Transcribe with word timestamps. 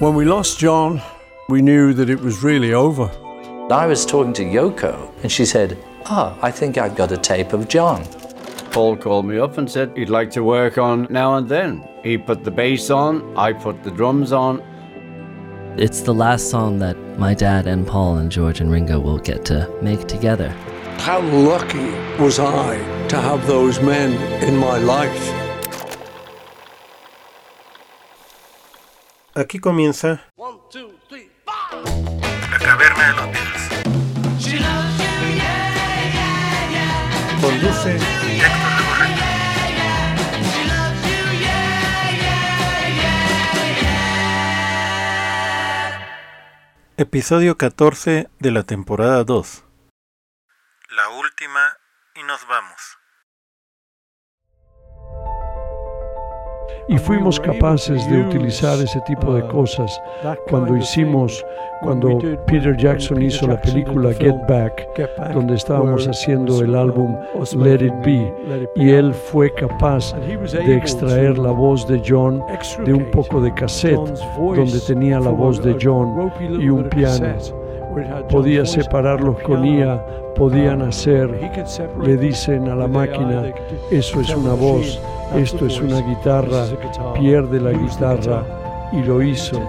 When 0.00 0.16
we 0.16 0.24
lost 0.24 0.58
John, 0.58 1.00
we 1.48 1.62
knew 1.62 1.92
that 1.92 2.10
it 2.10 2.20
was 2.20 2.42
really 2.42 2.74
over. 2.74 3.04
I 3.70 3.86
was 3.86 4.04
talking 4.04 4.32
to 4.32 4.44
Yoko, 4.44 5.12
and 5.22 5.30
she 5.30 5.46
said, 5.46 5.78
Ah, 6.06 6.36
I 6.42 6.50
think 6.50 6.78
I've 6.78 6.96
got 6.96 7.12
a 7.12 7.16
tape 7.16 7.52
of 7.52 7.68
John. 7.68 8.04
Paul 8.72 8.96
called 8.96 9.24
me 9.24 9.38
up 9.38 9.56
and 9.56 9.70
said 9.70 9.96
he'd 9.96 10.10
like 10.10 10.32
to 10.32 10.42
work 10.42 10.78
on 10.78 11.06
now 11.10 11.36
and 11.36 11.48
then. 11.48 11.86
He 12.02 12.18
put 12.18 12.42
the 12.42 12.50
bass 12.50 12.90
on, 12.90 13.36
I 13.38 13.52
put 13.52 13.84
the 13.84 13.92
drums 13.92 14.32
on. 14.32 14.60
It's 15.78 16.00
the 16.00 16.12
last 16.12 16.50
song 16.50 16.80
that 16.80 16.96
my 17.16 17.32
dad 17.32 17.68
and 17.68 17.86
Paul 17.86 18.16
and 18.16 18.32
George 18.32 18.60
and 18.60 18.72
Ringo 18.72 18.98
will 18.98 19.18
get 19.18 19.44
to 19.46 19.72
make 19.80 20.08
together. 20.08 20.48
How 20.98 21.20
lucky 21.20 21.92
was 22.20 22.40
I 22.40 22.78
to 23.06 23.20
have 23.20 23.46
those 23.46 23.80
men 23.80 24.12
in 24.42 24.56
my 24.56 24.78
life? 24.78 25.43
Aquí 29.36 29.58
comienza 29.58 30.22
La 32.50 32.58
caverna 32.60 33.08
de 33.08 33.16
los 33.16 33.26
Beatles. 33.32 33.68
Conduce 37.40 37.96
Héctor 37.96 38.72
Legorreta. 38.78 39.24
episodio 46.96 47.58
14 47.58 48.28
de 48.38 48.50
la 48.52 48.62
temporada 48.62 49.24
2. 49.24 49.64
La 50.90 51.08
última 51.08 51.76
y 52.14 52.22
nos 52.22 52.46
vamos. 52.46 52.98
Y 56.88 56.98
fuimos 56.98 57.40
capaces 57.40 58.08
de 58.10 58.22
utilizar 58.22 58.78
ese 58.80 59.00
tipo 59.02 59.34
de 59.34 59.46
cosas 59.48 60.00
cuando 60.48 60.76
hicimos, 60.76 61.44
cuando 61.82 62.18
Peter 62.46 62.76
Jackson 62.76 63.22
hizo 63.22 63.46
la 63.46 63.60
película 63.60 64.12
Get 64.12 64.34
Back, 64.48 64.86
donde 65.32 65.54
estábamos 65.54 66.06
haciendo 66.06 66.62
el 66.62 66.74
álbum 66.74 67.16
Let 67.58 67.84
It 67.86 67.94
Be, 68.04 68.34
y 68.76 68.90
él 68.90 69.14
fue 69.14 69.52
capaz 69.54 70.14
de 70.14 70.76
extraer 70.76 71.38
la 71.38 71.50
voz 71.50 71.86
de 71.88 72.02
John 72.06 72.42
de 72.84 72.92
un 72.92 73.10
poco 73.10 73.40
de 73.40 73.52
cassette, 73.54 74.14
donde 74.38 74.80
tenía 74.86 75.20
la 75.20 75.30
voz 75.30 75.62
de 75.62 75.76
John 75.80 76.32
y 76.60 76.68
un 76.68 76.88
piano. 76.88 77.63
Podía 78.28 78.66
separarlos 78.66 79.38
con 79.40 79.64
IA, 79.64 80.04
podían 80.34 80.82
hacer, 80.82 81.30
le 82.02 82.16
dicen 82.16 82.68
a 82.68 82.74
la 82.74 82.88
máquina, 82.88 83.44
eso 83.90 84.20
es 84.20 84.34
una 84.34 84.54
voz, 84.54 85.00
esto 85.36 85.66
es 85.66 85.80
una 85.80 86.00
guitarra, 86.00 86.66
pierde 87.14 87.60
la 87.60 87.72
guitarra 87.72 88.42
y 88.92 89.02
lo 89.02 89.22
hizo. 89.22 89.60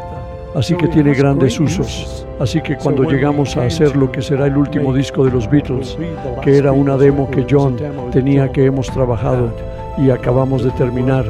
Así 0.56 0.74
que 0.76 0.88
tiene 0.88 1.14
grandes 1.14 1.60
usos. 1.60 2.26
Así 2.40 2.62
que 2.62 2.78
cuando 2.78 3.04
llegamos 3.04 3.58
a 3.58 3.66
hacer 3.66 3.96
lo 3.96 4.12
que 4.12 4.22
será 4.22 4.48
el 4.48 4.58
último 4.58 4.94
disco 4.94 5.26
de 5.26 5.32
los 5.32 5.50
Beatles, 5.50 5.98
que 6.42 6.58
era 6.58 6.72
una 6.72 6.98
demo 6.98 7.30
que 7.30 7.46
John 7.50 7.78
tenía 8.12 8.52
que 8.52 8.66
hemos 8.66 8.88
trabajado 8.88 9.52
y 9.98 10.10
acabamos 10.10 10.64
de 10.64 10.72
terminar 10.72 11.26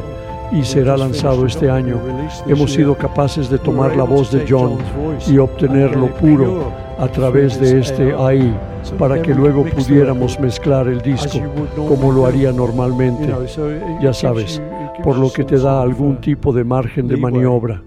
y 0.51 0.63
será 0.63 0.95
lanzado 0.95 1.45
este 1.45 1.69
año, 1.69 1.99
hemos 2.47 2.71
sido 2.71 2.95
capaces 2.95 3.49
de 3.49 3.57
tomar 3.57 3.95
la 3.95 4.03
voz 4.03 4.31
de 4.31 4.45
John 4.47 4.77
y 5.27 5.37
obtenerlo 5.37 6.07
puro 6.15 6.84
a 6.97 7.07
través 7.07 7.59
de 7.59 7.79
este 7.79 8.13
ahí 8.13 8.57
para 8.97 9.21
que 9.21 9.33
luego 9.33 9.65
pudiéramos 9.65 10.39
mezclar 10.39 10.87
el 10.87 11.01
disco 11.01 11.39
como 11.75 12.11
lo 12.11 12.25
haría 12.25 12.51
normalmente, 12.51 13.33
ya 14.01 14.13
sabes, 14.13 14.61
por 15.03 15.17
lo 15.17 15.31
que 15.31 15.43
te 15.43 15.57
da 15.57 15.81
algún 15.81 16.21
tipo 16.21 16.53
de 16.53 16.63
margen 16.63 17.07
de 17.07 17.17
maniobra. 17.17 17.81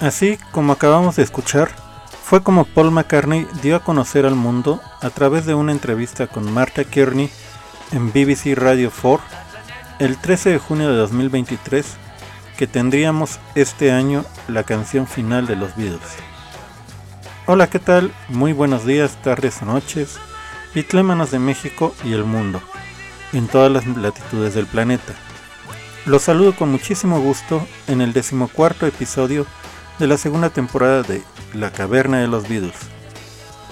Así 0.00 0.38
como 0.52 0.74
acabamos 0.74 1.16
de 1.16 1.22
escuchar, 1.22 1.83
fue 2.34 2.42
como 2.42 2.64
Paul 2.64 2.90
McCartney 2.90 3.46
dio 3.62 3.76
a 3.76 3.84
conocer 3.84 4.26
al 4.26 4.34
mundo 4.34 4.80
a 5.00 5.10
través 5.10 5.46
de 5.46 5.54
una 5.54 5.70
entrevista 5.70 6.26
con 6.26 6.52
Martha 6.52 6.82
Kearney 6.82 7.30
en 7.92 8.10
BBC 8.10 8.56
Radio 8.56 8.90
4 8.90 9.24
el 10.00 10.16
13 10.16 10.50
de 10.50 10.58
junio 10.58 10.90
de 10.90 10.96
2023 10.96 11.86
que 12.58 12.66
tendríamos 12.66 13.38
este 13.54 13.92
año 13.92 14.24
la 14.48 14.64
canción 14.64 15.06
final 15.06 15.46
de 15.46 15.54
los 15.54 15.76
Beatles. 15.76 16.00
Hola, 17.46 17.70
¿qué 17.70 17.78
tal? 17.78 18.12
Muy 18.28 18.52
buenos 18.52 18.84
días, 18.84 19.16
tardes 19.22 19.62
o 19.62 19.66
noches, 19.66 20.16
bitlémanos 20.74 21.30
de 21.30 21.38
México 21.38 21.94
y 22.02 22.14
el 22.14 22.24
mundo, 22.24 22.60
en 23.32 23.46
todas 23.46 23.70
las 23.70 23.86
latitudes 23.86 24.54
del 24.54 24.66
planeta. 24.66 25.12
Los 26.04 26.22
saludo 26.22 26.56
con 26.56 26.72
muchísimo 26.72 27.20
gusto 27.20 27.64
en 27.86 28.00
el 28.00 28.12
decimocuarto 28.12 28.88
episodio 28.88 29.46
de 30.00 30.08
la 30.08 30.18
segunda 30.18 30.50
temporada 30.50 31.04
de 31.04 31.22
La 31.54 31.70
Caverna 31.70 32.18
de 32.18 32.26
los 32.26 32.48
Beatles. 32.48 32.74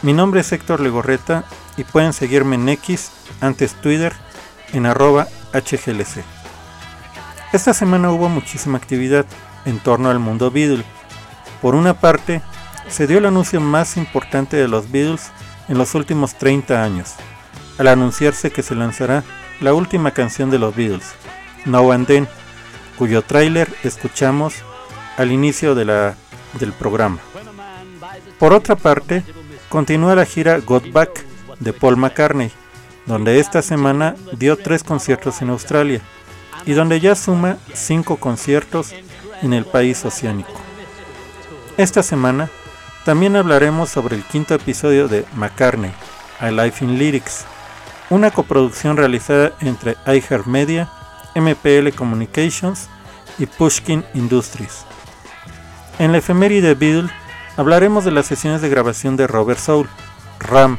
Mi 0.03 0.12
nombre 0.12 0.41
es 0.41 0.53
Héctor 0.53 0.81
Legorreta 0.81 1.44
y 1.76 1.84
pueden 1.84 2.12
seguirme 2.12 2.54
en 2.56 2.69
X, 2.69 3.10
antes 3.41 3.75
Twitter, 3.75 4.12
en 4.72 4.87
arroba 4.87 5.26
HGLC. 5.53 6.25
Esta 7.53 7.75
semana 7.75 8.10
hubo 8.10 8.28
muchísima 8.28 8.78
actividad 8.78 9.26
en 9.65 9.78
torno 9.78 10.10
al 10.10 10.19
mundo 10.19 10.50
Beatle. 10.50 10.84
Por 11.60 11.75
una 11.75 11.94
parte, 11.94 12.41
se 12.88 13.06
dio 13.06 13.19
el 13.19 13.26
anuncio 13.26 13.60
más 13.60 13.97
importante 13.97 14.56
de 14.56 14.69
los 14.69 14.91
Beatles 14.91 15.31
en 15.69 15.76
los 15.76 15.94
últimos 15.94 16.37
30 16.37 16.82
años, 16.82 17.15
al 17.78 17.88
anunciarse 17.88 18.50
que 18.50 18.62
se 18.62 18.75
lanzará 18.75 19.25
la 19.60 19.75
última 19.75 20.12
canción 20.12 20.50
de 20.50 20.59
los 20.59 20.75
Beatles, 20.75 21.15
Now 21.65 21.92
and 21.92 22.06
Then, 22.06 22.28
cuyo 22.97 23.22
tráiler 23.22 23.72
escuchamos 23.82 24.54
al 25.16 25.32
inicio 25.32 25.75
del 25.75 26.15
programa. 26.78 27.19
Por 28.42 28.53
otra 28.54 28.75
parte, 28.75 29.22
continúa 29.69 30.16
la 30.16 30.25
gira 30.25 30.58
Got 30.58 30.91
Back 30.91 31.25
de 31.60 31.72
Paul 31.72 31.97
McCartney, 31.97 32.50
donde 33.06 33.38
esta 33.38 33.62
semana 33.62 34.16
dio 34.36 34.56
tres 34.56 34.82
conciertos 34.82 35.42
en 35.42 35.50
Australia 35.50 36.00
y 36.66 36.72
donde 36.72 36.98
ya 36.98 37.14
suma 37.14 37.58
cinco 37.72 38.16
conciertos 38.16 38.94
en 39.42 39.53
el 39.53 39.64
país 39.64 40.04
oceánico. 40.04 40.60
Esta 41.76 42.03
semana 42.03 42.50
también 43.04 43.36
hablaremos 43.36 43.91
sobre 43.91 44.16
el 44.16 44.25
quinto 44.25 44.54
episodio 44.54 45.06
de 45.06 45.24
McCartney, 45.36 45.92
A 46.41 46.50
Life 46.50 46.84
in 46.84 46.98
Lyrics, 46.98 47.44
una 48.10 48.32
coproducción 48.32 48.97
realizada 48.97 49.53
entre 49.60 49.97
iHeartMedia, 50.04 50.91
MPL 51.36 51.91
Communications 51.94 52.88
y 53.38 53.47
Pushkin 53.47 54.04
Industries. 54.14 54.84
En 56.00 56.10
la 56.10 56.19
efeméride 56.19 56.74
hablaremos 57.56 58.04
de 58.04 58.10
las 58.10 58.26
sesiones 58.26 58.62
de 58.62 58.68
grabación 58.68 59.16
de 59.16 59.26
Robert 59.26 59.58
Soul, 59.58 59.88
Ram, 60.38 60.78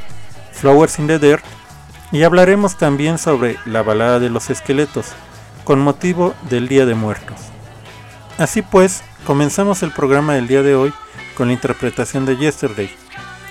Flowers 0.52 1.00
in 1.00 1.08
the 1.08 1.20
Dirt 1.20 1.44
y 2.12 2.24
hablaremos 2.24 2.78
también 2.78 3.18
sobre 3.18 3.58
la 3.66 3.82
balada 3.82 4.20
de 4.20 4.30
los 4.30 4.50
esqueletos, 4.50 5.08
con 5.64 5.80
motivo 5.80 6.34
del 6.50 6.68
Día 6.68 6.86
de 6.86 6.96
Muertos. 6.96 7.38
Así 8.38 8.62
pues, 8.62 9.04
comenzamos 9.26 9.84
el 9.84 9.92
programa 9.92 10.34
del 10.36 10.48
día 10.48 10.62
de 10.62 10.76
hoy 10.76 10.94
con 11.36 11.48
la 11.48 11.54
interpretación 11.54 12.26
de 12.26 12.38
Yesterday, 12.38 12.92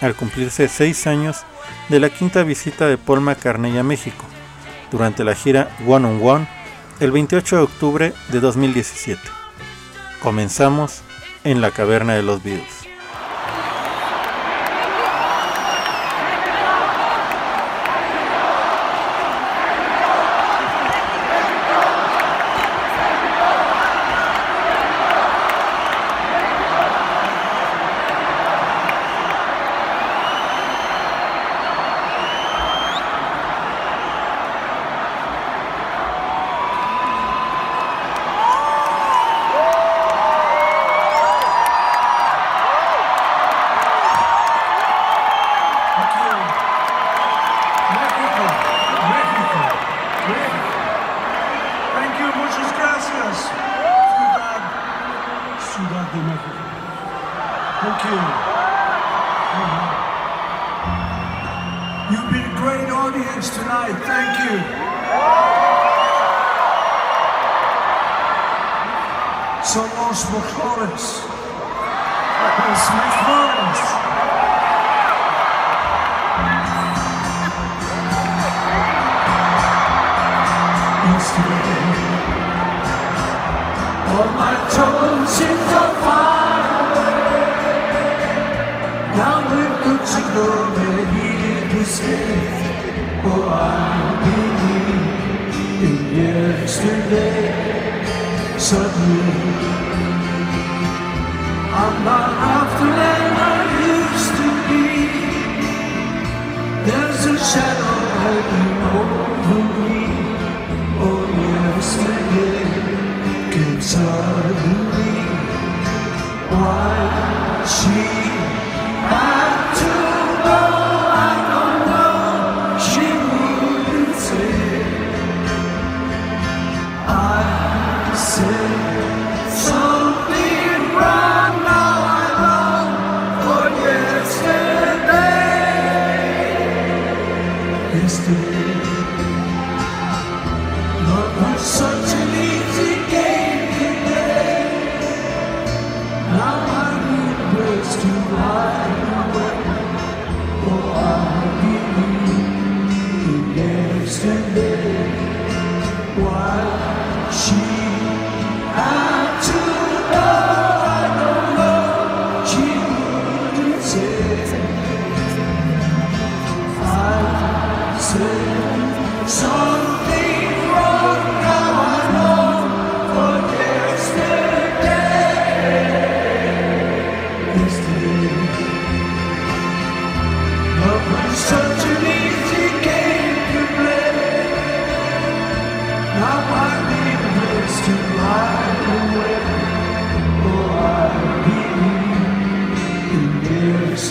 al 0.00 0.14
cumplirse 0.14 0.68
seis 0.68 1.06
años 1.06 1.44
de 1.88 2.00
la 2.00 2.10
quinta 2.10 2.42
visita 2.42 2.86
de 2.86 2.98
Paul 2.98 3.20
McCartney 3.20 3.76
a 3.78 3.82
México, 3.82 4.24
durante 4.90 5.24
la 5.24 5.34
gira 5.34 5.68
One 5.86 6.06
on 6.06 6.20
One, 6.22 6.48
el 7.00 7.10
28 7.10 7.56
de 7.56 7.62
octubre 7.62 8.12
de 8.28 8.40
2017. 8.40 9.20
Comenzamos 10.22 11.02
en 11.44 11.60
la 11.60 11.70
caverna 11.72 12.14
de 12.14 12.22
los 12.22 12.42
Beatles. 12.42 12.81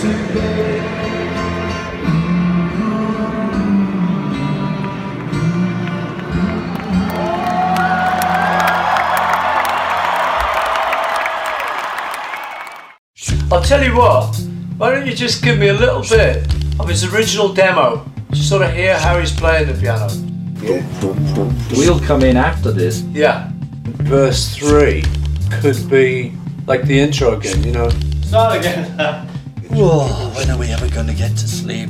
I'll 0.03 0.09
tell 13.61 13.83
you 13.83 13.95
what, 13.95 14.35
why 14.77 14.89
don't 14.89 15.05
you 15.05 15.13
just 15.13 15.43
give 15.43 15.59
me 15.59 15.67
a 15.67 15.73
little 15.73 16.01
bit 16.01 16.47
of 16.79 16.89
his 16.89 17.03
original 17.13 17.53
demo? 17.53 18.03
Just 18.31 18.49
sort 18.49 18.63
of 18.63 18.73
hear 18.73 18.97
how 18.97 19.19
he's 19.19 19.31
playing 19.31 19.67
the 19.67 19.79
piano. 19.79 20.07
We'll 21.77 21.99
come 21.99 22.23
in 22.23 22.37
after 22.37 22.71
this. 22.71 23.01
Yeah. 23.01 23.51
Verse 23.83 24.55
3 24.55 25.03
could 25.61 25.87
be 25.91 26.33
like 26.65 26.81
the 26.85 26.99
intro 26.99 27.37
again, 27.37 27.63
you 27.63 27.73
know? 27.73 27.89
Start 28.23 28.57
again. 28.57 29.27
Whoa, 29.81 30.05
when 30.35 30.47
are 30.51 30.59
we 30.59 30.67
ever 30.67 30.87
going 30.89 31.07
to 31.07 31.13
get 31.15 31.31
to 31.31 31.47
sleep? 31.47 31.89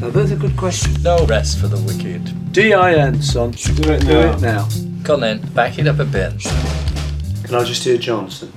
Now, 0.00 0.10
that's 0.10 0.32
a 0.32 0.36
good 0.36 0.56
question. 0.56 1.00
No 1.04 1.24
rest 1.26 1.60
for 1.60 1.68
the 1.68 1.80
wicked. 1.82 2.52
D-I-N, 2.52 3.22
son. 3.22 3.52
Do 3.52 3.92
it, 3.92 4.00
do 4.00 4.18
it 4.18 4.40
now. 4.40 4.68
Come 5.04 5.22
on, 5.22 5.38
back 5.52 5.78
it 5.78 5.86
up 5.86 6.00
a 6.00 6.04
bit. 6.04 6.32
Can 7.44 7.54
I 7.54 7.62
just 7.62 7.84
hear 7.84 7.96
Johnson? 7.96 8.52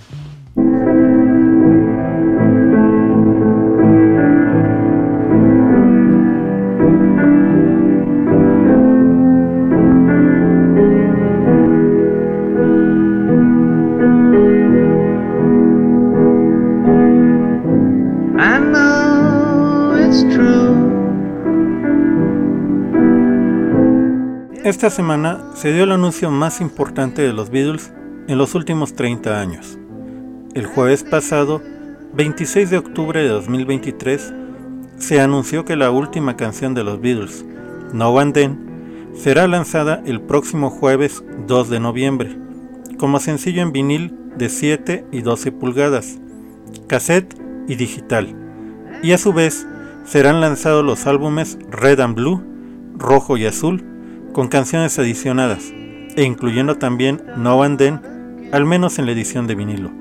Esta 24.81 24.95
semana 24.95 25.43
se 25.53 25.71
dio 25.71 25.83
el 25.83 25.91
anuncio 25.91 26.31
más 26.31 26.59
importante 26.59 27.21
de 27.21 27.33
los 27.33 27.51
Beatles 27.51 27.93
en 28.27 28.39
los 28.39 28.55
últimos 28.55 28.95
30 28.95 29.39
años. 29.39 29.77
El 30.55 30.65
jueves 30.65 31.03
pasado, 31.03 31.61
26 32.15 32.71
de 32.71 32.79
octubre 32.79 33.21
de 33.21 33.29
2023, 33.29 34.33
se 34.97 35.21
anunció 35.21 35.65
que 35.65 35.75
la 35.75 35.91
última 35.91 36.35
canción 36.35 36.73
de 36.73 36.83
los 36.83 36.99
Beatles, 36.99 37.45
No 37.93 38.09
One 38.09 38.31
Then, 38.31 39.11
será 39.13 39.47
lanzada 39.47 40.01
el 40.03 40.19
próximo 40.19 40.71
jueves 40.71 41.23
2 41.45 41.69
de 41.69 41.79
noviembre, 41.79 42.35
como 42.97 43.19
sencillo 43.19 43.61
en 43.61 43.71
vinil 43.71 44.15
de 44.35 44.49
7 44.49 45.05
y 45.11 45.21
12 45.21 45.51
pulgadas, 45.51 46.17
cassette 46.87 47.39
y 47.67 47.75
digital, 47.75 48.35
y 49.03 49.11
a 49.11 49.19
su 49.19 49.31
vez 49.31 49.67
serán 50.05 50.41
lanzados 50.41 50.83
los 50.83 51.05
álbumes 51.05 51.59
Red 51.69 51.99
and 51.99 52.15
Blue, 52.15 52.43
Rojo 52.97 53.37
y 53.37 53.45
Azul, 53.45 53.90
con 54.33 54.47
canciones 54.47 54.97
adicionadas, 54.99 55.71
e 56.15 56.23
incluyendo 56.23 56.75
también 56.77 57.21
No 57.37 57.63
and 57.63 57.77
Then, 57.77 58.01
al 58.51 58.65
menos 58.65 58.99
en 58.99 59.05
la 59.05 59.11
edición 59.11 59.47
de 59.47 59.55
vinilo. 59.55 59.91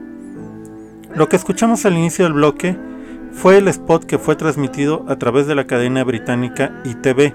Lo 1.15 1.29
que 1.29 1.37
escuchamos 1.37 1.85
al 1.87 1.97
inicio 1.97 2.25
del 2.25 2.35
bloque 2.35 2.77
fue 3.33 3.59
el 3.59 3.69
spot 3.69 4.05
que 4.05 4.19
fue 4.19 4.37
transmitido 4.37 5.05
a 5.09 5.17
través 5.17 5.47
de 5.47 5.55
la 5.55 5.67
cadena 5.67 6.05
británica 6.05 6.81
ITV 6.85 7.35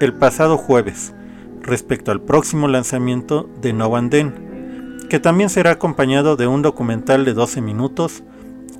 el 0.00 0.14
pasado 0.14 0.58
jueves, 0.58 1.14
respecto 1.62 2.10
al 2.10 2.20
próximo 2.20 2.68
lanzamiento 2.68 3.48
de 3.60 3.72
No 3.72 3.94
and 3.96 4.10
Then, 4.10 4.98
que 5.08 5.20
también 5.20 5.50
será 5.50 5.72
acompañado 5.72 6.36
de 6.36 6.46
un 6.46 6.62
documental 6.62 7.24
de 7.24 7.34
12 7.34 7.60
minutos 7.60 8.24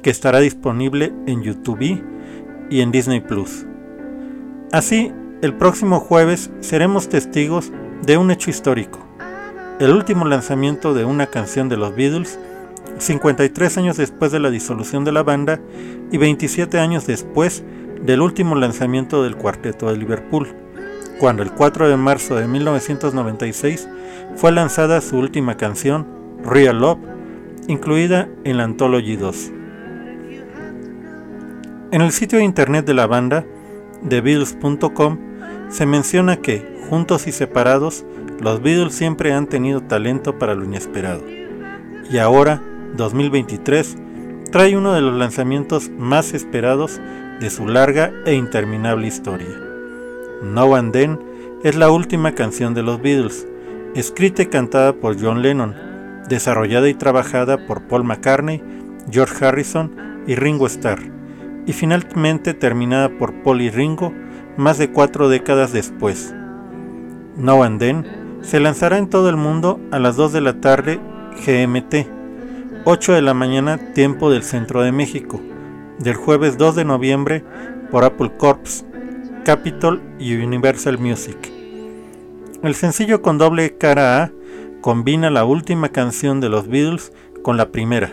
que 0.03 0.11
estará 0.11 0.41
disponible 0.41 1.13
en 1.27 1.43
YouTube 1.43 2.03
y 2.71 2.81
en 2.81 2.91
Disney 2.91 3.21
Plus. 3.21 3.67
Así, 4.73 5.13
el 5.43 5.55
próximo 5.55 5.99
jueves 5.99 6.51
seremos 6.61 7.09
testigos 7.09 7.73
de 8.07 8.17
un 8.17 8.31
hecho 8.31 8.49
histórico, 8.49 9.01
el 9.81 9.91
último 9.91 10.25
lanzamiento 10.25 10.95
de 10.95 11.05
una 11.05 11.27
canción 11.27 11.69
de 11.69 11.77
los 11.77 11.97
Beatles, 11.97 12.39
53 12.99 13.77
años 13.79 13.97
después 13.97 14.31
de 14.31 14.39
la 14.39 14.51
disolución 14.51 15.05
de 15.05 15.11
la 15.11 15.25
banda 15.25 15.61
y 16.13 16.19
27 16.19 16.79
años 16.79 17.09
después 17.09 17.65
del 18.01 18.21
último 18.21 18.55
lanzamiento 18.55 19.25
del 19.25 19.35
cuarteto 19.35 19.91
de 19.91 19.97
Liverpool, 19.97 20.47
cuando 21.19 21.43
el 21.43 21.51
4 21.51 21.89
de 21.89 21.97
marzo 21.97 22.37
de 22.37 22.47
1996 22.47 23.89
fue 24.37 24.53
lanzada 24.53 25.01
su 25.01 25.19
última 25.19 25.57
canción, 25.57 26.07
Real 26.45 26.79
Love, 26.79 27.01
incluida 27.67 28.29
en 28.45 28.59
la 28.59 28.65
Anthology 28.65 29.17
2. 29.17 29.53
En 31.91 32.01
el 32.01 32.13
sitio 32.13 32.39
de 32.39 32.45
internet 32.45 32.87
de 32.87 32.95
la 32.95 33.09
banda, 33.09 33.45
TheBeatles.com, 34.09 35.32
se 35.73 35.87
menciona 35.87 36.37
que, 36.37 36.85
juntos 36.91 37.27
y 37.27 37.33
separados, 37.33 38.05
los 38.41 38.63
Beatles 38.63 38.95
siempre 38.95 39.33
han 39.33 39.47
tenido 39.47 39.81
talento 39.81 40.39
para 40.39 40.55
lo 40.55 40.65
inesperado. 40.65 41.23
Y 42.11 42.19
ahora, 42.19 42.63
2023, 42.95 43.97
trae 44.51 44.77
uno 44.77 44.93
de 44.93 45.01
los 45.01 45.17
lanzamientos 45.17 45.91
más 45.97 46.35
esperados 46.35 47.01
de 47.41 47.49
su 47.49 47.67
larga 47.67 48.13
e 48.27 48.35
interminable 48.35 49.07
historia. 49.07 49.49
No 50.43 50.75
and 50.75 50.93
Then 50.93 51.19
es 51.65 51.75
la 51.75 51.91
última 51.91 52.33
canción 52.33 52.75
de 52.75 52.83
los 52.83 53.01
Beatles, 53.01 53.47
escrita 53.95 54.43
y 54.43 54.47
cantada 54.47 54.93
por 54.93 55.19
John 55.19 55.41
Lennon, 55.41 55.75
desarrollada 56.29 56.91
y 56.91 56.95
trabajada 56.95 57.67
por 57.67 57.85
Paul 57.85 58.05
McCartney, 58.05 58.63
George 59.11 59.43
Harrison 59.43 59.97
y 60.27 60.35
Ringo 60.35 60.67
Starr, 60.67 61.01
y 61.67 61.73
finalmente 61.73 62.53
terminada 62.53 63.09
por 63.09 63.33
Paul 63.43 63.63
y 63.63 63.71
Ringo 63.71 64.13
más 64.57 64.79
de 64.79 64.91
cuatro 64.91 65.29
décadas 65.29 65.73
después. 65.73 66.35
No 67.37 67.63
and 67.63 67.79
Then 67.79 68.07
se 68.43 68.61
lanzará 68.61 68.99
en 68.99 69.09
todo 69.09 69.29
el 69.29 69.37
mundo 69.37 69.81
a 69.91 69.99
las 69.99 70.17
2 70.17 70.33
de 70.33 70.41
la 70.41 70.61
tarde 70.61 71.01
GMT, 71.47 72.07
8 72.85 73.13
de 73.13 73.23
la 73.23 73.35
mañana 73.35 73.79
tiempo 73.95 74.31
del 74.31 74.43
centro 74.43 74.83
de 74.83 74.93
México, 74.93 75.41
del 75.99 76.15
jueves 76.15 76.59
2 76.59 76.77
de 76.77 76.85
noviembre 76.85 77.45
por 77.91 78.05
Apple 78.05 78.33
Corps, 78.37 78.85
Capitol 79.45 80.03
y 80.19 80.35
Universal 80.35 80.99
Music. 80.99 81.37
El 82.63 82.75
sencillo 82.75 83.23
con 83.23 83.39
doble 83.39 83.77
cara 83.77 84.23
A 84.23 84.33
combina 84.81 85.31
la 85.31 85.45
última 85.45 85.89
canción 85.89 86.41
de 86.41 86.49
los 86.49 86.69
Beatles 86.69 87.13
con 87.43 87.57
la 87.57 87.71
primera, 87.71 88.13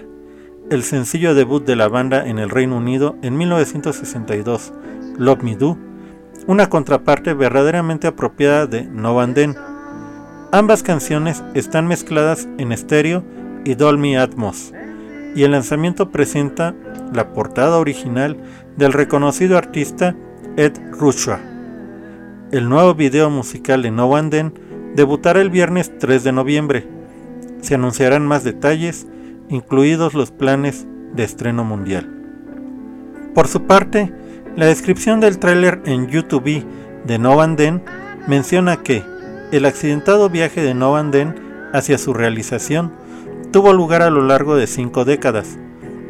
el 0.70 0.84
sencillo 0.84 1.34
debut 1.34 1.66
de 1.66 1.76
la 1.76 1.88
banda 1.88 2.28
en 2.28 2.38
el 2.38 2.50
Reino 2.50 2.78
Unido 2.78 3.16
en 3.24 3.38
1962, 3.38 4.74
Love 5.18 5.42
Me 5.42 5.56
Do, 5.56 5.78
una 6.48 6.70
contraparte 6.70 7.34
verdaderamente 7.34 8.08
apropiada 8.08 8.68
de 8.68 8.84
No 8.84 9.16
Van 9.16 9.34
Den. 9.34 9.56
Ambas 10.52 10.84
canciones 10.84 11.44
están 11.54 11.88
mezcladas 11.88 12.48
en 12.58 12.72
estéreo 12.72 13.24
y 13.66 13.76
Dolby 13.76 14.16
Atmos, 14.16 14.74
y 15.36 15.44
el 15.44 15.52
lanzamiento 15.52 16.10
presenta 16.10 16.74
la 17.14 17.34
portada 17.34 17.78
original 17.78 18.38
del 18.78 18.94
reconocido 18.94 19.58
artista 19.58 20.16
Ed 20.58 20.74
Ruscha. 20.92 21.40
El 22.52 22.68
nuevo 22.68 22.96
video 22.96 23.30
musical 23.30 23.84
de 23.84 23.92
No 23.92 24.08
One 24.08 24.30
Den 24.30 24.54
debutará 24.96 25.42
el 25.42 25.50
viernes 25.50 25.92
3 26.00 26.24
de 26.24 26.32
noviembre. 26.32 26.88
Se 27.62 27.76
anunciarán 27.76 28.26
más 28.26 28.44
detalles, 28.44 29.08
incluidos 29.50 30.14
los 30.14 30.32
planes 30.32 30.88
de 31.14 31.24
estreno 31.24 31.64
mundial. 31.64 32.10
Por 33.36 33.48
su 33.48 33.64
parte, 33.68 34.12
la 34.56 34.66
descripción 34.66 35.20
del 35.20 35.40
tráiler 35.40 35.82
en 35.86 36.08
YouTube 36.08 36.66
de 37.06 37.18
No 37.20 37.34
One 37.34 37.56
Den 37.56 37.84
menciona 38.28 38.78
que 38.78 39.04
el 39.52 39.66
accidentado 39.66 40.30
viaje 40.30 40.62
de 40.62 40.74
No 40.74 40.92
One 40.94 41.12
Den 41.12 41.36
hacia 41.74 41.98
su 41.98 42.14
realización 42.14 42.92
tuvo 43.52 43.74
lugar 43.74 44.02
a 44.02 44.10
lo 44.10 44.22
largo 44.22 44.56
de 44.56 44.68
cinco 44.68 45.06
décadas 45.06 45.58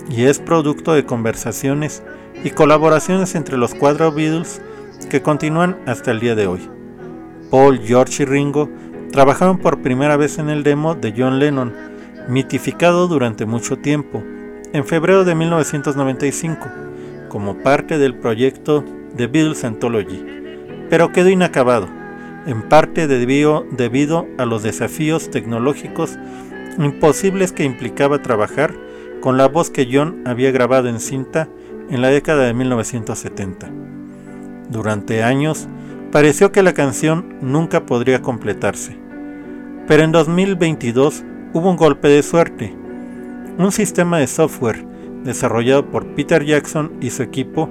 y 0.09 0.23
es 0.23 0.39
producto 0.39 0.93
de 0.93 1.05
conversaciones 1.05 2.03
y 2.43 2.51
colaboraciones 2.51 3.35
entre 3.35 3.57
los 3.57 3.75
cuatro 3.75 4.11
Beatles 4.11 4.61
que 5.09 5.21
continúan 5.21 5.77
hasta 5.85 6.11
el 6.11 6.19
día 6.19 6.35
de 6.35 6.47
hoy. 6.47 6.69
Paul, 7.51 7.79
George 7.79 8.23
y 8.23 8.25
Ringo 8.25 8.69
trabajaron 9.11 9.57
por 9.57 9.81
primera 9.81 10.17
vez 10.17 10.37
en 10.37 10.49
el 10.49 10.63
demo 10.63 10.95
de 10.95 11.13
John 11.15 11.39
Lennon, 11.39 11.73
mitificado 12.27 13.07
durante 13.07 13.45
mucho 13.45 13.77
tiempo, 13.77 14.23
en 14.71 14.85
febrero 14.85 15.25
de 15.25 15.35
1995, 15.35 16.67
como 17.29 17.57
parte 17.59 17.97
del 17.97 18.15
proyecto 18.15 18.83
The 19.15 19.27
Beatles 19.27 19.63
Anthology, 19.63 20.25
pero 20.89 21.11
quedó 21.11 21.29
inacabado, 21.29 21.87
en 22.45 22.63
parte 22.63 23.07
debido, 23.07 23.65
debido 23.71 24.27
a 24.37 24.45
los 24.45 24.63
desafíos 24.63 25.29
tecnológicos 25.29 26.17
imposibles 26.77 27.51
que 27.51 27.63
implicaba 27.63 28.21
trabajar 28.21 28.73
con 29.21 29.37
la 29.37 29.47
voz 29.47 29.69
que 29.69 29.87
John 29.91 30.23
había 30.25 30.51
grabado 30.51 30.87
en 30.87 30.99
cinta 30.99 31.49
en 31.89 32.01
la 32.01 32.09
década 32.09 32.45
de 32.45 32.53
1970. 32.53 33.69
Durante 34.69 35.23
años 35.23 35.67
pareció 36.11 36.51
que 36.51 36.63
la 36.63 36.73
canción 36.73 37.37
nunca 37.41 37.85
podría 37.85 38.21
completarse, 38.21 38.97
pero 39.87 40.03
en 40.03 40.11
2022 40.11 41.23
hubo 41.53 41.69
un 41.69 41.77
golpe 41.77 42.07
de 42.07 42.23
suerte. 42.23 42.75
Un 43.57 43.71
sistema 43.71 44.19
de 44.19 44.27
software 44.27 44.85
desarrollado 45.23 45.89
por 45.89 46.05
Peter 46.15 46.43
Jackson 46.43 46.91
y 47.01 47.09
su 47.09 47.23
equipo, 47.23 47.69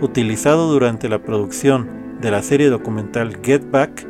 utilizado 0.00 0.70
durante 0.70 1.08
la 1.08 1.22
producción 1.22 1.88
de 2.20 2.30
la 2.30 2.42
serie 2.42 2.68
documental 2.68 3.38
Get 3.42 3.70
Back, 3.70 4.06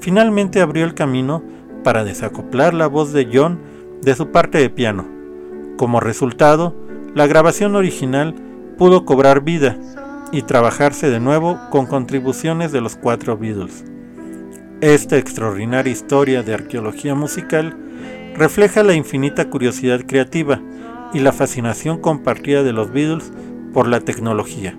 finalmente 0.00 0.60
abrió 0.60 0.84
el 0.84 0.94
camino 0.94 1.42
para 1.82 2.04
desacoplar 2.04 2.74
la 2.74 2.86
voz 2.86 3.12
de 3.12 3.28
John 3.32 3.58
de 4.02 4.14
su 4.14 4.30
parte 4.30 4.58
de 4.58 4.70
piano. 4.70 5.06
Como 5.76 6.00
resultado, 6.00 6.74
la 7.14 7.26
grabación 7.26 7.76
original 7.76 8.34
pudo 8.76 9.04
cobrar 9.04 9.42
vida 9.42 9.78
y 10.32 10.42
trabajarse 10.42 11.10
de 11.10 11.20
nuevo 11.20 11.58
con 11.70 11.86
contribuciones 11.86 12.72
de 12.72 12.80
los 12.80 12.96
cuatro 12.96 13.36
Beatles. 13.36 13.84
Esta 14.80 15.16
extraordinaria 15.16 15.92
historia 15.92 16.42
de 16.42 16.54
arqueología 16.54 17.14
musical 17.14 17.76
refleja 18.34 18.82
la 18.82 18.94
infinita 18.94 19.48
curiosidad 19.48 20.00
creativa 20.06 20.60
y 21.14 21.20
la 21.20 21.32
fascinación 21.32 21.98
compartida 21.98 22.62
de 22.62 22.72
los 22.72 22.92
Beatles 22.92 23.32
por 23.72 23.88
la 23.88 24.00
tecnología. 24.00 24.76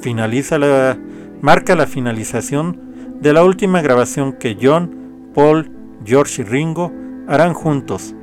Finaliza 0.00 0.58
la, 0.58 0.98
marca 1.40 1.76
la 1.76 1.86
finalización 1.86 3.20
de 3.20 3.32
la 3.32 3.44
última 3.44 3.82
grabación 3.82 4.32
que 4.32 4.56
John, 4.60 5.30
Paul, 5.34 5.70
George 6.04 6.42
y 6.42 6.44
Ringo 6.44 6.90
harán 7.28 7.54
juntos 7.54 8.14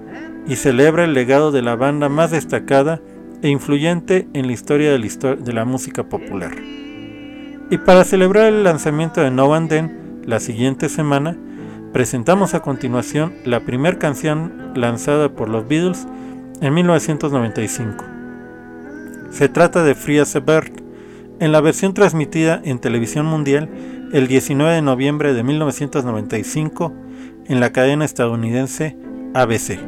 y 0.48 0.56
celebra 0.56 1.06
el 1.06 1.14
legado 1.14 1.52
de 1.52 1.62
la 1.62 1.76
banda 1.76 2.10
más 2.10 2.32
destacada 2.32 3.00
e 3.42 3.50
influyente 3.50 4.28
en 4.34 4.48
la 4.48 4.54
historia 4.54 4.92
de 4.92 5.54
la, 5.54 5.66
música 5.66 6.04
popular. 6.04 6.52
Y 7.70 7.78
para 7.78 8.04
celebrar 8.04 8.48
el 8.48 8.64
lanzamiento 8.64 9.22
de 9.22 9.32
No 9.32 9.46
One 9.46 9.68
Then, 9.68 10.22
la 10.26 10.40
siguiente 10.40 10.90
semana, 10.90 11.38
presentamos 11.94 12.54
a 12.54 12.62
continuación 12.62 13.34
la 13.46 13.62
primera 13.62 13.98
canción 13.98 14.74
lanzada 14.76 15.30
por 15.30 15.50
los 15.50 15.68
Beatles 15.68 16.08
en 16.62 16.74
1995. 16.74 18.06
Se 19.32 19.50
trata 19.50 19.84
de 19.84 19.96
Free 19.96 20.20
as 20.20 20.36
en 20.36 21.52
la 21.52 21.62
versión 21.62 21.94
transmitida 21.94 22.62
en 22.64 22.80
televisión 22.80 23.26
mundial 23.26 23.70
el 24.12 24.28
19 24.28 24.74
de 24.74 24.82
noviembre 24.82 25.34
de 25.34 25.44
1995 25.44 26.94
en 27.48 27.60
la 27.60 27.72
cadena 27.72 28.06
estadounidense 28.06 28.98
ABC. 29.34 29.80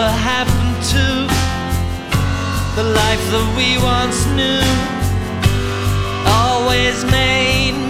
Whatever 0.00 0.16
happened 0.16 0.82
to 0.94 1.06
the 2.74 2.88
life 2.88 3.22
that 3.32 3.46
we 3.54 3.76
once 3.84 4.24
knew? 4.32 4.64
Always 6.40 7.04
made 7.04 7.89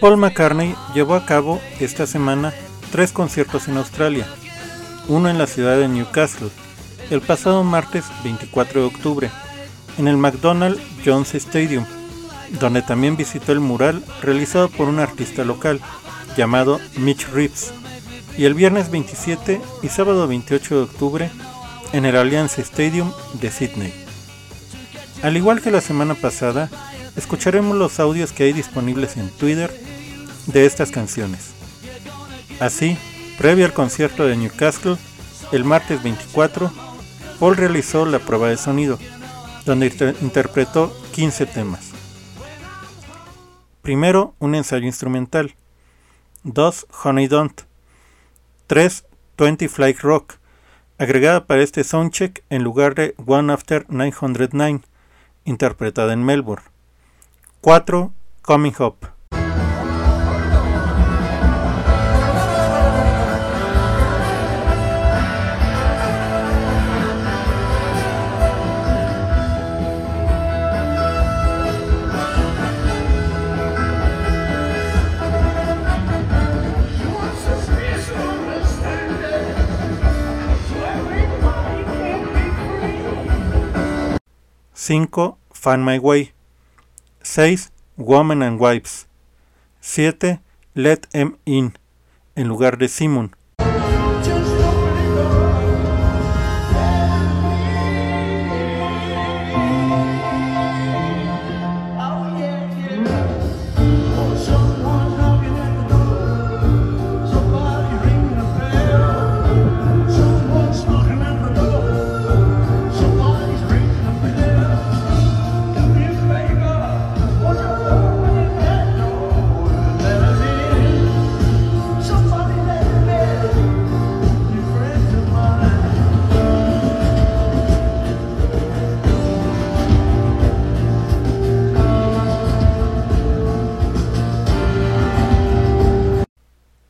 Paul 0.00 0.18
McCartney 0.18 0.74
llevó 0.94 1.14
a 1.14 1.24
cabo 1.24 1.60
esta 1.80 2.06
semana 2.06 2.52
tres 2.92 3.12
conciertos 3.12 3.66
en 3.68 3.78
Australia, 3.78 4.26
uno 5.08 5.30
en 5.30 5.38
la 5.38 5.46
ciudad 5.46 5.78
de 5.78 5.88
Newcastle, 5.88 6.50
el 7.10 7.22
pasado 7.22 7.64
martes 7.64 8.04
24 8.22 8.80
de 8.80 8.86
octubre, 8.86 9.30
en 9.96 10.08
el 10.08 10.18
McDonald 10.18 10.78
Jones 11.04 11.34
Stadium, 11.34 11.84
donde 12.60 12.82
también 12.82 13.16
visitó 13.16 13.52
el 13.52 13.60
mural 13.60 14.04
realizado 14.20 14.68
por 14.68 14.88
un 14.88 14.98
artista 14.98 15.44
local 15.44 15.80
llamado 16.36 16.78
Mitch 16.98 17.28
Reeves, 17.28 17.72
y 18.36 18.44
el 18.44 18.52
viernes 18.52 18.90
27 18.90 19.62
y 19.82 19.88
sábado 19.88 20.28
28 20.28 20.76
de 20.76 20.82
octubre 20.82 21.30
en 21.94 22.04
el 22.04 22.16
Allianz 22.16 22.58
Stadium 22.58 23.12
de 23.40 23.50
Sydney. 23.50 23.94
Al 25.22 25.38
igual 25.38 25.62
que 25.62 25.70
la 25.70 25.80
semana 25.80 26.14
pasada, 26.14 26.68
escucharemos 27.16 27.76
los 27.76 27.98
audios 28.00 28.32
que 28.32 28.44
hay 28.44 28.52
disponibles 28.52 29.16
en 29.16 29.30
Twitter 29.30 29.70
de 30.46 30.66
estas 30.66 30.90
canciones. 30.90 31.50
Así, 32.60 32.96
previo 33.38 33.64
al 33.66 33.72
concierto 33.72 34.24
de 34.26 34.36
Newcastle, 34.36 34.96
el 35.52 35.64
martes 35.64 36.02
24, 36.02 36.70
Paul 37.38 37.56
realizó 37.56 38.06
la 38.06 38.18
prueba 38.18 38.48
de 38.48 38.56
sonido, 38.56 38.98
donde 39.64 39.86
inter- 39.86 40.16
interpretó 40.22 40.96
15 41.12 41.46
temas. 41.46 41.90
Primero, 43.82 44.34
un 44.38 44.54
ensayo 44.54 44.86
instrumental. 44.86 45.54
2. 46.44 46.86
Honey 47.04 47.28
Don't. 47.28 47.62
3. 48.66 49.04
20 49.38 49.68
Flight 49.68 50.00
Rock, 50.00 50.36
agregada 50.96 51.46
para 51.46 51.62
este 51.62 51.84
soundcheck 51.84 52.42
en 52.48 52.62
lugar 52.64 52.94
de 52.94 53.14
One 53.26 53.52
After 53.52 53.84
909, 53.90 54.80
interpretada 55.44 56.14
en 56.14 56.24
Melbourne. 56.24 56.64
4. 57.62 58.12
Coming 58.42 58.74
Up. 58.80 59.16
Cinco, 84.86 85.38
Find 85.52 85.84
My 85.84 85.98
Way. 85.98 86.35
6. 87.26 87.72
Woman 87.96 88.40
and 88.40 88.60
Wives. 88.60 89.08
7. 89.80 90.40
Let 90.74 91.08
Em 91.12 91.36
In, 91.44 91.74
en 92.36 92.48
lugar 92.48 92.78
de 92.78 92.88
Simon. 92.88 93.34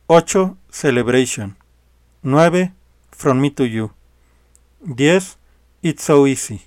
8. 0.09 0.55
Celebration. 0.69 1.57
9. 2.23 2.73
From 3.11 3.41
Me 3.41 3.51
to 3.51 3.65
You. 3.65 3.91
10. 4.95 5.21
It's 5.81 6.03
So 6.03 6.25
Easy. 6.25 6.61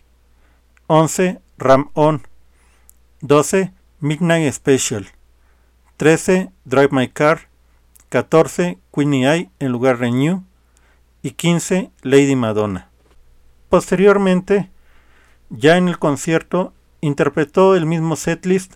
11. 0.89 1.41
Ram 1.57 1.91
On. 1.95 2.21
12. 3.27 3.73
Midnight 4.01 4.53
Special. 4.53 5.07
13. 5.97 6.51
Drive 6.67 6.93
My 6.93 7.09
Car. 7.09 7.49
14. 8.11 8.77
Queenie 8.93 9.27
Eye 9.27 9.51
en 9.59 9.73
lugar 9.73 9.97
de 9.97 10.11
New. 10.11 10.45
Y 11.23 11.31
15. 11.31 11.91
Lady 12.03 12.37
Madonna. 12.37 12.91
Posteriormente, 13.71 14.71
ya 15.49 15.79
en 15.79 15.89
el 15.89 15.99
concierto, 15.99 16.75
interpretó 17.01 17.75
el 17.75 17.87
mismo 17.87 18.17
setlist 18.17 18.75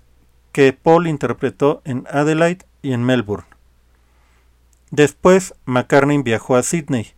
que 0.52 0.72
Paul 0.72 1.06
interpretó 1.06 1.82
en 1.84 2.06
Adelaide 2.10 2.64
y 2.80 2.94
en 2.94 3.04
Melbourne. 3.04 3.53
Después, 4.90 5.54
McCartney 5.64 6.22
viajó 6.22 6.56
a 6.56 6.62
Sydney. 6.62 7.12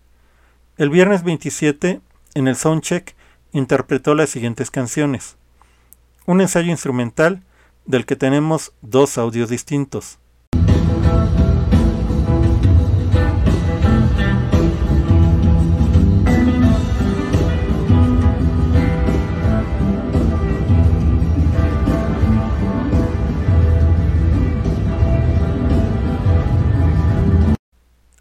El 0.76 0.90
viernes 0.90 1.22
27, 1.22 2.00
en 2.34 2.48
el 2.48 2.56
soundcheck, 2.56 3.14
interpretó 3.52 4.14
las 4.14 4.30
siguientes 4.30 4.70
canciones. 4.70 5.36
Un 6.26 6.40
ensayo 6.40 6.70
instrumental 6.70 7.42
del 7.84 8.04
que 8.04 8.16
tenemos 8.16 8.72
dos 8.82 9.18
audios 9.18 9.48
distintos. 9.48 10.18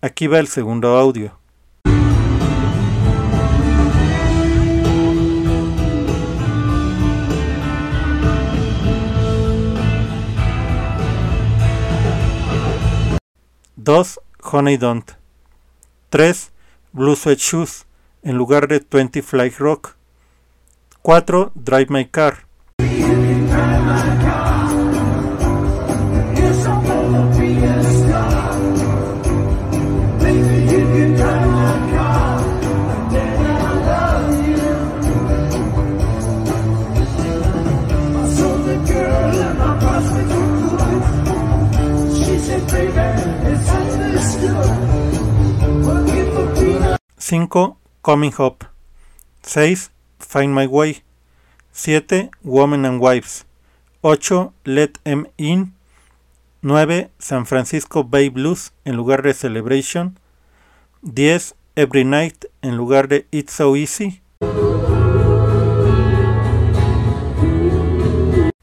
Aquí 0.06 0.28
va 0.28 0.38
el 0.38 0.48
segundo 0.48 1.00
audio. 1.00 1.36
Dos, 13.76 14.20
Honey 14.44 14.78
Don't. 14.78 15.10
3. 16.12 16.52
Blue 16.94 17.16
Sweat 17.16 17.40
Shoes 17.40 17.88
en 18.22 18.38
lugar 18.38 18.68
de 18.68 18.86
20 18.88 19.24
Fly 19.24 19.50
Rock. 19.58 19.96
4. 21.02 21.52
Drive 21.56 21.88
My 21.90 22.06
Car. 22.06 22.45
Cinco, 47.28 47.80
Coming 48.04 48.36
Up. 48.38 48.66
6. 49.42 49.90
Find 50.20 50.54
My 50.54 50.68
Way. 50.68 51.02
7. 51.72 52.30
Women 52.44 52.86
and 52.86 53.02
Wives. 53.02 53.48
8. 54.04 54.52
Let 54.64 55.00
Em 55.06 55.26
In. 55.38 55.74
9. 56.62 57.10
San 57.18 57.48
Francisco 57.48 58.04
Bay 58.04 58.30
Blues 58.30 58.74
en 58.86 58.96
lugar 58.96 59.24
de 59.24 59.34
Celebration. 59.34 60.20
10. 61.02 61.56
Every 61.76 62.06
Night 62.06 62.46
en 62.62 62.78
lugar 62.78 63.08
de 63.08 63.26
It's 63.32 63.54
So 63.54 63.76
Easy. 63.76 64.22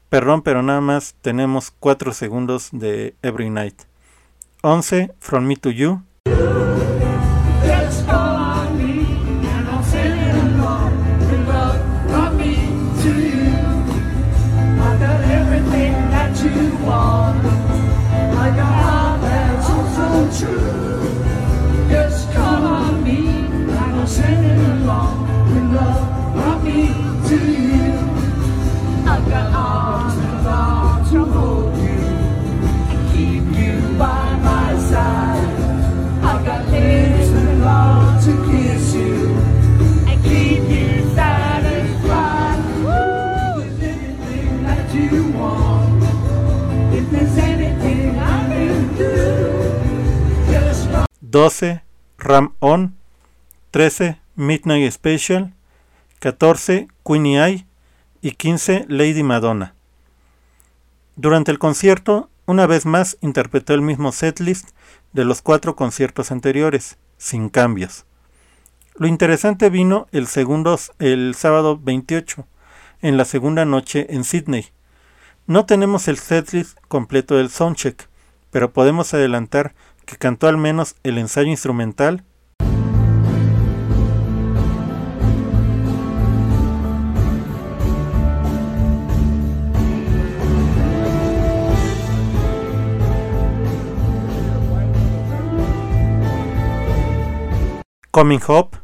Perdón, 0.07 0.41
pero 0.41 0.63
nada 0.63 0.79
más 0.79 1.15
tenemos 1.21 1.73
4 1.81 2.13
segundos 2.13 2.69
de 2.71 3.13
Every 3.23 3.49
Night. 3.49 3.81
11. 4.61 5.11
From 5.19 5.47
Me 5.47 5.57
to 5.57 5.69
You. 5.69 6.01
Doce 51.33 51.81
Ram 52.19 52.53
On, 52.59 52.95
13 53.71 54.19
Midnight 54.35 54.91
Special, 54.91 55.51
14 56.19 56.87
Queenie 57.03 57.43
Eye 57.43 57.65
y 58.21 58.33
15 58.33 58.85
Lady 58.87 59.23
Madonna. 59.23 59.73
Durante 61.15 61.49
el 61.49 61.57
concierto, 61.57 62.29
una 62.45 62.67
vez 62.67 62.85
más 62.85 63.17
interpretó 63.21 63.73
el 63.73 63.81
mismo 63.81 64.11
setlist 64.11 64.69
de 65.11 65.25
los 65.25 65.41
cuatro 65.41 65.75
conciertos 65.75 66.31
anteriores, 66.31 66.99
sin 67.17 67.49
cambios. 67.49 68.05
Lo 68.93 69.07
interesante 69.07 69.71
vino 69.71 70.05
el, 70.11 70.27
segundo, 70.27 70.77
el 70.99 71.33
sábado 71.33 71.79
28, 71.81 72.45
en 73.01 73.17
la 73.17 73.25
segunda 73.25 73.65
noche 73.65 74.05
en 74.11 74.23
Sydney. 74.23 74.67
No 75.47 75.65
tenemos 75.65 76.07
el 76.07 76.19
setlist 76.19 76.77
completo 76.89 77.37
del 77.37 77.49
soundcheck, 77.49 78.07
pero 78.51 78.71
podemos 78.71 79.15
adelantar 79.15 79.73
que 80.05 80.17
cantó 80.17 80.47
al 80.47 80.57
menos 80.57 80.95
el 81.03 81.17
ensayo 81.17 81.49
instrumental 81.49 82.23
Coming 98.13 98.41
Up. 98.47 98.82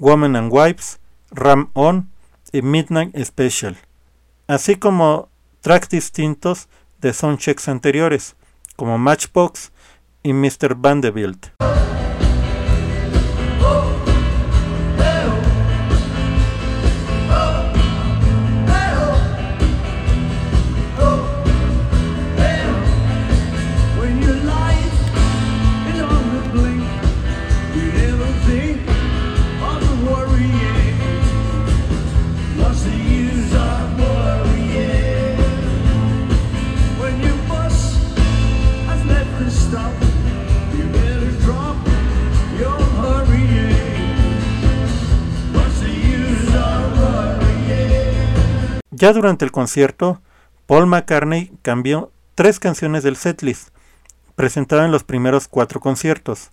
Women 0.00 0.34
and 0.34 0.50
Wives, 0.50 0.98
Ram 1.30 1.70
On 1.74 2.10
y 2.52 2.62
Midnight 2.62 3.14
Special, 3.22 3.76
así 4.46 4.76
como 4.76 5.28
tracks 5.60 5.90
distintos 5.90 6.68
de 7.02 7.12
soundchecks 7.12 7.68
anteriores, 7.68 8.34
como 8.76 8.96
Matchbox 8.96 9.72
y 10.22 10.32
Mr. 10.32 10.74
Vanderbilt. 10.74 11.48
Ya 49.00 49.14
durante 49.14 49.46
el 49.46 49.50
concierto, 49.50 50.20
Paul 50.66 50.86
McCartney 50.86 51.50
cambió 51.62 52.12
tres 52.34 52.60
canciones 52.60 53.02
del 53.02 53.16
setlist, 53.16 53.70
presentado 54.36 54.84
en 54.84 54.92
los 54.92 55.04
primeros 55.04 55.48
cuatro 55.48 55.80
conciertos. 55.80 56.50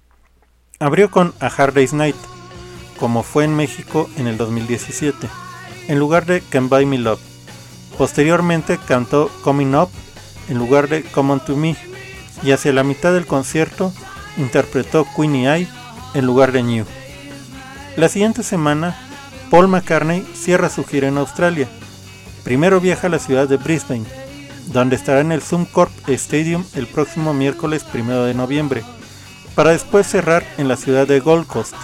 Abrió 0.79 1.11
con 1.11 1.33
A 1.41 1.47
Hard 1.47 1.73
Day's 1.73 1.91
Night, 1.91 2.15
como 3.01 3.23
fue 3.23 3.43
en 3.43 3.53
México 3.53 4.09
en 4.15 4.27
el 4.27 4.37
2017, 4.37 5.27
en 5.89 5.99
lugar 5.99 6.25
de 6.25 6.39
Can 6.39 6.69
Buy 6.69 6.85
Me 6.85 6.97
Love. 6.97 7.19
Posteriormente 7.97 8.79
cantó 8.87 9.29
Coming 9.43 9.75
Up 9.75 9.89
en 10.47 10.57
lugar 10.57 10.87
de 10.87 11.03
Come 11.03 11.33
On 11.33 11.39
To 11.41 11.57
Me, 11.57 11.75
y 12.43 12.51
hacia 12.51 12.71
la 12.71 12.85
mitad 12.85 13.11
del 13.11 13.25
concierto 13.25 13.91
interpretó 14.37 15.05
Queenie 15.17 15.53
Eye 15.53 15.67
en 16.13 16.25
lugar 16.25 16.53
de 16.53 16.63
New. 16.63 16.85
La 17.97 18.07
siguiente 18.07 18.41
semana, 18.41 18.97
Paul 19.51 19.67
McCartney 19.67 20.25
cierra 20.33 20.69
su 20.69 20.85
gira 20.85 21.09
en 21.09 21.17
Australia. 21.17 21.67
Primero 22.47 22.79
viaja 22.79 23.07
a 23.07 23.09
la 23.09 23.19
ciudad 23.19 23.49
de 23.49 23.57
Brisbane, 23.57 24.05
donde 24.67 24.95
estará 24.95 25.19
en 25.19 25.33
el 25.33 25.41
Zoomcorp 25.41 25.91
Stadium 26.07 26.63
el 26.75 26.87
próximo 26.87 27.33
miércoles 27.33 27.85
1 27.93 28.23
de 28.23 28.33
noviembre, 28.33 28.85
para 29.53 29.71
después 29.71 30.07
cerrar 30.07 30.45
en 30.57 30.69
la 30.69 30.77
ciudad 30.77 31.05
de 31.05 31.19
Gold 31.19 31.45
Coast, 31.45 31.75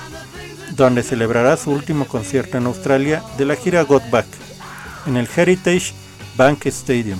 donde 0.77 1.03
celebrará 1.03 1.57
su 1.57 1.69
último 1.71 2.05
concierto 2.05 2.57
en 2.57 2.67
Australia 2.67 3.21
de 3.37 3.43
la 3.43 3.57
gira 3.57 3.83
Got 3.83 4.09
Back, 4.09 4.25
en 5.05 5.17
el 5.17 5.27
Heritage 5.35 5.91
Bank 6.37 6.65
Stadium, 6.67 7.19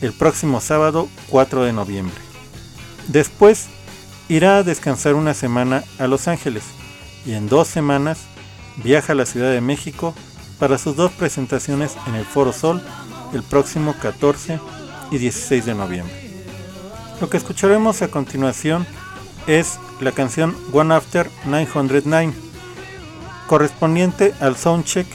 el 0.00 0.12
próximo 0.12 0.60
sábado 0.60 1.08
4 1.28 1.62
de 1.62 1.72
noviembre. 1.72 2.16
Después, 3.06 3.68
irá 4.28 4.56
a 4.56 4.62
descansar 4.64 5.14
una 5.14 5.34
semana 5.34 5.84
a 6.00 6.08
Los 6.08 6.26
Ángeles 6.26 6.64
y 7.24 7.34
en 7.34 7.48
dos 7.48 7.68
semanas 7.68 8.18
viaja 8.82 9.12
a 9.12 9.16
la 9.16 9.26
Ciudad 9.26 9.52
de 9.52 9.60
México 9.60 10.12
para 10.60 10.78
sus 10.78 10.94
dos 10.94 11.10
presentaciones 11.10 11.96
en 12.06 12.14
el 12.14 12.24
Foro 12.24 12.52
Sol 12.52 12.80
el 13.32 13.42
próximo 13.42 13.94
14 14.00 14.60
y 15.10 15.18
16 15.18 15.64
de 15.64 15.74
noviembre. 15.74 16.14
Lo 17.20 17.28
que 17.28 17.38
escucharemos 17.38 18.02
a 18.02 18.08
continuación 18.08 18.86
es 19.46 19.78
la 20.00 20.12
canción 20.12 20.56
One 20.72 20.94
After 20.94 21.30
909, 21.46 22.32
correspondiente 23.46 24.34
al 24.40 24.56
soundcheck 24.56 25.06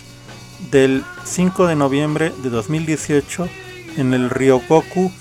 del 0.72 1.04
5 1.24 1.68
de 1.68 1.76
noviembre 1.76 2.34
de 2.44 2.50
2018 2.50 3.48
en 3.98 4.14
el 4.14 4.30
Ryogoku 4.30 5.12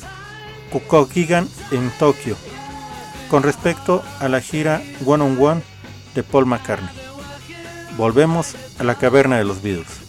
Kukokigan 0.70 1.48
en 1.70 1.90
Tokio, 1.98 2.36
con 3.28 3.42
respecto 3.42 4.02
a 4.20 4.28
la 4.28 4.40
gira 4.40 4.82
One 5.04 5.22
on 5.22 5.38
One 5.40 5.62
de 6.14 6.22
Paul 6.22 6.46
McCartney. 6.46 6.90
Volvemos 7.96 8.56
a 8.78 8.84
la 8.84 8.96
caverna 8.96 9.38
de 9.38 9.44
los 9.44 9.62
Beatles. 9.62 10.03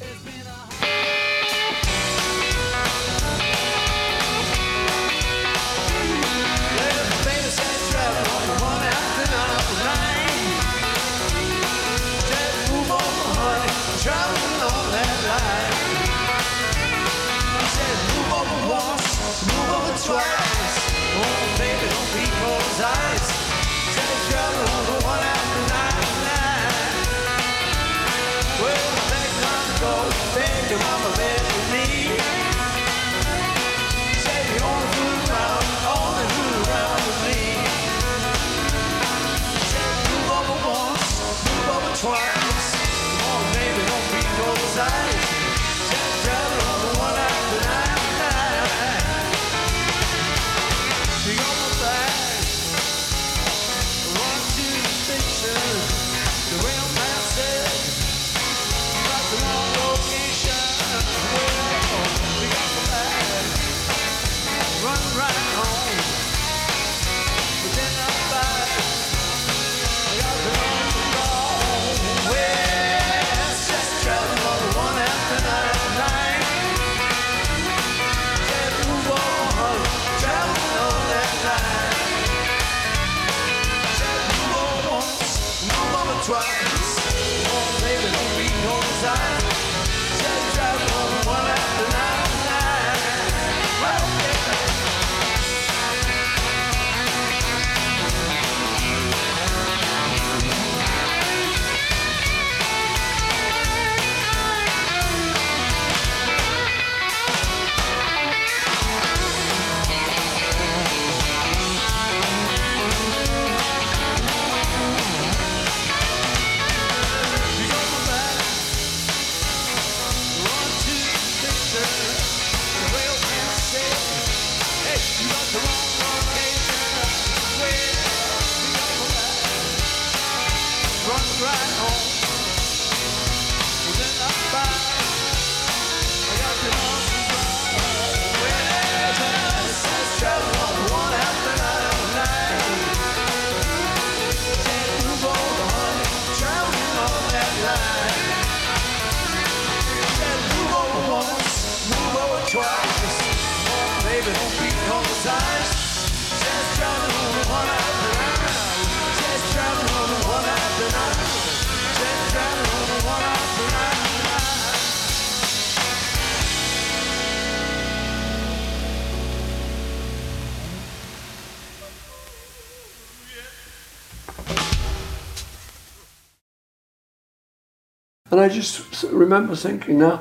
And 178.36 178.44
I 178.44 178.50
just 178.50 179.04
remember 179.14 179.56
thinking, 179.56 180.00
now, 180.00 180.20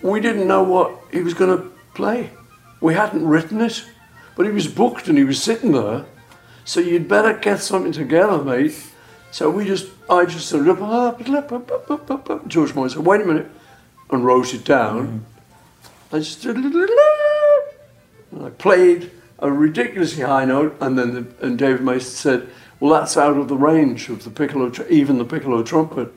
we 0.00 0.18
didn't 0.18 0.48
know 0.48 0.62
what 0.62 0.98
he 1.12 1.20
was 1.20 1.34
going 1.34 1.54
to 1.54 1.70
play. 1.92 2.30
We 2.80 2.94
hadn't 2.94 3.28
written 3.28 3.60
it, 3.60 3.84
but 4.34 4.46
he 4.46 4.52
was 4.52 4.66
booked 4.66 5.08
and 5.08 5.18
he 5.18 5.24
was 5.24 5.42
sitting 5.42 5.72
there. 5.72 6.06
So 6.64 6.80
you'd 6.80 7.06
better 7.06 7.34
get 7.34 7.60
something 7.60 7.92
together, 7.92 8.42
mate. 8.42 8.82
So 9.30 9.50
we 9.50 9.66
just, 9.66 9.90
I 10.08 10.24
just 10.24 10.48
sort 10.48 10.68
of, 10.68 10.82
ah, 10.82 12.40
George 12.46 12.74
Moore 12.74 12.88
said, 12.88 13.04
wait 13.04 13.20
a 13.20 13.26
minute, 13.26 13.50
and 14.08 14.24
wrote 14.24 14.54
it 14.54 14.64
down. 14.64 15.06
Mm-hmm. 16.10 16.16
I 16.16 16.18
just 16.20 16.40
did, 16.40 16.56
and 16.56 18.46
I 18.46 18.50
played 18.56 19.10
a 19.38 19.52
ridiculously 19.52 20.22
high 20.22 20.46
note, 20.46 20.78
and 20.80 20.98
then 20.98 21.12
the, 21.12 21.46
and 21.46 21.58
David 21.58 21.82
Mason 21.82 22.10
said, 22.10 22.48
well, 22.80 22.98
that's 22.98 23.18
out 23.18 23.36
of 23.36 23.48
the 23.48 23.56
range 23.58 24.08
of 24.08 24.24
the 24.24 24.30
piccolo, 24.30 24.72
even 24.88 25.18
the 25.18 25.26
piccolo 25.26 25.62
trumpet, 25.62 26.10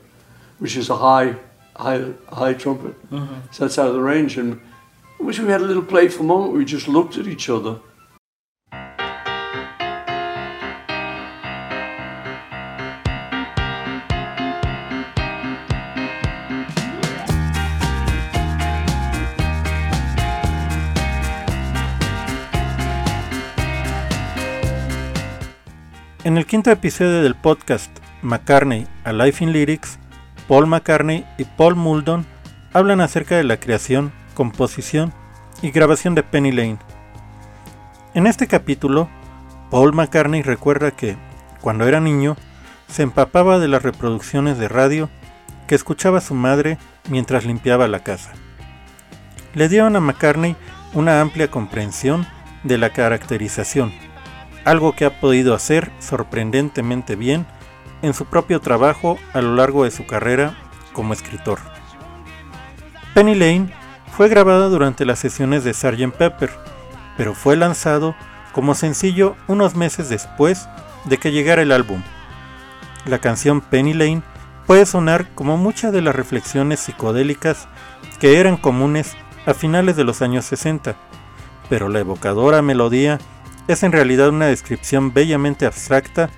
which 0.60 0.76
is 0.76 0.90
a 0.90 0.96
high, 0.96 1.36
high, 1.76 2.14
high 2.30 2.54
trumpet. 2.54 2.96
Mm-hmm. 3.12 3.36
So 3.52 3.66
that's 3.66 3.78
out 3.78 3.88
of 3.88 3.94
the 3.94 4.02
range, 4.02 4.38
and 4.38 4.60
I 5.20 5.24
wish 5.24 5.40
we 5.40 5.48
had 5.50 5.62
a 5.62 5.66
little 5.66 5.84
playful 5.84 6.26
moment 6.26 6.52
where 6.52 6.60
we 6.60 6.66
just 6.66 6.88
looked 6.88 7.18
at 7.18 7.28
each 7.28 7.50
other. 7.50 7.80
En 26.24 26.38
el 26.38 26.46
quinto 26.46 26.72
episodio 26.72 27.22
del 27.24 27.36
podcast 27.36 27.90
McCartney 28.22 28.86
A 29.06 29.14
Life 29.14 29.42
in 29.42 29.54
Lyrics, 29.54 29.98
Paul 30.48 30.68
McCartney 30.68 31.26
y 31.38 31.44
Paul 31.44 31.76
Muldon 31.76 32.26
hablan 32.72 33.02
acerca 33.02 33.36
de 33.36 33.44
la 33.44 33.60
creación, 33.60 34.14
composición 34.34 35.14
y 35.62 35.72
grabación 35.72 36.16
de 36.16 36.24
Penny 36.24 36.52
Lane. 36.52 36.78
En 38.14 38.28
este 38.28 38.48
capítulo, 38.48 39.10
Paul 39.70 39.94
McCartney 39.94 40.42
recuerda 40.42 40.92
que, 40.92 41.18
cuando 41.62 41.86
era 41.86 42.00
niño, 42.00 42.38
se 42.88 43.04
empapaba 43.04 43.60
de 43.60 43.68
las 43.68 43.84
reproducciones 43.84 44.58
de 44.58 44.70
radio 44.70 45.10
que 45.68 45.76
escuchaba 45.76 46.22
su 46.22 46.34
madre 46.34 46.78
mientras 47.10 47.46
limpiaba 47.46 47.90
la 47.90 48.00
casa. 48.00 48.32
Le 49.54 49.68
dieron 49.68 49.98
a 49.98 50.00
McCartney 50.00 50.56
una 50.94 51.20
amplia 51.20 51.52
comprensión 51.52 52.26
de 52.64 52.78
la 52.78 52.92
caracterización, 52.92 53.92
algo 54.64 54.94
que 54.94 55.04
ha 55.04 55.20
podido 55.20 55.54
hacer 55.54 55.92
sorprendentemente 56.00 57.18
bien 57.18 57.46
en 58.02 58.14
su 58.14 58.26
propio 58.26 58.60
trabajo 58.60 59.18
a 59.34 59.42
lo 59.42 59.56
largo 59.56 59.84
de 59.84 59.92
su 59.92 60.06
carrera 60.06 60.56
como 60.94 61.14
escritor. 61.14 61.60
Penny 63.14 63.36
Lane 63.36 63.74
fue 64.16 64.30
grabado 64.30 64.70
durante 64.70 65.06
las 65.06 65.20
sesiones 65.20 65.64
de 65.64 65.74
Sgt. 65.74 66.16
Pepper, 66.18 66.52
pero 67.18 67.34
fue 67.34 67.56
lanzado 67.56 68.16
como 68.52 68.76
sencillo 68.76 69.36
unos 69.48 69.76
meses 69.76 70.10
después 70.10 70.68
de 71.06 71.18
que 71.18 71.32
llegara 71.32 71.62
el 71.62 71.72
álbum. 71.72 72.02
La 73.06 73.20
canción 73.20 73.62
Penny 73.62 73.94
Lane 73.94 74.22
puede 74.66 74.86
sonar 74.86 75.28
como 75.34 75.58
muchas 75.58 75.94
de 75.94 76.02
las 76.02 76.16
reflexiones 76.16 76.80
psicodélicas 76.80 77.68
que 78.20 78.40
eran 78.40 78.58
comunes 78.58 79.16
a 79.46 79.54
finales 79.54 79.96
de 79.96 80.04
los 80.04 80.22
años 80.22 80.46
60, 80.46 80.96
pero 81.70 81.90
la 81.90 82.00
evocadora 82.00 82.62
melodía 82.62 83.20
es 83.68 83.84
en 83.84 83.92
realidad 83.92 84.30
una 84.30 84.48
descripción 84.48 85.14
bellamente 85.14 85.66
abstracta 85.66 86.30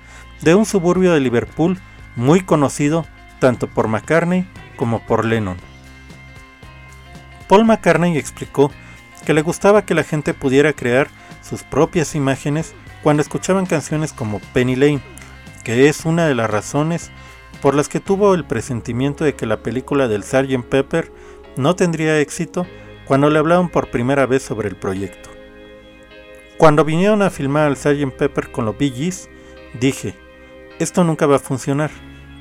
de 0.42 0.54
un 0.54 0.66
suburbio 0.66 1.12
de 1.12 1.20
Liverpool 1.20 1.78
muy 2.16 2.40
conocido 2.40 3.06
tanto 3.38 3.66
por 3.66 3.88
McCartney 3.88 4.46
como 4.76 5.00
por 5.06 5.24
Lennon. 5.24 5.56
Paul 7.48 7.64
McCartney 7.64 8.16
explicó 8.16 8.70
que 9.26 9.34
le 9.34 9.42
gustaba 9.42 9.82
que 9.82 9.94
la 9.94 10.04
gente 10.04 10.34
pudiera 10.34 10.72
crear 10.72 11.08
sus 11.42 11.62
propias 11.62 12.14
imágenes 12.14 12.74
cuando 13.02 13.22
escuchaban 13.22 13.66
canciones 13.66 14.12
como 14.12 14.40
Penny 14.52 14.76
Lane, 14.76 15.02
que 15.64 15.88
es 15.88 16.04
una 16.04 16.26
de 16.26 16.34
las 16.34 16.50
razones 16.50 17.10
por 17.60 17.74
las 17.74 17.88
que 17.88 18.00
tuvo 18.00 18.34
el 18.34 18.44
presentimiento 18.44 19.24
de 19.24 19.34
que 19.34 19.46
la 19.46 19.62
película 19.62 20.08
del 20.08 20.24
Sgt. 20.24 20.64
Pepper 20.68 21.12
no 21.56 21.76
tendría 21.76 22.20
éxito 22.20 22.66
cuando 23.04 23.28
le 23.28 23.38
hablaron 23.38 23.68
por 23.68 23.90
primera 23.90 24.26
vez 24.26 24.42
sobre 24.42 24.68
el 24.68 24.76
proyecto. 24.76 25.30
Cuando 26.56 26.84
vinieron 26.84 27.22
a 27.22 27.30
filmar 27.30 27.66
al 27.66 27.76
Sgt. 27.76 28.16
Pepper 28.16 28.52
con 28.52 28.64
los 28.64 28.78
Bee 28.78 28.90
Gees, 28.90 29.28
dije, 29.78 30.14
esto 30.80 31.04
nunca 31.04 31.26
va 31.26 31.36
a 31.36 31.40
funcionar, 31.40 31.90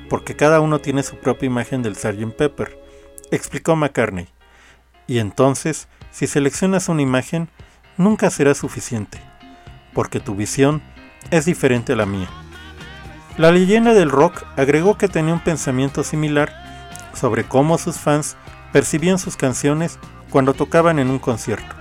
porque 0.09 0.35
cada 0.35 0.61
uno 0.61 0.79
tiene 0.79 1.03
su 1.03 1.17
propia 1.17 1.47
imagen 1.47 1.83
del 1.83 1.97
Sgt. 1.97 2.35
Pepper, 2.37 2.79
explicó 3.31 3.75
McCartney. 3.75 4.29
Y 5.07 5.19
entonces, 5.19 5.89
si 6.09 6.25
seleccionas 6.25 6.87
una 6.87 7.01
imagen, 7.01 7.49
nunca 7.97 8.29
será 8.29 8.53
suficiente, 8.53 9.19
porque 9.93 10.21
tu 10.21 10.35
visión 10.35 10.81
es 11.31 11.45
diferente 11.45 11.93
a 11.93 11.95
la 11.97 12.05
mía. 12.05 12.29
La 13.37 13.51
leyenda 13.51 13.93
del 13.93 14.09
rock 14.09 14.43
agregó 14.55 14.97
que 14.97 15.09
tenía 15.09 15.33
un 15.33 15.43
pensamiento 15.43 16.03
similar 16.05 16.53
sobre 17.13 17.43
cómo 17.43 17.77
sus 17.77 17.97
fans 17.97 18.37
percibían 18.71 19.19
sus 19.19 19.35
canciones 19.35 19.99
cuando 20.29 20.53
tocaban 20.53 20.97
en 20.97 21.09
un 21.09 21.19
concierto. 21.19 21.75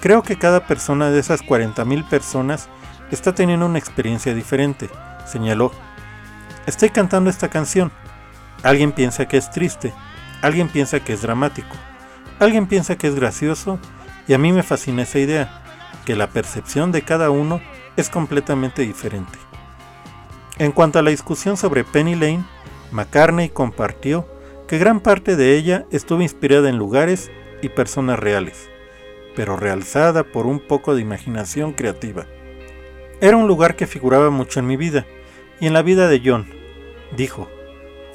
Creo 0.00 0.22
que 0.22 0.36
cada 0.36 0.66
persona 0.66 1.10
de 1.10 1.20
esas 1.20 1.42
40.000 1.42 2.06
personas 2.06 2.68
está 3.10 3.34
teniendo 3.34 3.64
una 3.64 3.78
experiencia 3.78 4.34
diferente, 4.34 4.90
señaló. 5.28 5.70
Estoy 6.66 6.90
cantando 6.90 7.30
esta 7.30 7.48
canción. 7.48 7.92
Alguien 8.62 8.92
piensa 8.92 9.28
que 9.28 9.36
es 9.36 9.50
triste, 9.50 9.92
alguien 10.42 10.68
piensa 10.68 11.00
que 11.00 11.12
es 11.12 11.22
dramático, 11.22 11.76
alguien 12.40 12.66
piensa 12.66 12.96
que 12.96 13.06
es 13.06 13.14
gracioso 13.14 13.78
y 14.26 14.34
a 14.34 14.38
mí 14.38 14.52
me 14.52 14.64
fascina 14.64 15.02
esa 15.02 15.20
idea, 15.20 15.62
que 16.04 16.16
la 16.16 16.26
percepción 16.28 16.90
de 16.90 17.02
cada 17.02 17.30
uno 17.30 17.60
es 17.96 18.10
completamente 18.10 18.82
diferente. 18.82 19.38
En 20.58 20.72
cuanto 20.72 20.98
a 20.98 21.02
la 21.02 21.10
discusión 21.10 21.56
sobre 21.56 21.84
Penny 21.84 22.16
Lane, 22.16 22.44
McCartney 22.90 23.50
compartió 23.50 24.26
que 24.66 24.78
gran 24.78 25.00
parte 25.00 25.36
de 25.36 25.56
ella 25.56 25.86
estuvo 25.92 26.20
inspirada 26.20 26.68
en 26.68 26.78
lugares 26.78 27.30
y 27.62 27.68
personas 27.68 28.18
reales, 28.18 28.68
pero 29.36 29.56
realzada 29.56 30.24
por 30.24 30.46
un 30.46 30.58
poco 30.58 30.96
de 30.96 31.02
imaginación 31.02 31.72
creativa. 31.74 32.26
Era 33.20 33.36
un 33.36 33.46
lugar 33.46 33.76
que 33.76 33.86
figuraba 33.86 34.30
mucho 34.30 34.58
en 34.58 34.66
mi 34.66 34.76
vida 34.76 35.06
y 35.60 35.66
en 35.66 35.72
la 35.72 35.82
vida 35.82 36.08
de 36.08 36.22
John, 36.24 36.46
dijo. 37.16 37.48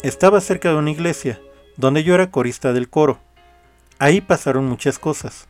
Estaba 0.02 0.42
cerca 0.42 0.70
de 0.70 0.76
una 0.76 0.92
iglesia, 0.92 1.40
donde 1.78 2.04
yo 2.04 2.14
era 2.14 2.30
corista 2.30 2.74
del 2.74 2.90
coro. 2.90 3.20
Ahí 4.00 4.22
pasaron 4.22 4.66
muchas 4.66 5.00
cosas. 5.00 5.48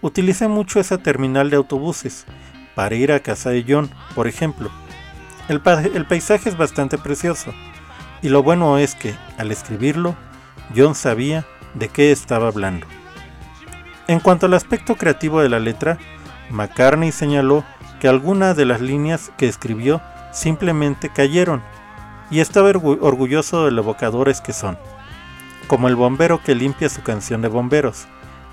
Utilicé 0.00 0.48
mucho 0.48 0.80
esa 0.80 0.98
terminal 0.98 1.48
de 1.50 1.56
autobuses 1.56 2.26
para 2.74 2.94
ir 2.96 3.12
a 3.12 3.20
casa 3.20 3.50
de 3.50 3.64
John, 3.66 3.90
por 4.14 4.26
ejemplo. 4.26 4.70
El, 5.48 5.60
paisaje 5.60 6.48
es 6.48 6.56
bastante 6.56 6.98
precioso, 6.98 7.52
y 8.22 8.30
lo 8.30 8.42
bueno 8.42 8.78
es 8.78 8.94
que, 8.94 9.14
al 9.38 9.52
escribirlo, 9.52 10.16
John 10.74 10.94
sabía 10.94 11.46
de 11.74 11.88
qué 11.88 12.10
estaba 12.12 12.48
hablando. 12.48 12.86
En 14.08 14.20
cuanto 14.20 14.46
al 14.46 14.54
aspecto 14.54 14.96
creativo 14.96 15.40
de 15.40 15.48
la 15.48 15.60
letra, 15.60 15.98
McCartney 16.50 17.12
señaló 17.12 17.64
que 18.00 18.08
algunas 18.08 18.56
de 18.56 18.64
las 18.64 18.80
líneas 18.80 19.30
que 19.36 19.46
escribió 19.46 20.02
simplemente 20.34 21.08
cayeron, 21.08 21.62
y 22.30 22.40
estaba 22.40 22.68
orgulloso 22.68 23.64
de 23.64 23.70
los 23.70 23.84
evocadores 23.84 24.40
que 24.40 24.52
son, 24.52 24.76
como 25.68 25.88
el 25.88 25.96
bombero 25.96 26.42
que 26.42 26.54
limpia 26.54 26.88
su 26.88 27.02
canción 27.02 27.40
de 27.40 27.48
bomberos. 27.48 28.06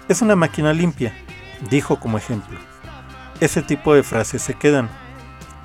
Es 0.07 0.21
una 0.21 0.35
máquina 0.35 0.71
limpia, 0.71 1.13
dijo 1.69 1.99
como 1.99 2.17
ejemplo. 2.17 2.59
Ese 3.39 3.61
tipo 3.61 3.93
de 3.93 4.03
frases 4.03 4.41
se 4.41 4.53
quedan. 4.53 4.89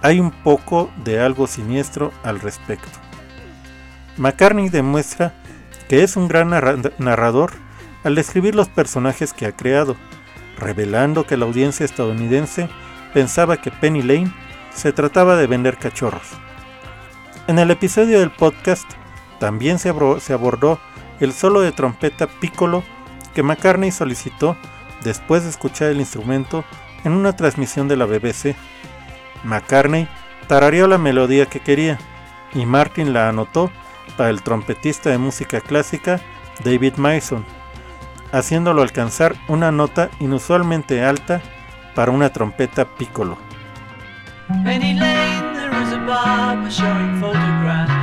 Hay 0.03 0.19
un 0.19 0.31
poco 0.31 0.91
de 1.05 1.21
algo 1.21 1.47
siniestro 1.47 2.13
al 2.23 2.41
respecto. 2.41 2.99
McCartney 4.17 4.71
demuestra 4.71 5.35
que 5.89 6.03
es 6.03 6.17
un 6.17 6.29
gran 6.29 6.51
narrador 6.51 7.53
al 8.03 8.15
describir 8.15 8.55
los 8.55 8.69
personajes 8.69 9.33
que 9.33 9.47
ha 9.47 9.53
creado, 9.53 9.97
revelando 10.59 11.27
que 11.27 11.37
la 11.37 11.45
audiencia 11.45 11.85
estadounidense 11.85 12.69
pensaba 13.13 13.59
que 13.59 13.71
Penny 13.71 14.03
Lane 14.03 14.33
se 14.77 14.93
trataba 14.93 15.37
de 15.37 15.47
vender 15.47 15.79
cachorros. 15.79 16.29
En 17.49 17.59
el 17.59 17.71
episodio 17.71 18.21
del 18.21 18.31
podcast 18.31 18.89
también 19.41 19.79
se 19.79 19.89
abordó 19.89 20.79
el 21.21 21.33
solo 21.33 21.61
de 21.61 21.73
trompeta 21.73 22.27
piccolo 22.27 22.85
que 23.35 23.43
McCartney 23.43 23.91
solicitó 23.91 24.57
después 25.03 25.45
de 25.45 25.51
escuchar 25.51 25.89
el 25.89 26.01
instrumento 26.01 26.65
en 27.05 27.13
una 27.13 27.35
transmisión 27.35 27.89
de 27.89 27.97
la 27.97 28.07
BBC. 28.07 28.55
McCartney 29.45 30.09
tarareó 30.47 30.87
la 30.87 30.99
melodía 30.99 31.47
que 31.47 31.61
quería 31.61 31.99
y 32.55 32.67
Martin 32.67 33.13
la 33.13 33.29
anotó 33.29 33.71
para 34.17 34.31
el 34.31 34.43
trompetista 34.43 35.11
de 35.11 35.19
música 35.19 35.61
clásica 35.61 36.21
David 36.65 36.95
Mason, 36.97 37.45
haciéndolo 38.33 38.83
alcanzar 38.83 39.37
una 39.49 39.73
nota 39.73 40.11
inusualmente 40.21 41.05
alta 41.05 41.43
para 41.95 42.11
una 42.11 42.31
trompeta 42.33 42.85
piccolo. 42.85 43.46
Penny 44.49 44.95
Lane, 44.95 45.55
there 45.55 45.75
is 45.83 45.93
a 45.93 45.99
barber 46.07 46.71
showing 46.71 47.21
photographs 47.21 47.96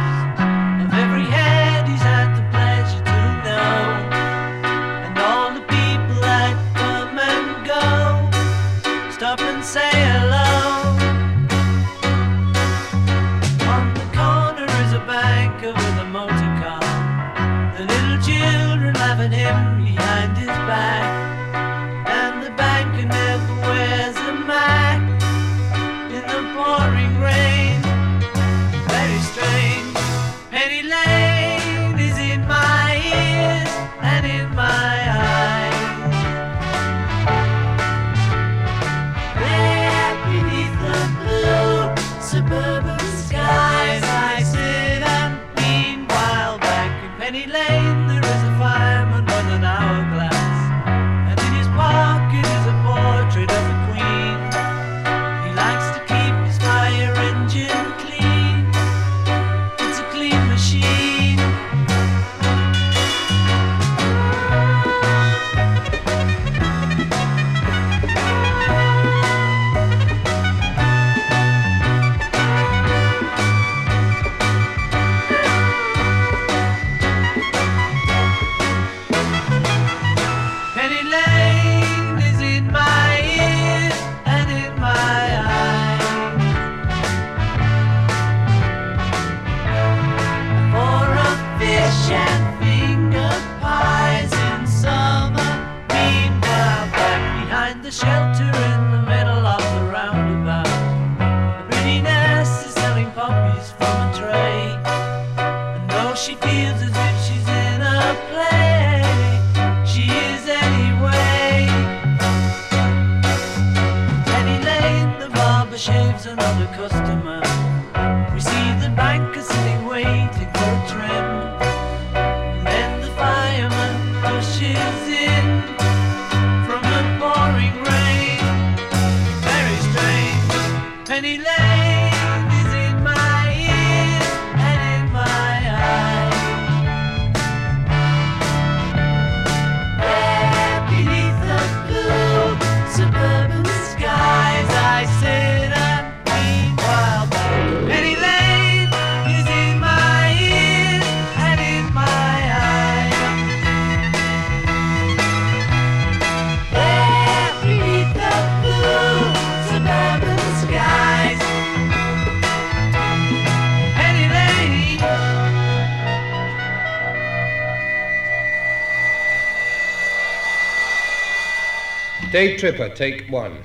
Day 172.34 172.58
Tripper, 172.58 172.90
take 172.96 173.28
one. 173.30 173.60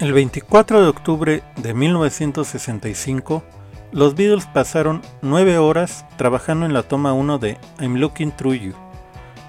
El 0.00 0.12
24 0.12 0.82
de 0.82 0.88
octubre 0.88 1.42
de 1.56 1.74
1965, 1.74 3.44
los 3.92 4.14
Beatles 4.14 4.46
pasaron 4.46 5.02
nueve 5.20 5.58
horas 5.58 6.06
trabajando 6.16 6.66
en 6.66 6.72
la 6.72 6.82
toma 6.82 7.12
1 7.12 7.38
de 7.38 7.58
I'm 7.78 7.96
Looking 7.96 8.32
Through 8.32 8.54
You, 8.54 8.74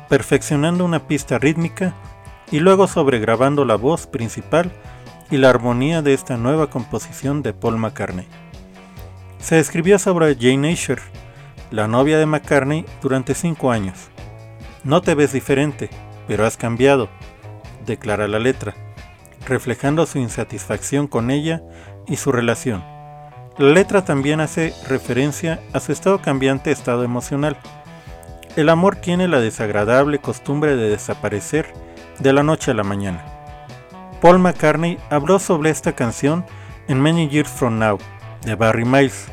perfeccionando 0.10 0.86
una 0.86 1.08
pista 1.08 1.40
rítmica 1.40 1.96
y 2.52 2.60
luego 2.60 2.88
sobregrabando 2.88 3.66
la 3.66 3.76
voz 3.76 4.06
principal 4.06 4.72
y 5.32 5.38
la 5.38 5.50
armonía 5.50 6.02
de 6.02 6.14
esta 6.14 6.38
nueva 6.38 6.70
composición 6.70 7.42
de 7.42 7.54
Paul 7.54 7.78
McCartney. 7.78 8.28
Se 9.40 9.60
escribió 9.60 9.98
sobre 9.98 10.36
Jane 10.36 10.72
Asher, 10.72 11.00
la 11.72 11.88
novia 11.88 12.20
de 12.20 12.26
McCartney, 12.26 12.86
durante 13.02 13.34
cinco 13.34 13.72
años. 13.72 14.10
No 14.84 15.02
te 15.02 15.16
ves 15.16 15.34
diferente, 15.34 15.90
pero 16.28 16.46
has 16.46 16.58
cambiado, 16.58 17.10
declara 17.86 18.28
la 18.28 18.40
letra 18.40 18.76
reflejando 19.48 20.06
su 20.06 20.20
insatisfacción 20.20 21.08
con 21.08 21.32
ella 21.32 21.62
y 22.08 22.16
su 22.16 22.32
relación. 22.32 22.93
La 23.58 23.70
letra 23.70 24.04
también 24.04 24.40
hace 24.40 24.74
referencia 24.88 25.62
a 25.74 25.80
su 25.80 25.92
estado 25.92 26.20
cambiante 26.20 26.72
estado 26.72 27.04
emocional. 27.04 27.56
El 28.56 28.68
amor 28.68 28.96
tiene 28.96 29.28
la 29.28 29.40
desagradable 29.40 30.18
costumbre 30.18 30.76
de 30.76 30.90
desaparecer 30.90 31.72
de 32.18 32.34
la 32.34 32.42
noche 32.42 32.72
a 32.72 32.74
la 32.74 32.84
mañana. 32.84 33.24
Paul 34.22 34.40
McCartney 34.40 34.98
habló 35.12 35.38
sobre 35.38 35.70
esta 35.70 35.94
canción 35.94 36.46
en 36.88 37.00
Many 37.00 37.30
Years 37.30 37.52
From 37.52 37.78
Now, 37.78 38.00
de 38.44 38.56
Barry 38.56 38.86
Miles. 38.86 39.28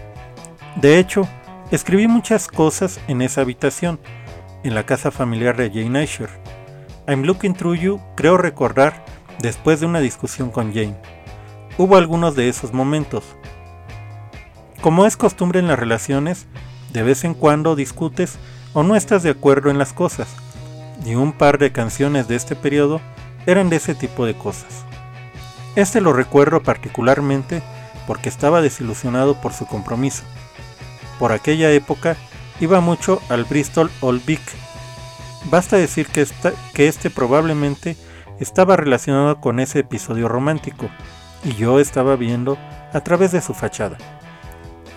De 0.76 0.98
hecho, 0.98 1.26
escribí 1.70 2.06
muchas 2.06 2.46
cosas 2.46 3.00
en 3.08 3.22
esa 3.22 3.40
habitación, 3.40 3.98
en 4.64 4.74
la 4.74 4.84
casa 4.84 5.10
familiar 5.10 5.56
de 5.56 5.70
Jane 5.70 6.02
Asher. 6.02 6.28
I'm 7.08 7.22
Looking 7.22 7.54
Through 7.54 7.78
You 7.78 8.00
creo 8.16 8.36
recordar 8.36 9.02
después 9.38 9.80
de 9.80 9.86
una 9.86 10.00
discusión 10.00 10.50
con 10.50 10.74
Jane. 10.74 11.00
Hubo 11.78 11.96
algunos 11.96 12.36
de 12.36 12.50
esos 12.50 12.74
momentos. 12.74 13.24
Como 14.80 15.04
es 15.04 15.18
costumbre 15.18 15.60
en 15.60 15.68
las 15.68 15.78
relaciones, 15.78 16.46
de 16.94 17.02
vez 17.02 17.24
en 17.24 17.34
cuando 17.34 17.76
discutes 17.76 18.38
o 18.72 18.82
no 18.82 18.96
estás 18.96 19.22
de 19.22 19.28
acuerdo 19.28 19.68
en 19.68 19.76
las 19.76 19.92
cosas, 19.92 20.28
y 21.04 21.16
un 21.16 21.34
par 21.34 21.58
de 21.58 21.70
canciones 21.70 22.28
de 22.28 22.36
este 22.36 22.56
periodo 22.56 23.02
eran 23.44 23.68
de 23.68 23.76
ese 23.76 23.94
tipo 23.94 24.24
de 24.24 24.34
cosas. 24.34 24.86
Este 25.76 26.00
lo 26.00 26.14
recuerdo 26.14 26.62
particularmente 26.62 27.62
porque 28.06 28.30
estaba 28.30 28.62
desilusionado 28.62 29.38
por 29.42 29.52
su 29.52 29.66
compromiso. 29.66 30.22
Por 31.18 31.32
aquella 31.32 31.70
época 31.72 32.16
iba 32.58 32.80
mucho 32.80 33.20
al 33.28 33.44
Bristol 33.44 33.90
Old 34.00 34.24
Vic. 34.24 34.40
Basta 35.50 35.76
decir 35.76 36.06
que, 36.06 36.26
que 36.72 36.88
este 36.88 37.10
probablemente 37.10 37.98
estaba 38.40 38.76
relacionado 38.76 39.42
con 39.42 39.60
ese 39.60 39.80
episodio 39.80 40.26
romántico 40.26 40.88
y 41.44 41.54
yo 41.54 41.80
estaba 41.80 42.16
viendo 42.16 42.56
a 42.94 43.00
través 43.00 43.30
de 43.32 43.42
su 43.42 43.52
fachada 43.52 43.98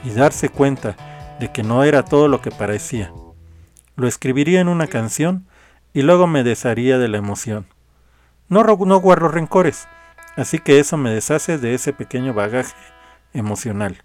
y 0.03 0.11
darse 0.11 0.49
cuenta 0.49 0.95
de 1.39 1.51
que 1.51 1.63
no 1.63 1.83
era 1.83 2.03
todo 2.03 2.27
lo 2.27 2.41
que 2.41 2.51
parecía. 2.51 3.11
Lo 3.95 4.07
escribiría 4.07 4.59
en 4.59 4.67
una 4.67 4.87
canción 4.87 5.47
y 5.93 6.01
luego 6.01 6.27
me 6.27 6.43
desharía 6.43 6.97
de 6.97 7.07
la 7.07 7.17
emoción. 7.17 7.67
No, 8.49 8.63
no 8.63 8.99
guardo 8.99 9.27
rencores, 9.27 9.87
así 10.35 10.59
que 10.59 10.79
eso 10.79 10.97
me 10.97 11.11
deshace 11.11 11.57
de 11.57 11.73
ese 11.73 11.93
pequeño 11.93 12.33
bagaje 12.33 12.75
emocional. 13.33 14.03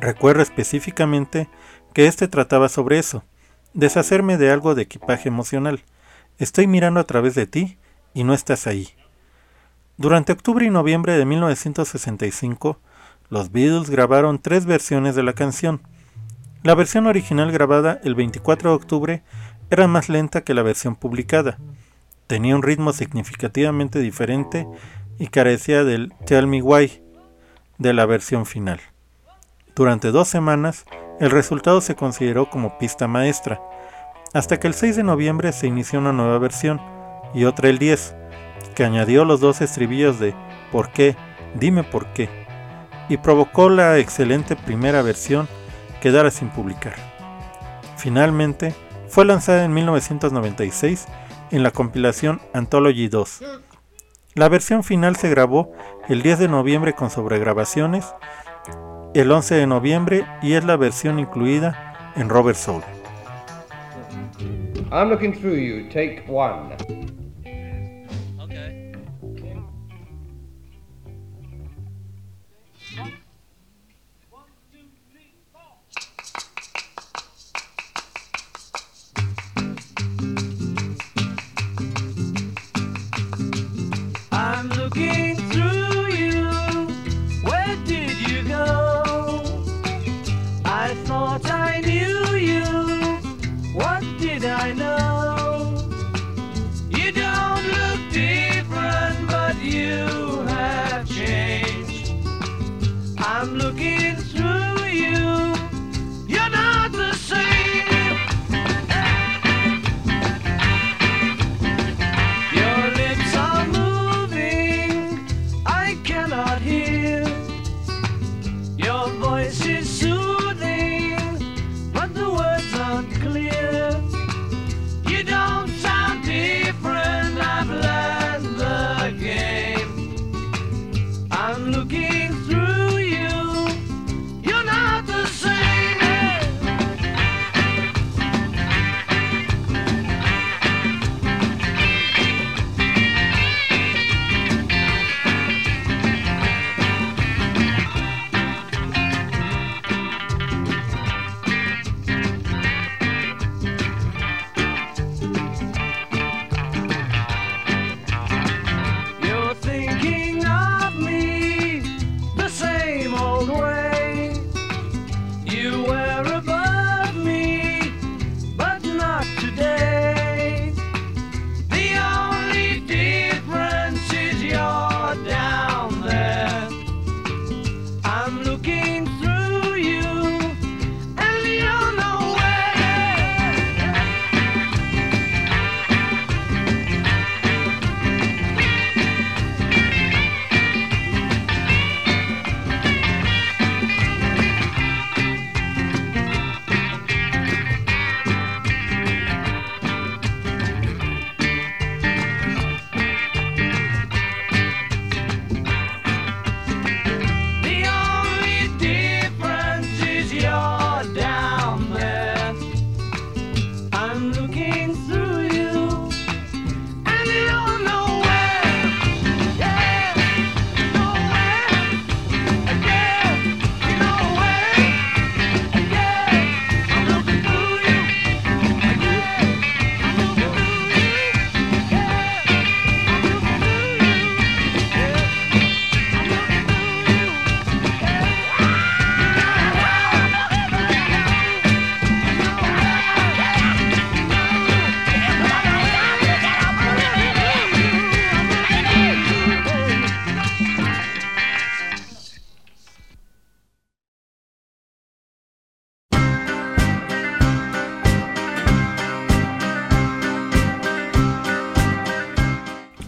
Recuerdo 0.00 0.42
específicamente 0.42 1.48
que 1.92 2.06
este 2.06 2.28
trataba 2.28 2.68
sobre 2.68 2.98
eso, 2.98 3.24
deshacerme 3.72 4.36
de 4.36 4.50
algo 4.50 4.74
de 4.74 4.82
equipaje 4.82 5.28
emocional. 5.28 5.82
Estoy 6.38 6.66
mirando 6.66 7.00
a 7.00 7.04
través 7.04 7.34
de 7.34 7.46
ti 7.46 7.78
y 8.12 8.24
no 8.24 8.34
estás 8.34 8.66
ahí. 8.66 8.90
Durante 9.96 10.32
octubre 10.32 10.66
y 10.66 10.70
noviembre 10.70 11.16
de 11.16 11.24
1965, 11.24 12.80
los 13.28 13.52
Beatles 13.52 13.90
grabaron 13.90 14.38
tres 14.38 14.66
versiones 14.66 15.14
de 15.14 15.22
la 15.22 15.32
canción. 15.32 15.80
La 16.62 16.74
versión 16.74 17.06
original 17.06 17.52
grabada 17.52 18.00
el 18.04 18.14
24 18.14 18.70
de 18.70 18.76
octubre 18.76 19.22
era 19.70 19.86
más 19.86 20.08
lenta 20.08 20.42
que 20.42 20.54
la 20.54 20.62
versión 20.62 20.96
publicada. 20.96 21.58
Tenía 22.26 22.56
un 22.56 22.62
ritmo 22.62 22.92
significativamente 22.92 23.98
diferente 23.98 24.66
y 25.18 25.28
carecía 25.28 25.84
del 25.84 26.12
Tell 26.26 26.46
Me 26.46 26.62
Why 26.62 27.02
de 27.78 27.92
la 27.92 28.06
versión 28.06 28.46
final. 28.46 28.80
Durante 29.74 30.10
dos 30.10 30.28
semanas, 30.28 30.84
el 31.20 31.30
resultado 31.30 31.80
se 31.80 31.96
consideró 31.96 32.48
como 32.48 32.78
pista 32.78 33.08
maestra, 33.08 33.60
hasta 34.32 34.58
que 34.58 34.66
el 34.66 34.74
6 34.74 34.96
de 34.96 35.02
noviembre 35.02 35.52
se 35.52 35.66
inició 35.66 35.98
una 35.98 36.12
nueva 36.12 36.38
versión, 36.38 36.80
y 37.34 37.44
otra 37.44 37.68
el 37.68 37.78
10, 37.78 38.14
que 38.74 38.84
añadió 38.84 39.24
los 39.24 39.40
dos 39.40 39.60
estribillos 39.60 40.18
de 40.18 40.34
¿Por 40.70 40.90
qué? 40.90 41.16
Dime 41.54 41.84
por 41.84 42.06
qué, 42.12 42.28
y 43.08 43.16
provocó 43.18 43.68
la 43.68 43.98
excelente 43.98 44.56
primera 44.56 45.02
versión 45.02 45.48
quedara 46.00 46.30
sin 46.30 46.48
publicar. 46.50 46.94
Finalmente, 47.96 48.74
fue 49.08 49.24
lanzada 49.24 49.64
en 49.64 49.72
1996 49.72 51.06
en 51.50 51.62
la 51.62 51.70
compilación 51.70 52.40
Anthology 52.52 53.08
2. 53.08 53.44
La 54.34 54.48
versión 54.48 54.82
final 54.82 55.16
se 55.16 55.30
grabó 55.30 55.72
el 56.08 56.22
10 56.22 56.40
de 56.40 56.48
noviembre 56.48 56.92
con 56.94 57.10
sobregrabaciones, 57.10 58.12
el 59.14 59.30
11 59.30 59.54
de 59.54 59.66
noviembre 59.66 60.26
y 60.42 60.54
es 60.54 60.64
la 60.64 60.76
versión 60.76 61.18
incluida 61.18 62.12
en 62.16 62.28
Robert 62.28 62.58
Soul. 62.58 62.82
Take 65.90 66.24
one. 66.28 66.76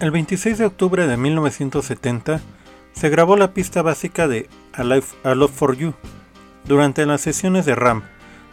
El 0.07 0.12
26 0.12 0.59
de 0.59 0.66
octubre 0.66 1.09
de 1.09 1.16
1970 1.16 2.40
se 2.92 3.09
grabó 3.09 3.36
la 3.36 3.52
pista 3.52 3.82
básica 3.82 4.28
de 4.28 4.48
A, 4.72 4.82
A 4.82 5.34
Love 5.34 5.50
for 5.50 5.76
You 5.76 5.94
durante 6.64 7.04
las 7.07 7.22
sesiones 7.22 7.66
de 7.66 7.74
RAM 7.74 8.04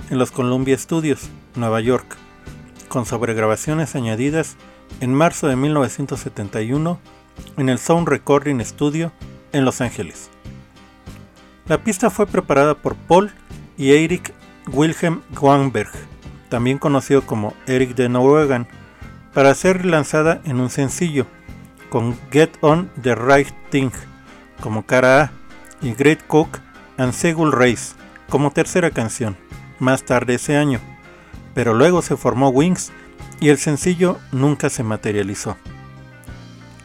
en 0.10 0.18
los 0.18 0.32
Columbia 0.32 0.76
Studios, 0.76 1.30
Nueva 1.54 1.80
York, 1.80 2.18
con 2.88 3.06
sobregrabaciones 3.06 3.94
añadidas 3.94 4.56
en 5.00 5.14
marzo 5.14 5.48
de 5.48 5.56
1971 5.56 7.00
en 7.58 7.70
el 7.70 7.78
Sound 7.78 8.08
Recording 8.08 8.60
Studio 8.62 9.12
en 9.52 9.64
Los 9.64 9.80
Ángeles. 9.80 10.32
La 11.68 11.84
pista 11.84 12.10
fue 12.10 12.26
preparada 12.26 12.74
por 12.74 12.96
Paul 12.96 13.32
y 13.78 13.92
Eric 13.92 14.34
Wilhelm 14.72 15.22
Wangberg, 15.40 15.92
también 16.50 16.80
conocido 16.80 17.22
como 17.22 17.54
Eric 17.68 17.94
de 17.94 18.10
Norwegan, 18.10 18.68
para 19.36 19.54
ser 19.54 19.86
lanzada 19.86 20.42
en 20.46 20.60
un 20.60 20.72
sencillo, 20.72 21.28
con 21.94 22.18
Get 22.32 22.50
On 22.62 22.90
the 23.04 23.14
Right 23.14 23.54
Thing 23.70 23.92
como 24.62 24.84
cara 24.84 25.22
A 25.22 25.32
y 25.80 25.94
Great 25.94 26.26
Cook 26.26 26.58
and 26.98 27.14
Segul 27.14 27.52
Race 27.52 27.94
como 28.30 28.50
tercera 28.50 28.90
canción, 28.90 29.38
más 29.78 30.02
tarde 30.02 30.34
ese 30.34 30.58
año, 30.58 30.80
pero 31.54 31.76
luego 31.76 32.02
se 32.02 32.18
formó 32.18 32.50
Wings 32.50 32.92
y 33.40 33.50
el 33.50 33.60
sencillo 33.60 34.18
nunca 34.32 34.72
se 34.72 34.82
materializó. 34.82 35.56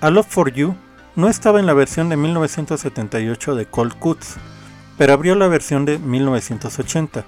A 0.03 0.11
Love 0.11 0.27
for 0.29 0.53
You 0.53 0.77
no 1.17 1.31
estaba 1.31 1.59
en 1.59 1.65
la 1.65 1.73
versión 1.73 2.11
de 2.11 2.19
1978 2.19 3.55
de 3.55 3.65
Cold 3.65 3.95
Cuts, 3.99 4.37
pero 4.99 5.15
abrió 5.15 5.37
la 5.37 5.49
versión 5.49 5.87
de 5.87 5.99
1980. 5.99 7.25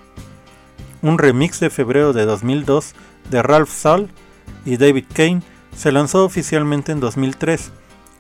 Un 1.01 1.17
remix 1.17 1.61
de 1.61 1.71
febrero 1.71 2.13
de 2.13 2.27
2002 2.27 2.95
de 3.31 3.43
Ralph 3.43 3.71
Sall 3.71 4.11
y 4.67 4.77
David 4.77 5.07
Kane 5.15 5.41
se 5.77 5.93
lanzó 5.93 6.25
oficialmente 6.25 6.93
en 6.93 7.01
2003 7.01 7.73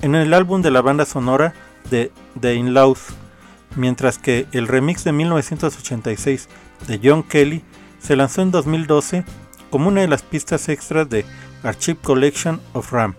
en 0.02 0.14
el 0.14 0.32
álbum 0.34 0.62
de 0.62 0.70
la 0.70 0.80
banda 0.80 1.04
sonora 1.04 1.54
de 1.90 2.10
The 2.40 2.54
In-Laws, 2.54 3.00
mientras 3.76 4.18
que 4.18 4.46
el 4.52 4.68
remix 4.68 5.04
de 5.04 5.12
1986 5.12 6.48
de 6.86 7.00
John 7.02 7.22
Kelly 7.22 7.62
se 7.98 8.16
lanzó 8.16 8.42
en 8.42 8.50
2012 8.50 9.24
como 9.70 9.88
una 9.88 10.00
de 10.00 10.08
las 10.08 10.22
pistas 10.22 10.68
extras 10.68 11.08
de 11.08 11.24
Archive 11.62 11.98
Collection 12.02 12.60
of 12.72 12.92
Ram. 12.92 13.14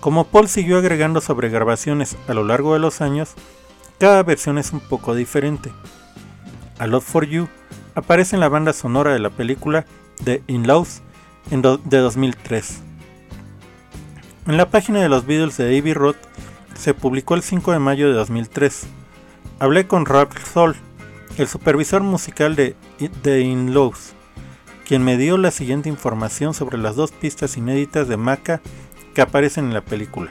Como 0.00 0.26
Paul 0.26 0.48
siguió 0.48 0.78
agregando 0.78 1.20
sobregrabaciones 1.20 2.16
a 2.26 2.34
lo 2.34 2.44
largo 2.44 2.72
de 2.72 2.80
los 2.80 3.00
años, 3.02 3.34
cada 3.98 4.22
versión 4.22 4.56
es 4.56 4.72
un 4.72 4.80
poco 4.80 5.14
diferente. 5.14 5.70
A 6.78 6.86
Love 6.86 7.04
for 7.04 7.26
You 7.26 7.48
aparece 7.94 8.34
en 8.34 8.40
la 8.40 8.48
banda 8.48 8.72
sonora 8.72 9.12
de 9.12 9.18
la 9.18 9.28
película 9.28 9.84
The 10.24 10.42
In-Laws 10.46 11.02
de 11.50 11.98
2003. 11.98 12.89
En 14.46 14.56
la 14.56 14.70
página 14.70 15.00
de 15.00 15.10
los 15.10 15.26
Beatles 15.26 15.58
de 15.58 15.78
Abbey 15.78 15.92
Road 15.92 16.16
se 16.74 16.94
publicó 16.94 17.34
el 17.34 17.42
5 17.42 17.72
de 17.72 17.78
mayo 17.78 18.08
de 18.08 18.14
2003. 18.14 18.86
Hablé 19.58 19.86
con 19.86 20.06
Ralph 20.06 20.34
Sol, 20.52 20.76
el 21.36 21.46
supervisor 21.46 22.02
musical 22.02 22.56
de 22.56 22.74
The 23.22 23.40
In-Laws, 23.40 24.14
quien 24.86 25.04
me 25.04 25.18
dio 25.18 25.36
la 25.36 25.50
siguiente 25.50 25.90
información 25.90 26.54
sobre 26.54 26.78
las 26.78 26.96
dos 26.96 27.12
pistas 27.12 27.58
inéditas 27.58 28.08
de 28.08 28.16
Maca 28.16 28.62
que 29.14 29.20
aparecen 29.20 29.66
en 29.66 29.74
la 29.74 29.82
película. 29.82 30.30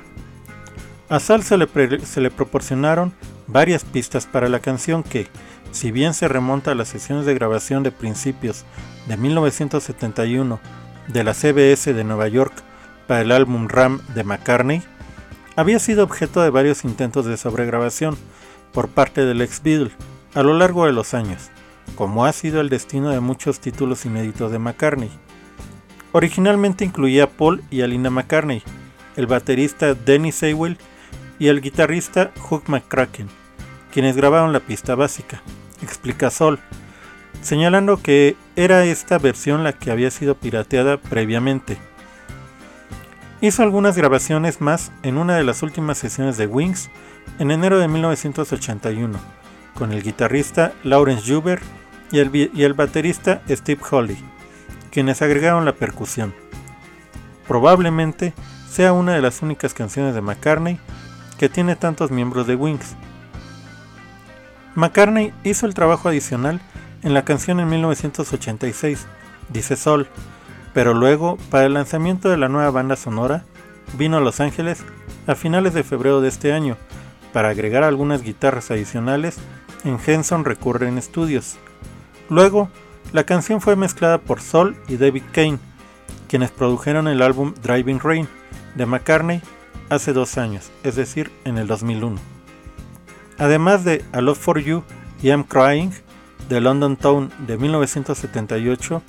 A 1.07 1.19
Sal 1.19 1.43
se 1.43 1.57
se 2.03 2.21
le 2.21 2.31
proporcionaron 2.31 3.13
varias 3.45 3.83
pistas 3.83 4.25
para 4.25 4.49
la 4.49 4.59
canción 4.59 5.03
que, 5.03 5.27
si 5.71 5.91
bien 5.91 6.15
se 6.15 6.27
remonta 6.27 6.71
a 6.71 6.75
las 6.75 6.87
sesiones 6.87 7.27
de 7.27 7.35
grabación 7.35 7.83
de 7.83 7.91
principios 7.91 8.65
de 9.07 9.17
1971 9.17 10.59
de 11.07 11.23
la 11.23 11.35
CBS 11.35 11.93
de 11.93 12.03
Nueva 12.03 12.27
York 12.27 12.63
para 13.09 13.21
el 13.21 13.31
álbum 13.31 13.67
Ram 13.67 14.01
de 14.13 14.23
McCartney, 14.23 14.83
había 15.55 15.79
sido 15.79 16.03
objeto 16.03 16.43
de 16.43 16.51
varios 16.51 16.85
intentos 16.85 17.25
de 17.25 17.37
sobregrabación 17.37 18.15
por 18.71 18.87
parte 18.87 19.25
del 19.25 19.41
ex 19.41 19.63
Beatle 19.63 19.91
a 20.35 20.43
lo 20.43 20.53
largo 20.53 20.85
de 20.85 20.93
los 20.93 21.15
años, 21.15 21.49
como 21.95 22.23
ha 22.23 22.31
sido 22.33 22.61
el 22.61 22.69
destino 22.69 23.09
de 23.09 23.19
muchos 23.19 23.61
títulos 23.61 24.05
inéditos 24.05 24.51
de 24.51 24.59
McCartney. 24.59 25.09
Originalmente 26.11 26.85
incluía 26.85 27.23
a 27.23 27.29
Paul 27.31 27.63
y 27.71 27.81
a 27.81 27.87
Linda 27.87 28.11
McCartney, 28.11 28.61
el 29.15 29.25
baterista 29.25 29.95
Denny 29.95 30.31
Sewell 30.31 30.77
y 31.39 31.47
el 31.47 31.61
guitarrista 31.61 32.29
Hugh 32.47 32.65
McCracken, 32.67 33.27
quienes 33.91 34.17
grabaron 34.17 34.53
la 34.53 34.59
pista 34.59 34.93
básica, 34.93 35.41
explica 35.81 36.29
Sol, 36.29 36.59
señalando 37.41 37.97
que 38.03 38.35
era 38.55 38.85
esta 38.85 39.17
versión 39.17 39.63
la 39.63 39.73
que 39.73 39.89
había 39.89 40.11
sido 40.11 40.35
pirateada 40.35 40.97
previamente. 40.97 41.88
Hizo 43.41 43.63
algunas 43.63 43.95
grabaciones 43.95 44.59
más 44.59 44.91
en 45.01 45.17
una 45.17 45.37
de 45.37 45.45
las 45.45 45.63
últimas 45.63 45.97
sesiones 45.97 46.35
de 46.35 46.45
Wings 46.45 46.89
en 47.39 47.51
enero 47.51 47.79
de 47.79 47.87
1981, 47.87 49.17
con 49.75 49.93
el 49.93 50.03
guitarrista 50.03 50.73
Lawrence 50.83 51.33
Juber 51.33 51.61
y 52.11 52.19
el, 52.19 52.35
y 52.35 52.63
el 52.63 52.73
baterista 52.73 53.41
Steve 53.49 53.79
Holly, 53.89 54.17
quienes 54.91 55.21
agregaron 55.21 55.63
la 55.63 55.71
percusión. 55.71 56.33
Probablemente 57.47 58.33
sea 58.69 58.91
una 58.91 59.13
de 59.13 59.21
las 59.21 59.41
únicas 59.41 59.73
canciones 59.73 60.13
de 60.15 60.21
McCartney 60.21 60.77
que 61.37 61.47
tiene 61.47 61.77
tantos 61.77 62.11
miembros 62.11 62.45
de 62.45 62.55
Wings. 62.55 62.97
McCartney 64.75 65.33
hizo 65.45 65.65
el 65.65 65.73
trabajo 65.73 66.09
adicional 66.09 66.59
en 67.03 67.13
la 67.13 67.23
canción 67.23 67.61
en 67.61 67.69
1986, 67.69 69.07
dice 69.47 69.77
Sol, 69.77 70.09
pero 70.73 70.93
luego, 70.93 71.37
para 71.49 71.65
el 71.65 71.73
lanzamiento 71.73 72.29
de 72.29 72.37
la 72.37 72.49
nueva 72.49 72.71
banda 72.71 72.95
sonora, 72.95 73.45
vino 73.97 74.17
a 74.17 74.21
Los 74.21 74.39
Ángeles 74.39 74.83
a 75.27 75.35
finales 75.35 75.73
de 75.73 75.83
febrero 75.83 76.21
de 76.21 76.29
este 76.29 76.53
año 76.53 76.77
para 77.33 77.49
agregar 77.49 77.83
algunas 77.83 78.23
guitarras 78.23 78.71
adicionales 78.71 79.37
en 79.83 79.97
Henson 80.05 80.45
Recurring 80.45 81.01
Studios. 81.01 81.57
Luego, 82.29 82.69
la 83.11 83.23
canción 83.23 83.61
fue 83.61 83.75
mezclada 83.75 84.19
por 84.19 84.41
Sol 84.41 84.75
y 84.87 84.97
David 84.97 85.23
Kane, 85.31 85.59
quienes 86.27 86.51
produjeron 86.51 87.07
el 87.07 87.21
álbum 87.21 87.53
Driving 87.61 87.99
Rain 87.99 88.27
de 88.75 88.85
McCartney 88.85 89.41
hace 89.89 90.13
dos 90.13 90.37
años, 90.37 90.71
es 90.83 90.95
decir, 90.95 91.31
en 91.43 91.57
el 91.57 91.67
2001. 91.67 92.17
Además 93.37 93.83
de 93.83 94.03
A 94.11 94.21
Love 94.21 94.37
for 94.37 94.59
You 94.59 94.83
y 95.21 95.29
I'm 95.29 95.43
Crying 95.43 95.91
de 96.49 96.61
London 96.61 96.97
Town 96.97 97.31
de 97.47 97.57
1978, 97.57 99.01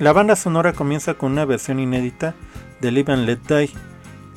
la 0.00 0.12
banda 0.12 0.34
sonora 0.34 0.72
comienza 0.72 1.14
con 1.14 1.32
una 1.32 1.44
versión 1.44 1.78
inédita 1.78 2.34
de 2.80 2.90
Live 2.90 3.12
and 3.12 3.26
Let 3.26 3.38
Die, 3.48 3.70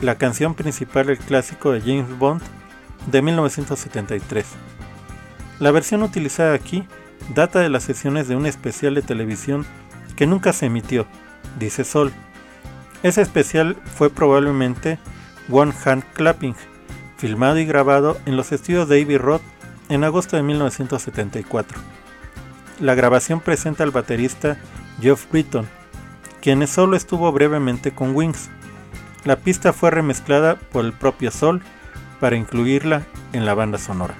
la 0.01 0.15
canción 0.15 0.53
principal 0.53 1.07
del 1.07 1.17
clásico 1.17 1.71
de 1.71 1.81
James 1.81 2.17
Bond 2.19 2.41
de 3.07 3.21
1973. 3.21 4.45
La 5.59 5.71
versión 5.71 6.03
utilizada 6.03 6.53
aquí 6.53 6.87
data 7.33 7.59
de 7.59 7.69
las 7.69 7.83
sesiones 7.83 8.27
de 8.27 8.35
un 8.35 8.45
especial 8.45 8.93
de 8.93 9.01
televisión 9.01 9.65
que 10.15 10.27
nunca 10.27 10.53
se 10.53 10.67
emitió, 10.67 11.07
dice 11.57 11.83
Sol. 11.83 12.13
Ese 13.01 13.21
especial 13.21 13.75
fue 13.95 14.11
probablemente 14.11 14.99
One 15.49 15.73
Hand 15.85 16.03
Clapping, 16.13 16.55
filmado 17.17 17.57
y 17.57 17.65
grabado 17.65 18.19
en 18.27 18.37
los 18.37 18.51
estudios 18.51 18.87
de 18.87 19.01
Abbey 19.01 19.17
Road 19.17 19.41
en 19.89 20.03
agosto 20.03 20.35
de 20.35 20.43
1974. 20.43 21.79
La 22.79 22.93
grabación 22.93 23.39
presenta 23.39 23.83
al 23.83 23.91
baterista 23.91 24.57
Geoff 25.01 25.29
Britton, 25.31 25.67
quien 26.41 26.65
solo 26.67 26.95
estuvo 26.95 27.31
brevemente 27.31 27.91
con 27.91 28.15
Wings. 28.15 28.49
La 29.25 29.37
pista 29.37 29.73
fue 29.73 29.91
remezclada 29.91 30.55
por 30.55 30.85
el 30.85 30.93
propio 30.93 31.31
Sol 31.31 31.61
para 32.19 32.35
incluirla 32.35 33.03
en 33.33 33.45
la 33.45 33.53
banda 33.53 33.77
sonora. 33.77 34.15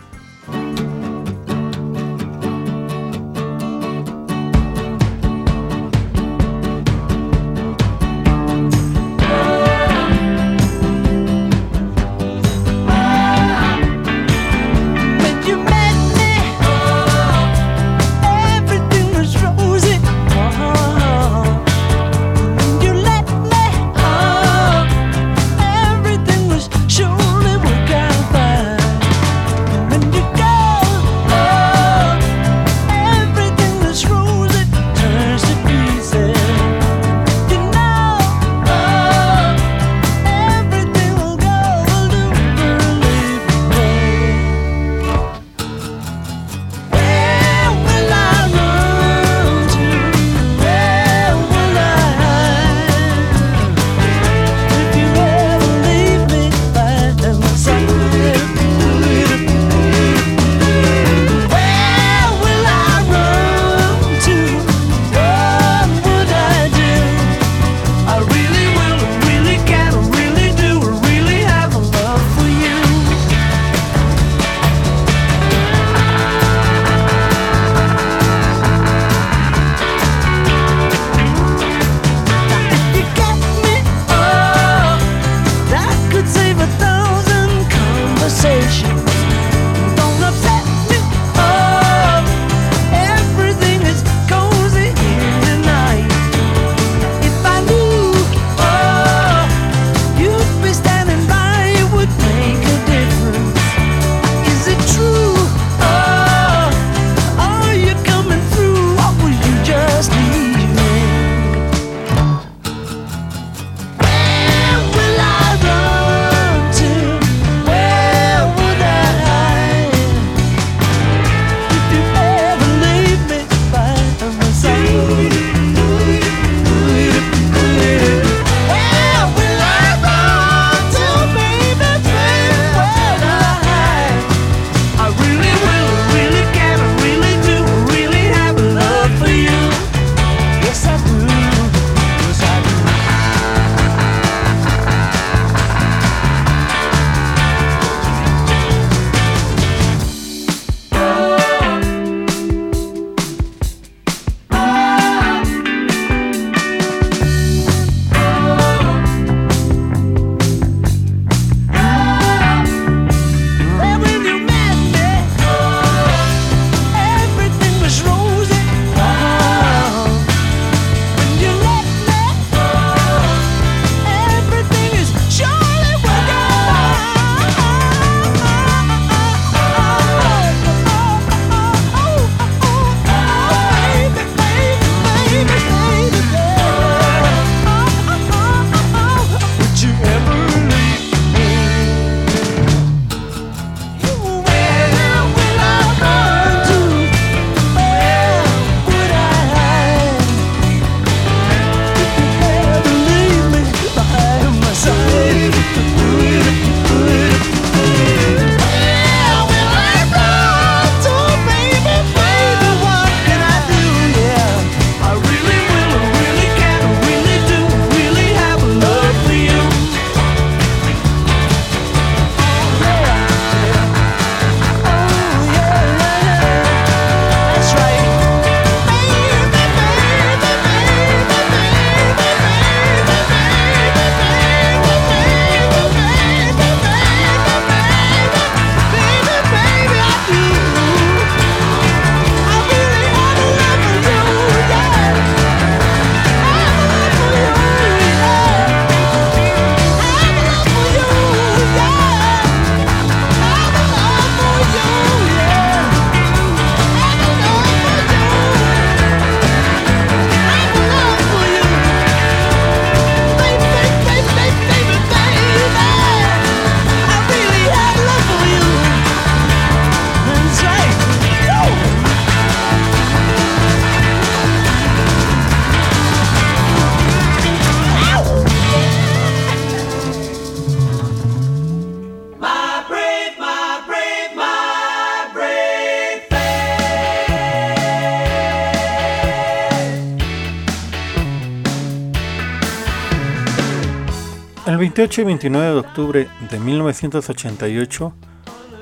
28 295.08 295.22
y 295.22 295.24
29 295.24 295.68
de 295.68 295.80
octubre 295.80 296.28
de 296.52 296.60
1988, 296.60 298.14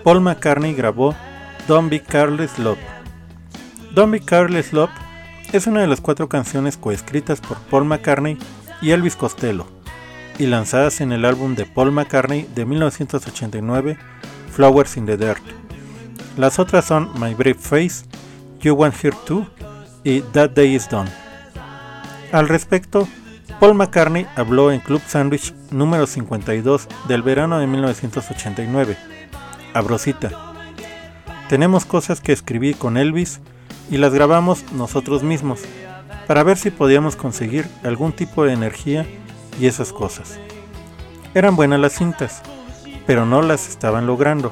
Paul 0.04 0.22
McCartney 0.22 0.74
grabó 0.74 1.14
Don't 1.68 1.92
Be 1.92 2.02
Careless 2.02 2.58
Love. 2.58 2.80
Don't 3.94 4.12
Be 4.12 4.22
Careless 4.22 4.74
Love 4.74 4.90
es 5.54 5.68
una 5.68 5.82
de 5.82 5.88
las 5.88 6.02
cuatro 6.02 6.28
canciones 6.28 6.78
coescritas 6.78 7.42
por 7.42 7.60
Paul 7.60 7.86
McCartney 7.86 8.40
y 8.82 8.90
Elvis 8.90 9.16
Costello 9.16 9.68
y 10.40 10.48
lanzadas 10.48 11.00
en 11.00 11.12
el 11.12 11.26
álbum 11.26 11.54
de 11.54 11.68
Paul 11.68 11.92
McCartney 11.92 12.50
de 12.56 12.66
1989, 12.66 13.96
Flowers 14.50 14.98
in 14.98 15.06
the 15.06 15.18
Dirt. 15.18 15.44
Las 16.38 16.58
otras 16.58 16.86
son 16.86 17.12
My 17.20 17.36
Brave 17.36 17.60
Face, 17.60 18.04
You 18.62 18.74
Want 18.74 18.96
Here 18.96 19.16
Too 19.28 19.46
y 20.04 20.22
That 20.22 20.52
Day 20.52 20.74
Is 20.74 20.90
Done. 20.90 21.10
Al 22.32 22.50
respecto, 22.50 23.08
Paul 23.60 23.76
McCartney 23.76 24.28
habló 24.36 24.72
en 24.72 24.80
Club 24.80 25.02
Sandwich 25.08 25.54
número 25.72 26.08
52 26.08 26.88
del 27.08 27.22
verano 27.22 27.60
de 27.60 27.68
1989. 27.68 28.98
Abrosita. 29.74 30.32
Tenemos 31.50 31.86
cosas 31.86 32.22
que 32.22 32.32
escribí 32.32 32.74
con 32.74 32.98
Elvis 32.98 33.40
y 33.90 33.98
las 33.98 34.14
grabamos 34.14 34.72
nosotros 34.74 35.24
mismos 35.24 35.62
para 36.28 36.44
ver 36.44 36.58
si 36.58 36.72
podíamos 36.72 37.16
conseguir 37.16 37.68
algún 37.84 38.12
tipo 38.12 38.44
de 38.44 38.54
energía 38.54 39.06
y 39.60 39.68
esas 39.68 39.94
cosas. 39.94 40.40
Eran 41.34 41.56
buenas 41.56 41.80
las 41.80 41.94
cintas, 41.94 42.42
pero 43.06 43.26
no 43.26 43.42
las 43.42 43.70
estaban 43.70 44.08
logrando, 44.08 44.52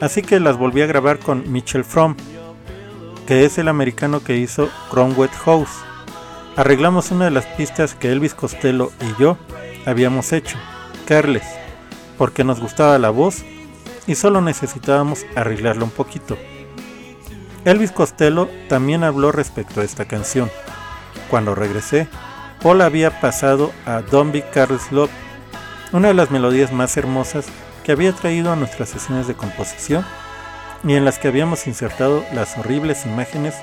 así 0.00 0.22
que 0.22 0.40
las 0.40 0.56
volví 0.56 0.80
a 0.80 0.86
grabar 0.86 1.18
con 1.18 1.50
Mitchell 1.52 1.84
Fromm, 1.84 2.16
que 3.26 3.44
es 3.44 3.58
el 3.58 3.68
americano 3.68 4.22
que 4.22 4.36
hizo 4.36 4.68
Cromwell 4.90 5.30
House. 5.30 5.84
Arreglamos 6.54 7.10
una 7.10 7.24
de 7.24 7.30
las 7.30 7.46
pistas 7.46 7.94
que 7.94 8.12
Elvis 8.12 8.34
Costello 8.34 8.92
y 9.00 9.20
yo 9.20 9.38
habíamos 9.86 10.34
hecho, 10.34 10.58
Carles, 11.06 11.44
porque 12.18 12.44
nos 12.44 12.60
gustaba 12.60 12.98
la 12.98 13.08
voz 13.08 13.42
y 14.06 14.16
solo 14.16 14.42
necesitábamos 14.42 15.24
arreglarla 15.34 15.84
un 15.84 15.90
poquito. 15.90 16.36
Elvis 17.64 17.90
Costello 17.90 18.50
también 18.68 19.02
habló 19.02 19.32
respecto 19.32 19.80
a 19.80 19.84
esta 19.84 20.04
canción. 20.04 20.50
Cuando 21.30 21.54
regresé, 21.54 22.06
Paul 22.60 22.82
había 22.82 23.18
pasado 23.18 23.72
a 23.86 24.02
Don't 24.02 24.32
Be 24.32 24.42
Careless 24.42 24.92
Love, 24.92 25.10
una 25.92 26.08
de 26.08 26.14
las 26.14 26.30
melodías 26.30 26.70
más 26.70 26.98
hermosas 26.98 27.46
que 27.82 27.92
había 27.92 28.12
traído 28.12 28.52
a 28.52 28.56
nuestras 28.56 28.90
sesiones 28.90 29.26
de 29.26 29.34
composición 29.34 30.04
y 30.84 30.94
en 30.94 31.06
las 31.06 31.18
que 31.18 31.28
habíamos 31.28 31.66
insertado 31.66 32.22
las 32.34 32.58
horribles 32.58 33.06
imágenes 33.06 33.54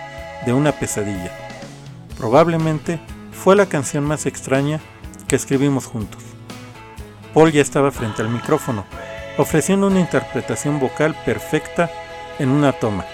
de 0.48 0.54
una 0.54 0.72
pesadilla. 0.72 1.49
Probablemente 2.20 3.00
fue 3.32 3.56
la 3.56 3.68
canción 3.68 4.04
más 4.04 4.26
extraña 4.26 4.82
que 5.28 5.38
escribimos 5.38 5.86
juntos. 5.86 6.22
Paul 7.34 7.52
ya 7.54 7.62
estaba 7.62 7.92
frente 7.92 8.22
al 8.22 8.30
micrófono, 8.30 8.86
ofreciendo 9.38 9.88
una 9.88 10.02
interpretación 10.02 10.80
vocal 10.82 11.16
perfecta 11.26 11.90
en 12.38 12.50
una 12.50 12.74
toma. 12.74 13.06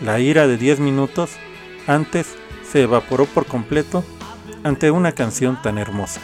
La 0.00 0.20
ira 0.20 0.46
de 0.46 0.56
10 0.56 0.80
minutos 0.80 1.32
antes 1.86 2.34
se 2.66 2.82
evaporó 2.82 3.26
por 3.26 3.44
completo 3.44 4.02
ante 4.62 4.90
una 4.90 5.12
canción 5.12 5.60
tan 5.60 5.76
hermosa. 5.76 6.20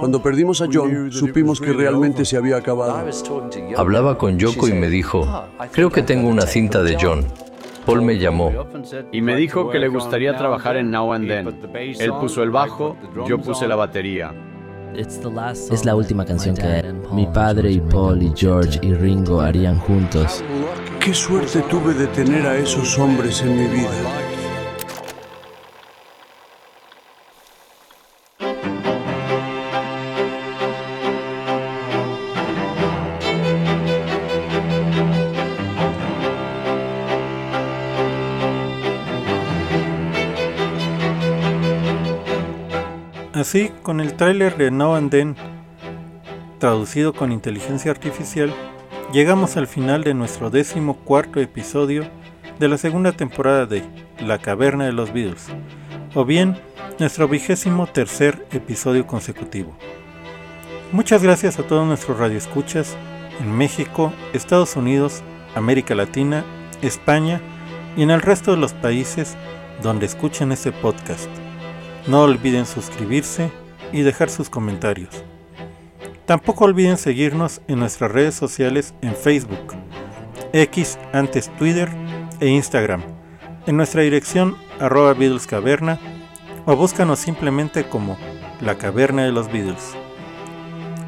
Cuando 0.00 0.22
perdimos 0.22 0.60
a 0.60 0.66
John, 0.72 1.10
supimos 1.10 1.60
que 1.60 1.72
realmente 1.72 2.24
se 2.24 2.36
había 2.36 2.56
acabado. 2.56 3.04
Hablaba 3.76 4.16
con 4.16 4.38
Yoko 4.38 4.68
y 4.68 4.72
me 4.72 4.88
dijo, 4.88 5.26
creo 5.72 5.90
que 5.90 6.02
tengo 6.02 6.28
una 6.28 6.42
cinta 6.42 6.82
de 6.82 6.96
John. 7.00 7.26
Paul 7.84 8.02
me 8.02 8.18
llamó. 8.18 8.52
Y 9.10 9.20
me 9.20 9.34
dijo 9.34 9.70
que 9.70 9.78
le 9.78 9.88
gustaría 9.88 10.36
trabajar 10.36 10.76
en 10.76 10.90
Now 10.90 11.12
and 11.14 11.26
Then. 11.26 11.60
Él 11.98 12.12
puso 12.20 12.42
el 12.42 12.50
bajo, 12.50 12.96
yo 13.26 13.38
puse 13.38 13.66
la 13.66 13.76
batería. 13.76 14.32
Es 14.94 15.84
la 15.84 15.96
última 15.96 16.24
canción 16.24 16.56
que 16.56 16.94
mi 17.12 17.26
padre 17.26 17.72
y 17.72 17.80
Paul 17.80 18.22
y 18.22 18.32
George 18.36 18.78
y 18.82 18.94
Ringo 18.94 19.40
harían 19.40 19.78
juntos. 19.80 20.44
Qué 21.00 21.12
suerte 21.12 21.62
tuve 21.68 21.94
de 21.94 22.06
tener 22.08 22.46
a 22.46 22.56
esos 22.56 22.98
hombres 22.98 23.42
en 23.42 23.56
mi 23.56 23.66
vida. 23.66 24.27
Así, 43.48 43.72
con 43.82 44.00
el 44.00 44.12
tráiler 44.12 44.58
de 44.58 44.70
Now 44.70 44.94
and 44.94 45.10
Then, 45.10 45.34
traducido 46.58 47.14
con 47.14 47.32
inteligencia 47.32 47.90
artificial, 47.90 48.52
llegamos 49.10 49.56
al 49.56 49.66
final 49.66 50.04
de 50.04 50.12
nuestro 50.12 50.50
décimo 50.50 50.98
cuarto 50.98 51.40
episodio 51.40 52.04
de 52.58 52.68
la 52.68 52.76
segunda 52.76 53.12
temporada 53.12 53.64
de 53.64 53.84
La 54.20 54.36
Caverna 54.36 54.84
de 54.84 54.92
los 54.92 55.14
Beatles, 55.14 55.46
o 56.14 56.26
bien 56.26 56.58
nuestro 56.98 57.26
vigésimo 57.26 57.86
tercer 57.86 58.46
episodio 58.52 59.06
consecutivo. 59.06 59.74
Muchas 60.92 61.22
gracias 61.22 61.58
a 61.58 61.62
todos 61.62 61.86
nuestros 61.86 62.18
radioescuchas 62.18 62.98
en 63.40 63.56
México, 63.56 64.12
Estados 64.34 64.76
Unidos, 64.76 65.22
América 65.54 65.94
Latina, 65.94 66.44
España 66.82 67.40
y 67.96 68.02
en 68.02 68.10
el 68.10 68.20
resto 68.20 68.50
de 68.50 68.58
los 68.58 68.74
países 68.74 69.38
donde 69.82 70.04
escuchen 70.04 70.52
este 70.52 70.70
podcast. 70.70 71.30
No 72.06 72.22
olviden 72.22 72.66
suscribirse 72.66 73.50
y 73.92 74.02
dejar 74.02 74.30
sus 74.30 74.48
comentarios. 74.48 75.24
Tampoco 76.26 76.64
olviden 76.64 76.98
seguirnos 76.98 77.60
en 77.68 77.78
nuestras 77.78 78.12
redes 78.12 78.34
sociales 78.34 78.94
en 79.02 79.14
Facebook, 79.14 79.74
X 80.52 80.98
antes 81.12 81.50
Twitter 81.56 81.88
e 82.40 82.48
Instagram, 82.48 83.02
en 83.66 83.76
nuestra 83.76 84.02
dirección 84.02 84.56
arroba 84.78 85.14
Beatles 85.14 85.46
Caverna 85.46 85.98
o 86.66 86.76
búscanos 86.76 87.18
simplemente 87.18 87.88
como 87.88 88.18
La 88.60 88.76
Caverna 88.76 89.24
de 89.24 89.32
los 89.32 89.50
Beatles. 89.50 89.94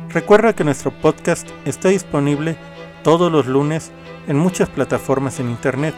Recuerda 0.08 0.54
que 0.54 0.64
nuestro 0.64 0.90
podcast 0.90 1.48
está 1.64 1.88
disponible 1.90 2.56
todos 3.02 3.30
los 3.30 3.46
lunes 3.46 3.92
en 4.26 4.38
muchas 4.38 4.68
plataformas 4.68 5.38
en 5.38 5.50
internet, 5.50 5.94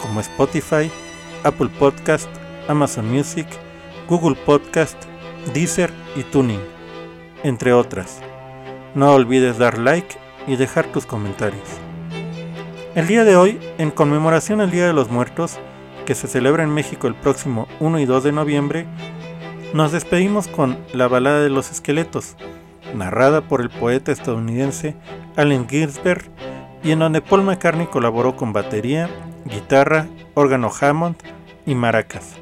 como 0.00 0.20
Spotify, 0.20 0.90
Apple 1.42 1.70
Podcast, 1.78 2.28
Amazon 2.68 3.10
Music, 3.10 3.46
Google 4.08 4.36
Podcast, 4.46 4.96
Deezer 5.54 5.92
y 6.16 6.22
Tuning, 6.22 6.60
entre 7.42 7.72
otras. 7.72 8.20
No 8.94 9.12
olvides 9.14 9.58
dar 9.58 9.78
like 9.78 10.16
y 10.46 10.56
dejar 10.56 10.86
tus 10.86 11.06
comentarios. 11.06 11.68
El 12.94 13.06
día 13.06 13.24
de 13.24 13.36
hoy, 13.36 13.58
en 13.78 13.90
conmemoración 13.90 14.60
al 14.60 14.70
Día 14.70 14.86
de 14.86 14.92
los 14.92 15.10
Muertos, 15.10 15.58
que 16.04 16.14
se 16.14 16.28
celebra 16.28 16.62
en 16.62 16.74
México 16.74 17.06
el 17.06 17.14
próximo 17.14 17.68
1 17.80 18.00
y 18.00 18.04
2 18.04 18.24
de 18.24 18.32
noviembre, 18.32 18.86
nos 19.72 19.92
despedimos 19.92 20.48
con 20.48 20.76
La 20.92 21.08
Balada 21.08 21.40
de 21.40 21.48
los 21.48 21.70
Esqueletos, 21.70 22.36
narrada 22.94 23.40
por 23.40 23.62
el 23.62 23.70
poeta 23.70 24.12
estadounidense 24.12 24.94
Allen 25.36 25.66
Ginsberg 25.68 26.30
y 26.82 26.90
en 26.90 26.98
donde 26.98 27.22
Paul 27.22 27.44
McCartney 27.44 27.86
colaboró 27.86 28.36
con 28.36 28.52
batería, 28.52 29.08
guitarra, 29.46 30.08
órgano 30.34 30.70
Hammond 30.78 31.16
y 31.64 31.74
maracas. 31.74 32.41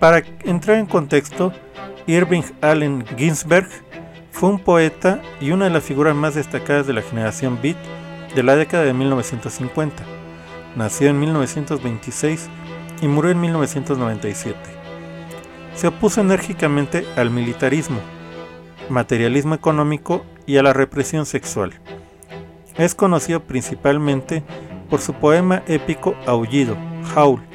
Para 0.00 0.22
entrar 0.44 0.78
en 0.78 0.86
contexto, 0.86 1.52
Irving 2.06 2.42
Allen 2.62 3.04
Ginsberg 3.18 3.68
fue 4.30 4.48
un 4.48 4.58
poeta 4.58 5.20
y 5.42 5.50
una 5.50 5.66
de 5.66 5.70
las 5.70 5.84
figuras 5.84 6.16
más 6.16 6.34
destacadas 6.34 6.86
de 6.86 6.94
la 6.94 7.02
generación 7.02 7.58
Beat 7.62 7.76
de 8.34 8.42
la 8.42 8.56
década 8.56 8.84
de 8.84 8.94
1950. 8.94 10.02
Nació 10.74 11.10
en 11.10 11.20
1926 11.20 12.48
y 13.02 13.08
murió 13.08 13.30
en 13.32 13.42
1997. 13.42 14.58
Se 15.74 15.88
opuso 15.88 16.22
enérgicamente 16.22 17.04
al 17.16 17.30
militarismo, 17.30 18.00
materialismo 18.88 19.54
económico 19.54 20.24
y 20.46 20.56
a 20.56 20.62
la 20.62 20.72
represión 20.72 21.26
sexual. 21.26 21.74
Es 22.78 22.94
conocido 22.94 23.40
principalmente 23.40 24.44
por 24.88 25.02
su 25.02 25.12
poema 25.12 25.62
épico 25.66 26.14
Aullido, 26.26 26.78
Howl, 27.14 27.49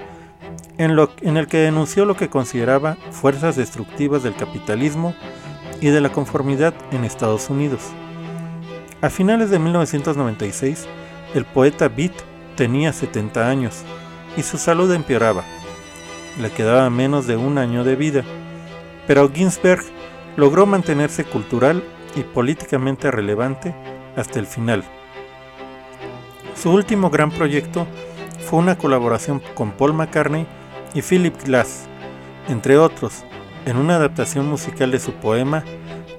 en, 0.77 1.37
el 1.37 1.47
que 1.47 1.57
denunció 1.57 2.05
lo 2.05 2.15
que 2.15 2.29
consideraba 2.29 2.97
fuerzas 3.11 3.55
destructivas 3.55 4.23
del 4.23 4.35
capitalismo 4.35 5.15
y 5.81 5.87
de 5.87 6.01
la 6.01 6.11
conformidad 6.11 6.73
en 6.91 7.03
Estados 7.03 7.49
Unidos. 7.49 7.81
A 9.01 9.09
finales 9.09 9.49
de 9.49 9.59
1996, 9.59 10.87
el 11.33 11.45
poeta 11.45 11.87
Beat 11.87 12.13
tenía 12.55 12.93
70 12.93 13.49
años 13.49 13.83
y 14.37 14.41
su 14.41 14.57
salud 14.57 14.91
empeoraba. 14.91 15.43
Le 16.39 16.49
quedaba 16.51 16.89
menos 16.89 17.27
de 17.27 17.37
un 17.37 17.57
año 17.57 17.83
de 17.83 17.95
vida, 17.95 18.23
pero 19.07 19.31
Ginsberg 19.31 19.83
logró 20.35 20.65
mantenerse 20.65 21.23
cultural 21.23 21.83
y 22.15 22.23
políticamente 22.23 23.11
relevante 23.11 23.75
hasta 24.15 24.39
el 24.39 24.47
final. 24.47 24.83
Su 26.55 26.71
último 26.71 27.09
gran 27.09 27.31
proyecto 27.31 27.85
fue 28.49 28.59
una 28.59 28.77
colaboración 28.77 29.41
con 29.53 29.71
Paul 29.71 29.93
McCartney 29.93 30.45
y 30.95 31.01
Philip 31.01 31.35
Glass, 31.43 31.85
entre 32.47 32.79
otros, 32.79 33.23
en 33.65 33.77
una 33.77 33.97
adaptación 33.97 34.47
musical 34.47 34.89
de 34.91 34.99
su 34.99 35.11
poema 35.13 35.63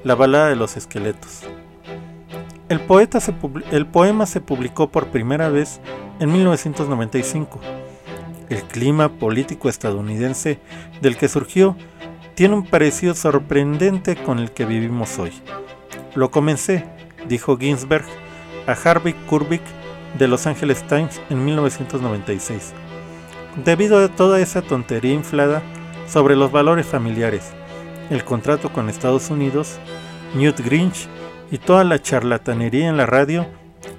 La 0.04 0.14
balada 0.14 0.48
de 0.48 0.56
los 0.56 0.76
esqueletos. 0.76 1.42
El, 2.68 2.80
poema 2.80 4.26
se 4.26 4.40
publicó 4.40 4.88
por 4.88 5.06
primera 5.08 5.48
vez 5.48 5.80
en 6.20 6.32
1995. 6.32 7.60
El 8.48 8.62
clima 8.64 9.08
político 9.08 9.68
estadounidense 9.68 10.60
del 11.00 11.16
que 11.16 11.28
surgió 11.28 11.76
tiene 12.34 12.54
un 12.54 12.66
parecido 12.66 13.14
sorprendente 13.14 14.16
con 14.16 14.40
el 14.40 14.50
que 14.50 14.66
vivimos 14.66 15.18
hoy. 15.18 15.32
Lo 16.14 16.30
comencé, 16.30 16.84
dijo 17.28 17.56
Ginsberg 17.56 18.04
a 18.66 18.72
Harvey 18.72 19.14
Kurbik 19.28 19.62
de 20.18 20.28
Los 20.28 20.46
Angeles 20.46 20.84
Times 20.88 21.20
en 21.30 21.44
1996, 21.44 22.74
debido 23.64 24.04
a 24.04 24.08
toda 24.08 24.40
esa 24.40 24.62
tontería 24.62 25.14
inflada 25.14 25.62
sobre 26.06 26.36
los 26.36 26.52
valores 26.52 26.86
familiares, 26.86 27.52
el 28.10 28.24
contrato 28.24 28.72
con 28.72 28.88
Estados 28.88 29.30
Unidos, 29.30 29.78
Newt 30.34 30.60
Grinch 30.60 31.08
y 31.50 31.58
toda 31.58 31.84
la 31.84 32.00
charlatanería 32.00 32.88
en 32.88 32.96
la 32.96 33.06
radio 33.06 33.46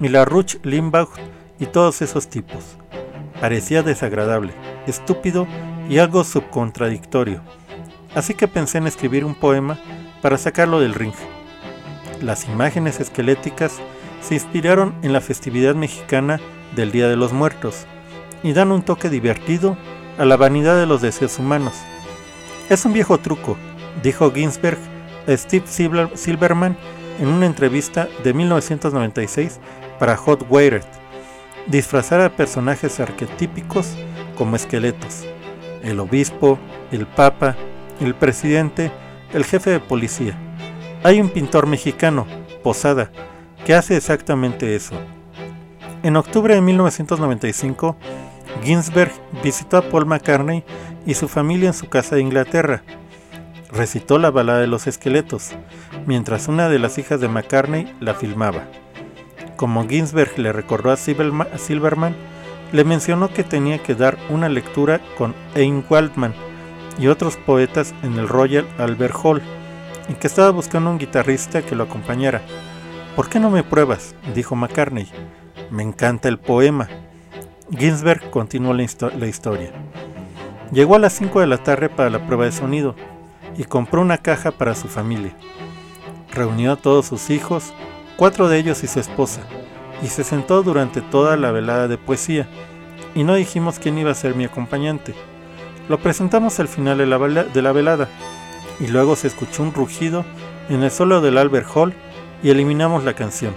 y 0.00 0.08
la 0.08 0.24
Ruch 0.24 0.56
Limbaugh 0.62 1.10
y 1.58 1.66
todos 1.66 2.02
esos 2.02 2.28
tipos. 2.28 2.76
Parecía 3.40 3.82
desagradable, 3.82 4.52
estúpido 4.86 5.46
y 5.88 5.98
algo 5.98 6.24
subcontradictorio. 6.24 7.42
Así 8.14 8.34
que 8.34 8.48
pensé 8.48 8.78
en 8.78 8.86
escribir 8.86 9.24
un 9.24 9.34
poema 9.34 9.78
para 10.22 10.38
sacarlo 10.38 10.80
del 10.80 10.94
ring. 10.94 11.14
Las 12.20 12.48
imágenes 12.48 13.00
esqueléticas 13.00 13.78
se 14.20 14.34
inspiraron 14.34 14.94
en 15.02 15.12
la 15.12 15.20
festividad 15.20 15.74
mexicana 15.74 16.40
del 16.74 16.90
Día 16.90 17.08
de 17.08 17.16
los 17.16 17.32
Muertos 17.32 17.86
y 18.42 18.52
dan 18.52 18.72
un 18.72 18.82
toque 18.82 19.10
divertido 19.10 19.76
a 20.18 20.24
la 20.24 20.36
vanidad 20.36 20.78
de 20.78 20.86
los 20.86 21.00
deseos 21.00 21.38
humanos. 21.38 21.74
Es 22.68 22.84
un 22.84 22.92
viejo 22.92 23.18
truco, 23.18 23.56
dijo 24.02 24.32
Ginsberg 24.32 24.78
a 25.26 25.36
Steve 25.36 25.66
Silverman 26.14 26.76
en 27.20 27.28
una 27.28 27.46
entrevista 27.46 28.08
de 28.24 28.32
1996 28.32 29.60
para 29.98 30.16
Hot 30.16 30.46
Wired, 30.48 30.84
disfrazar 31.66 32.20
a 32.20 32.30
personajes 32.30 33.00
arquetípicos 33.00 33.94
como 34.36 34.56
esqueletos, 34.56 35.26
el 35.82 36.00
obispo, 36.00 36.58
el 36.92 37.06
papa, 37.06 37.56
el 38.00 38.14
presidente, 38.14 38.90
el 39.32 39.44
jefe 39.44 39.70
de 39.70 39.80
policía. 39.80 40.38
Hay 41.02 41.20
un 41.20 41.28
pintor 41.28 41.66
mexicano, 41.66 42.26
Posada, 42.62 43.10
que 43.64 43.74
hace 43.74 43.96
exactamente 43.96 44.74
eso. 44.74 44.94
En 46.02 46.16
octubre 46.16 46.54
de 46.54 46.60
1995, 46.60 47.96
Ginsberg 48.62 49.12
visitó 49.42 49.76
a 49.76 49.82
Paul 49.82 50.06
McCartney 50.06 50.64
y 51.06 51.14
su 51.14 51.28
familia 51.28 51.68
en 51.68 51.74
su 51.74 51.88
casa 51.88 52.16
de 52.16 52.22
Inglaterra. 52.22 52.82
Recitó 53.70 54.18
la 54.18 54.30
balada 54.30 54.60
de 54.60 54.66
los 54.66 54.86
esqueletos, 54.86 55.50
mientras 56.06 56.48
una 56.48 56.68
de 56.68 56.78
las 56.78 56.98
hijas 56.98 57.20
de 57.20 57.28
McCartney 57.28 57.94
la 58.00 58.14
filmaba. 58.14 58.64
Como 59.56 59.86
Ginsberg 59.86 60.38
le 60.38 60.52
recordó 60.52 60.90
a 60.90 60.96
Silverman, 60.96 62.16
le 62.72 62.84
mencionó 62.84 63.28
que 63.28 63.44
tenía 63.44 63.78
que 63.82 63.94
dar 63.94 64.18
una 64.28 64.48
lectura 64.48 65.00
con 65.16 65.34
Ein 65.54 65.84
Waldman 65.88 66.34
y 66.98 67.08
otros 67.08 67.36
poetas 67.36 67.94
en 68.02 68.18
el 68.18 68.28
Royal 68.28 68.66
Albert 68.78 69.14
Hall, 69.22 69.42
y 70.08 70.14
que 70.14 70.26
estaba 70.26 70.50
buscando 70.50 70.90
un 70.90 70.98
guitarrista 70.98 71.62
que 71.62 71.76
lo 71.76 71.84
acompañara. 71.84 72.42
¿Por 73.14 73.28
qué 73.28 73.40
no 73.40 73.50
me 73.50 73.62
pruebas? 73.62 74.14
dijo 74.34 74.56
McCartney. 74.56 75.08
Me 75.70 75.82
encanta 75.82 76.28
el 76.28 76.38
poema. 76.38 76.88
Ginsberg 77.70 78.30
continuó 78.30 78.72
la, 78.72 78.82
historia. 78.82 79.70
Llegó 80.72 80.94
a 80.94 80.98
las 80.98 81.12
5 81.12 81.40
de 81.40 81.46
la 81.46 81.58
tarde 81.58 81.90
para 81.90 82.08
la 82.08 82.26
prueba 82.26 82.46
de 82.46 82.52
sonido 82.52 82.94
y 83.58 83.64
compró 83.64 84.00
una 84.00 84.18
caja 84.18 84.52
para 84.52 84.74
su 84.74 84.88
familia. 84.88 85.32
Reunió 86.32 86.72
a 86.72 86.76
todos 86.76 87.06
sus 87.06 87.28
hijos, 87.28 87.74
cuatro 88.16 88.48
de 88.48 88.58
ellos 88.58 88.82
y 88.84 88.86
su 88.86 89.00
esposa, 89.00 89.42
y 90.02 90.06
se 90.06 90.24
sentó 90.24 90.62
durante 90.62 91.02
toda 91.02 91.36
la 91.36 91.50
velada 91.50 91.88
de 91.88 91.98
poesía, 91.98 92.48
y 93.14 93.24
no 93.24 93.34
dijimos 93.34 93.78
quién 93.78 93.98
iba 93.98 94.12
a 94.12 94.14
ser 94.14 94.34
mi 94.34 94.44
acompañante. 94.44 95.14
Lo 95.88 95.98
presentamos 95.98 96.60
al 96.60 96.68
final 96.68 96.98
de 96.98 97.06
la, 97.06 97.18
de 97.18 97.62
la 97.62 97.72
velada, 97.72 98.08
y 98.80 98.86
luego 98.86 99.14
se 99.14 99.26
escuchó 99.26 99.62
un 99.62 99.74
rugido 99.74 100.24
en 100.70 100.82
el 100.82 100.90
solo 100.90 101.20
del 101.20 101.36
Albert 101.36 101.68
Hall 101.74 101.94
y 102.42 102.50
eliminamos 102.50 103.04
la 103.04 103.14
canción. 103.14 103.52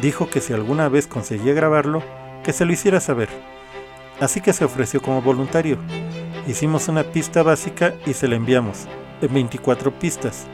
Dijo 0.00 0.28
que 0.28 0.40
si 0.40 0.52
alguna 0.52 0.88
vez 0.88 1.06
conseguía 1.06 1.54
grabarlo, 1.54 2.02
que 2.46 2.52
se 2.52 2.64
lo 2.64 2.72
hiciera 2.72 3.00
saber. 3.00 3.28
Así 4.20 4.40
que 4.40 4.52
se 4.52 4.64
ofreció 4.64 5.02
como 5.02 5.20
voluntario. 5.20 5.78
Hicimos 6.46 6.86
una 6.86 7.02
pista 7.02 7.42
básica 7.42 7.94
y 8.06 8.12
se 8.12 8.28
la 8.28 8.36
enviamos, 8.36 8.86
en 9.20 9.34
24 9.34 9.90
pistas, 9.98 10.46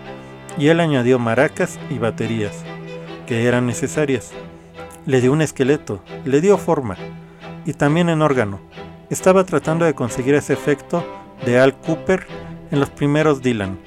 y 0.57 0.69
él 0.69 0.81
añadió 0.81 1.19
maracas 1.19 1.79
y 1.91 1.99
baterías, 1.99 2.65
que 3.27 3.47
eran 3.47 3.67
necesarias. 3.67 4.31
Le 5.05 5.21
dio 5.21 5.33
un 5.33 5.43
esqueleto, 5.43 6.03
le 6.25 6.41
dio 6.41 6.57
forma, 6.57 6.97
y 7.67 7.75
también 7.75 8.09
en 8.09 8.23
órgano. 8.23 8.59
Estaba 9.11 9.45
tratando 9.45 9.85
de 9.85 9.95
conseguir 9.95 10.35
ese 10.35 10.55
efecto 10.55 11.05
de 11.45 11.61
Al 11.61 11.77
Cooper 11.77 12.27
en 12.71 12.81
los 12.81 12.89
primeros 12.89 13.43
Dylan, 13.43 13.79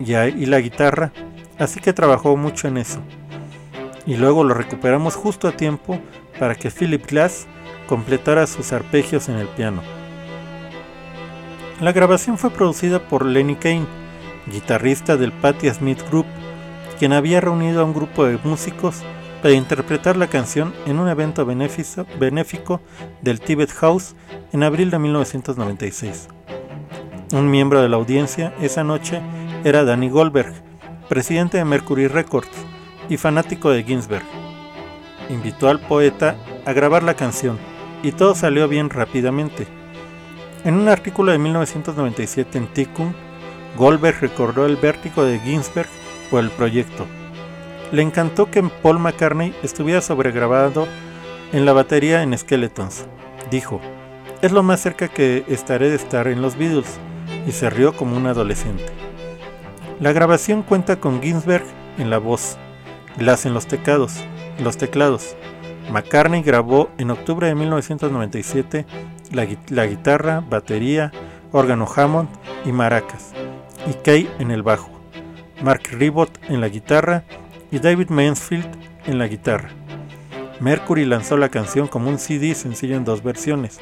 y, 0.00 0.14
y 0.14 0.46
la 0.46 0.60
guitarra, 0.60 1.12
así 1.58 1.78
que 1.78 1.92
trabajó 1.92 2.38
mucho 2.38 2.68
en 2.68 2.78
eso. 2.78 3.00
Y 4.06 4.16
luego 4.16 4.44
lo 4.44 4.54
recuperamos 4.54 5.14
justo 5.14 5.46
a 5.46 5.52
tiempo 5.52 6.00
para 6.38 6.54
que 6.54 6.70
Philip 6.70 7.06
Glass 7.06 7.46
completara 7.86 8.46
sus 8.46 8.72
arpegios 8.72 9.28
en 9.28 9.36
el 9.36 9.48
piano. 9.48 9.82
La 11.80 11.92
grabación 11.92 12.38
fue 12.38 12.50
producida 12.50 12.98
por 13.08 13.24
Lenny 13.24 13.54
Kane, 13.54 13.86
guitarrista 14.46 15.16
del 15.16 15.32
Patti 15.32 15.70
Smith 15.70 16.02
Group, 16.10 16.26
quien 16.98 17.12
había 17.12 17.40
reunido 17.40 17.80
a 17.80 17.84
un 17.84 17.94
grupo 17.94 18.24
de 18.24 18.38
músicos 18.42 19.02
para 19.42 19.54
interpretar 19.54 20.16
la 20.16 20.26
canción 20.26 20.74
en 20.86 20.98
un 20.98 21.08
evento 21.08 21.46
benéfico 21.46 22.80
del 23.22 23.40
Tibet 23.40 23.70
House 23.70 24.16
en 24.52 24.62
abril 24.64 24.90
de 24.90 24.98
1996. 24.98 26.28
Un 27.32 27.50
miembro 27.50 27.80
de 27.80 27.88
la 27.88 27.96
audiencia 27.96 28.52
esa 28.60 28.82
noche 28.82 29.20
era 29.64 29.84
Danny 29.84 30.08
Goldberg, 30.08 30.54
presidente 31.08 31.58
de 31.58 31.64
Mercury 31.64 32.08
Records 32.08 32.48
y 33.08 33.16
fanático 33.16 33.70
de 33.70 33.84
Ginsberg. 33.84 34.47
Invitó 35.28 35.68
al 35.68 35.80
poeta 35.80 36.36
a 36.64 36.72
grabar 36.72 37.02
la 37.02 37.14
canción 37.14 37.58
y 38.02 38.12
todo 38.12 38.34
salió 38.34 38.68
bien 38.68 38.90
rápidamente. 38.90 39.66
En 40.64 40.74
un 40.74 40.88
artículo 40.88 41.32
de 41.32 41.38
1997 41.38 42.58
en 42.58 42.66
Tikkun, 42.68 43.14
Goldberg 43.76 44.20
recordó 44.20 44.66
el 44.66 44.76
vértigo 44.76 45.24
de 45.24 45.38
Ginsberg 45.40 45.88
por 46.30 46.42
el 46.42 46.50
proyecto. 46.50 47.06
Le 47.92 48.02
encantó 48.02 48.50
que 48.50 48.62
Paul 48.62 48.98
McCartney 48.98 49.54
estuviera 49.62 50.00
sobregrabado 50.00 50.86
en 51.52 51.64
la 51.64 51.72
batería 51.72 52.22
en 52.22 52.36
Skeletons. 52.36 53.06
Dijo, 53.50 53.80
es 54.42 54.52
lo 54.52 54.62
más 54.62 54.80
cerca 54.80 55.08
que 55.08 55.44
estaré 55.48 55.88
de 55.90 55.96
estar 55.96 56.28
en 56.28 56.42
los 56.42 56.56
Beatles, 56.56 56.98
y 57.46 57.52
se 57.52 57.70
rió 57.70 57.96
como 57.96 58.16
un 58.16 58.26
adolescente. 58.26 58.86
La 60.00 60.12
grabación 60.12 60.62
cuenta 60.62 61.00
con 61.00 61.22
Ginsberg 61.22 61.64
en 61.98 62.10
la 62.10 62.18
voz, 62.18 62.56
Glass 63.16 63.46
en 63.46 63.54
los 63.54 63.66
teclados, 63.66 64.22
los 64.58 64.76
teclados. 64.76 65.36
McCartney 65.90 66.42
grabó 66.42 66.90
en 66.98 67.10
octubre 67.10 67.46
de 67.46 67.54
1997 67.54 68.86
la, 69.32 69.86
guitarra, 69.86 70.40
batería, 70.40 71.12
órgano 71.52 71.86
Hammond 71.94 72.28
y 72.64 72.72
maracas, 72.72 73.32
y 73.86 73.94
Kay 73.94 74.28
en 74.38 74.50
el 74.50 74.62
bajo, 74.62 74.90
Mark 75.62 75.82
Ribot 75.90 76.30
en 76.48 76.60
la 76.60 76.68
guitarra 76.68 77.24
y 77.70 77.78
David 77.78 78.10
Mansfield 78.10 78.68
en 79.06 79.18
la 79.18 79.26
guitarra. 79.26 79.70
Mercury 80.60 81.04
lanzó 81.04 81.36
la 81.36 81.50
canción 81.50 81.86
como 81.86 82.10
un 82.10 82.18
CD 82.18 82.54
sencillo 82.54 82.96
en 82.96 83.04
dos 83.04 83.22
versiones, 83.22 83.78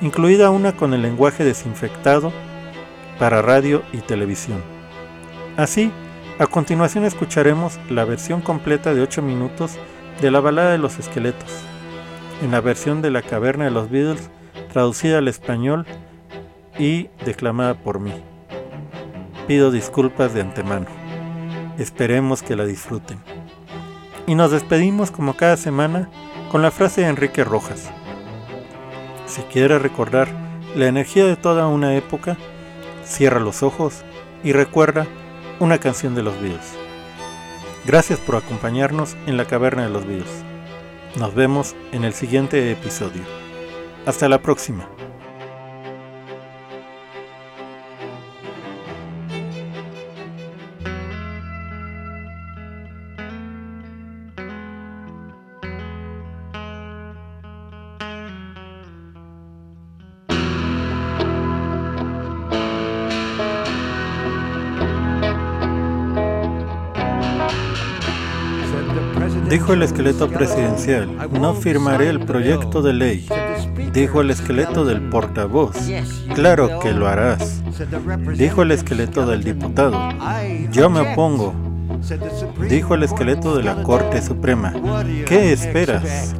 incluida 0.00 0.50
una 0.50 0.76
con 0.76 0.94
el 0.94 1.02
lenguaje 1.02 1.44
desinfectado 1.44 2.32
para 3.18 3.40
radio 3.40 3.82
y 3.92 3.98
televisión. 3.98 4.62
Así, 5.56 5.92
a 6.38 6.46
continuación 6.46 7.04
escucharemos 7.04 7.78
la 7.90 8.04
versión 8.04 8.40
completa 8.40 8.94
de 8.94 9.02
8 9.02 9.22
minutos 9.22 9.78
de 10.20 10.30
la 10.30 10.40
balada 10.40 10.72
de 10.72 10.78
los 10.78 10.98
esqueletos, 10.98 11.50
en 12.42 12.50
la 12.50 12.60
versión 12.60 13.02
de 13.02 13.10
la 13.10 13.22
caverna 13.22 13.64
de 13.64 13.70
los 13.70 13.90
Beatles 13.90 14.30
traducida 14.72 15.18
al 15.18 15.28
español 15.28 15.86
y 16.78 17.08
declamada 17.24 17.74
por 17.74 18.00
mí. 18.00 18.14
Pido 19.46 19.70
disculpas 19.70 20.32
de 20.34 20.40
antemano. 20.40 20.86
Esperemos 21.78 22.42
que 22.42 22.56
la 22.56 22.64
disfruten. 22.64 23.18
Y 24.26 24.34
nos 24.34 24.50
despedimos 24.50 25.10
como 25.10 25.34
cada 25.34 25.56
semana 25.56 26.08
con 26.50 26.62
la 26.62 26.70
frase 26.70 27.02
de 27.02 27.08
Enrique 27.08 27.44
Rojas. 27.44 27.90
Si 29.26 29.42
quieres 29.42 29.82
recordar 29.82 30.28
la 30.76 30.86
energía 30.86 31.26
de 31.26 31.36
toda 31.36 31.66
una 31.66 31.94
época, 31.94 32.36
cierra 33.04 33.40
los 33.40 33.62
ojos 33.62 34.04
y 34.44 34.52
recuerda 34.52 35.06
una 35.62 35.78
canción 35.78 36.16
de 36.16 36.24
los 36.24 36.34
Beatles. 36.40 36.74
Gracias 37.86 38.18
por 38.18 38.34
acompañarnos 38.34 39.16
en 39.26 39.36
la 39.36 39.44
caverna 39.44 39.84
de 39.84 39.90
los 39.90 40.04
Beatles. 40.04 40.44
Nos 41.16 41.36
vemos 41.36 41.76
en 41.92 42.02
el 42.02 42.14
siguiente 42.14 42.72
episodio. 42.72 43.22
Hasta 44.04 44.28
la 44.28 44.42
próxima. 44.42 44.88
El 69.72 69.82
esqueleto 69.82 70.28
presidencial, 70.28 71.08
no 71.32 71.54
firmaré 71.54 72.08
el 72.10 72.20
proyecto 72.20 72.82
de 72.82 72.92
ley. 72.92 73.26
Dijo 73.92 74.20
el 74.20 74.30
esqueleto 74.30 74.84
del 74.84 75.08
portavoz, 75.08 75.76
claro 76.34 76.78
que 76.80 76.92
lo 76.92 77.08
harás. 77.08 77.62
Dijo 78.36 78.62
el 78.62 78.72
esqueleto 78.72 79.24
del 79.24 79.42
diputado, 79.42 79.98
yo 80.70 80.90
me 80.90 81.00
opongo. 81.00 81.54
Dijo 82.68 82.94
el 82.94 83.02
esqueleto 83.02 83.56
de 83.56 83.62
la 83.62 83.82
Corte 83.82 84.20
Suprema, 84.20 84.74
¿qué 85.26 85.52
esperas? 85.52 86.34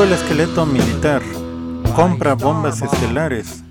Dijo 0.00 0.14
el 0.14 0.18
esqueleto 0.18 0.64
militar, 0.64 1.20
compra 1.94 2.32
bombas 2.32 2.80
estelares. 2.80 3.62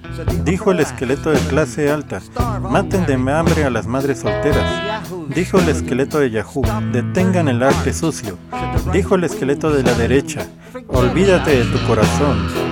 Dijo 0.45 0.71
el 0.71 0.79
esqueleto 0.79 1.31
de 1.31 1.39
clase 1.39 1.89
alta, 1.89 2.21
maten 2.61 3.07
de 3.07 3.15
hambre 3.33 3.63
a 3.63 3.71
las 3.71 3.87
madres 3.87 4.19
solteras. 4.19 5.09
Dijo 5.33 5.57
el 5.57 5.69
esqueleto 5.69 6.19
de 6.19 6.29
Yahoo, 6.29 6.61
detengan 6.91 7.47
el 7.47 7.63
arte 7.63 7.93
sucio. 7.93 8.37
Dijo 8.93 9.15
el 9.15 9.23
esqueleto 9.23 9.71
de 9.71 9.81
la 9.81 9.95
derecha, 9.95 10.45
olvídate 10.89 11.63
de 11.63 11.65
tu 11.65 11.83
corazón. 11.87 12.68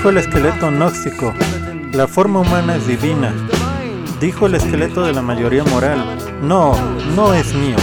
Dijo 0.00 0.08
el 0.08 0.16
esqueleto 0.16 0.70
gnóstico, 0.70 1.34
la 1.92 2.08
forma 2.08 2.40
humana 2.40 2.76
es 2.76 2.86
divina. 2.86 3.34
Dijo 4.18 4.46
el 4.46 4.54
esqueleto 4.54 5.04
de 5.04 5.12
la 5.12 5.20
mayoría 5.20 5.62
moral, 5.64 6.16
no, 6.40 6.74
no 7.14 7.34
es 7.34 7.52
mío. 7.52 7.76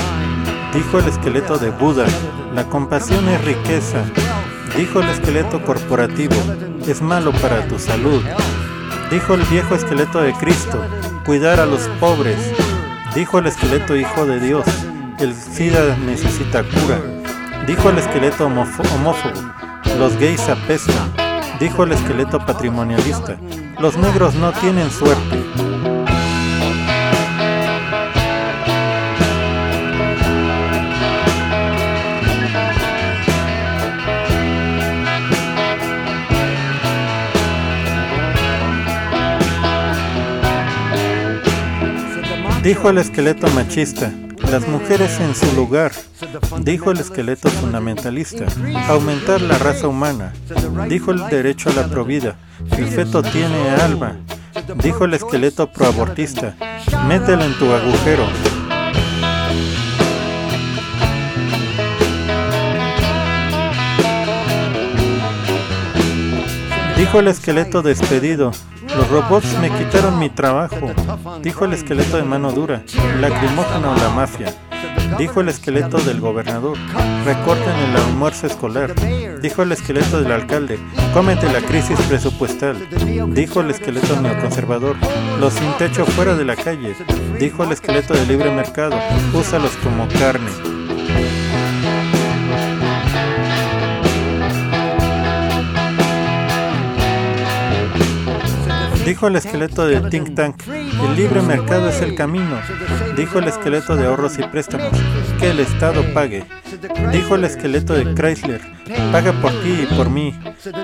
Dijo 0.73 0.98
el 0.98 1.10
esqueleto 1.10 1.60
de 1.60 1.69
Buda, 1.69 2.07
la 2.56 2.64
compasión 2.64 3.30
es 3.30 3.45
riqueza. 3.45 4.03
Dijo 4.76 5.02
el 5.02 5.10
esqueleto 5.10 5.64
corporativo, 5.64 6.34
es 6.88 7.03
malo 7.03 7.31
para 7.34 7.68
tu 7.68 7.77
salud. 7.77 8.23
Dijo 9.11 9.35
el 9.35 9.44
viejo 9.44 9.76
esqueleto 9.76 10.19
de 10.19 10.34
Cristo, 10.34 10.84
cuidar 11.23 11.60
a 11.60 11.68
los 11.68 11.81
pobres. 11.99 12.52
Dijo 13.14 13.38
el 13.38 13.45
esqueleto 13.45 13.95
hijo 13.95 14.26
de 14.26 14.39
Dios, 14.39 14.65
el 15.19 15.35
SIDA 15.35 15.95
necesita 15.98 16.64
cura. 16.64 16.99
Dijo 17.68 17.91
el 17.91 17.99
esqueleto 17.99 18.48
homófobo, 18.48 19.53
los 19.99 20.18
gays 20.18 20.49
apestan. 20.49 21.26
Dijo 21.59 21.84
el 21.84 21.91
esqueleto 21.91 22.38
patrimonialista, 22.45 23.35
los 23.79 23.97
negros 23.97 24.35
no 24.35 24.51
tienen 24.53 24.91
suerte. 24.91 25.43
Dijo 42.61 42.89
el 42.89 42.99
esqueleto 42.99 43.47
machista, 43.51 44.11
las 44.51 44.67
mujeres 44.67 45.19
en 45.19 45.34
su 45.34 45.55
lugar. 45.55 45.91
Dijo 46.59 46.91
el 46.91 46.99
esqueleto 46.99 47.49
fundamentalista, 47.49 48.45
aumentar 48.89 49.41
la 49.41 49.57
raza 49.57 49.88
humana. 49.88 50.34
Dijo 50.88 51.11
el 51.11 51.27
derecho 51.30 51.69
a 51.69 51.73
la 51.73 51.88
provida, 51.88 52.35
el 52.77 52.88
feto 52.88 53.23
tiene 53.23 53.69
alma. 53.69 54.18
Dijo 54.81 55.05
el 55.05 55.14
esqueleto 55.14 55.72
proabortista, 55.72 56.55
mételo 57.07 57.43
en 57.43 57.53
tu 57.57 57.72
agujero. 57.72 58.26
Dijo 66.97 67.19
el 67.19 67.27
esqueleto 67.27 67.81
despedido, 67.81 68.51
los 68.95 69.09
robots 69.09 69.57
me 69.61 69.69
quitaron 69.69 70.18
mi 70.19 70.30
trabajo, 70.30 70.91
dijo 71.41 71.65
el 71.65 71.73
esqueleto 71.73 72.18
de 72.18 72.23
mano 72.23 72.51
dura, 72.51 72.84
lacrimógeno 73.19 73.95
la 73.95 74.09
mafia. 74.09 74.53
Dijo 75.17 75.41
el 75.41 75.49
esqueleto 75.49 75.97
del 75.97 76.19
gobernador, 76.19 76.77
recorten 77.25 77.75
el 77.89 77.95
almuerzo 77.95 78.47
escolar. 78.47 78.93
Dijo 79.41 79.63
el 79.63 79.71
esqueleto 79.71 80.21
del 80.21 80.31
alcalde, 80.31 80.79
cómete 81.13 81.51
la 81.51 81.61
crisis 81.61 81.99
presupuestal. 82.01 82.87
Dijo 83.33 83.61
el 83.61 83.71
esqueleto 83.71 84.21
neoconservador, 84.21 84.95
los 85.39 85.53
sin 85.53 85.71
techo 85.77 86.05
fuera 86.05 86.35
de 86.35 86.45
la 86.45 86.55
calle. 86.55 86.95
Dijo 87.39 87.63
el 87.63 87.71
esqueleto 87.71 88.13
del 88.13 88.27
libre 88.27 88.51
mercado, 88.51 88.95
úsalos 89.33 89.71
como 89.83 90.07
carne. 90.19 90.76
Dijo 99.07 99.27
el 99.27 99.38
esqueleto 99.38 99.88
del 99.88 100.09
think 100.09 100.35
tank, 100.35 100.63
el 100.67 101.15
libre 101.15 101.41
mercado 101.41 101.88
es 101.88 102.01
el 102.01 102.13
camino. 102.13 102.59
Dijo 103.15 103.39
el 103.39 103.47
esqueleto 103.47 103.95
de 103.95 104.05
ahorros 104.05 104.38
y 104.38 104.43
préstamos, 104.43 104.91
que 105.39 105.51
el 105.51 105.61
Estado 105.61 106.03
pague. 106.13 106.43
Dijo 107.13 107.35
el 107.35 107.45
esqueleto 107.45 107.93
de 107.93 108.13
Chrysler, 108.13 108.59
paga 109.13 109.31
por 109.31 109.51
ti 109.61 109.84
y 109.84 109.95
por 109.95 110.09
mí. 110.09 110.38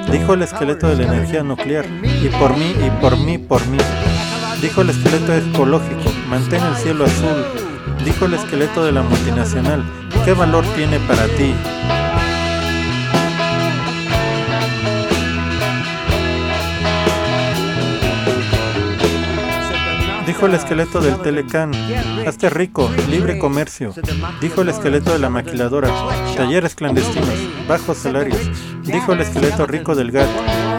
Dijo 0.09 0.35
el 0.35 0.43
esqueleto 0.43 0.87
de 0.87 1.03
la 1.03 1.13
energía 1.13 1.43
nuclear, 1.43 1.85
y 1.85 2.29
por 2.39 2.55
mí 2.55 2.73
y 2.85 2.89
por 3.01 3.17
mí, 3.17 3.37
por 3.37 3.67
mí. 3.67 3.77
Dijo 4.61 4.83
el 4.83 4.91
esqueleto 4.91 5.33
ecológico, 5.35 6.09
mantén 6.29 6.63
el 6.63 6.77
cielo 6.77 7.03
azul. 7.03 7.43
Dijo 8.05 8.23
el 8.27 8.35
esqueleto 8.35 8.85
de 8.85 8.93
la 8.93 9.01
multinacional, 9.01 9.83
¿qué 10.23 10.31
valor 10.31 10.63
tiene 10.77 10.97
para 11.01 11.25
ti? 11.25 11.53
Dijo 20.33 20.47
el 20.47 20.55
esqueleto 20.55 20.99
del 20.99 21.21
Telecan, 21.21 21.71
hazte 22.27 22.49
rico, 22.49 22.89
libre 23.07 23.37
comercio. 23.37 23.93
Dijo 24.41 24.63
el 24.63 24.69
esqueleto 24.69 25.13
de 25.13 25.19
la 25.19 25.29
maquiladora, 25.29 25.89
talleres 26.35 26.73
clandestinos, 26.73 27.67
bajos 27.67 27.99
salarios. 27.99 28.39
Dijo 28.81 29.13
el 29.13 29.21
esqueleto 29.21 29.67
rico 29.67 29.93
del 29.93 30.11
GAT, 30.11 30.27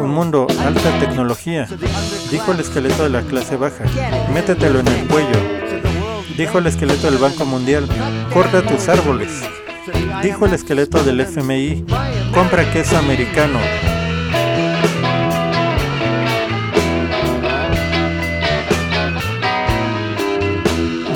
un 0.01 0.11
mundo, 0.11 0.49
alta 0.59 0.99
tecnología. 0.99 1.69
Dijo 2.33 2.51
el 2.51 2.59
esqueleto 2.59 3.05
de 3.05 3.11
la 3.11 3.23
clase 3.23 3.55
baja, 3.55 3.85
métetelo 4.35 4.81
en 4.81 4.89
el 4.89 5.07
cuello. 5.07 5.39
Dijo 6.37 6.59
el 6.59 6.67
esqueleto 6.67 7.09
del 7.09 7.21
Banco 7.21 7.45
Mundial, 7.45 7.87
corta 8.33 8.61
tus 8.61 8.89
árboles. 8.89 9.31
Dijo 10.21 10.47
el 10.47 10.55
esqueleto 10.55 11.05
del 11.05 11.21
FMI, 11.21 11.87
compra 12.35 12.69
queso 12.73 12.99
americano. 12.99 13.61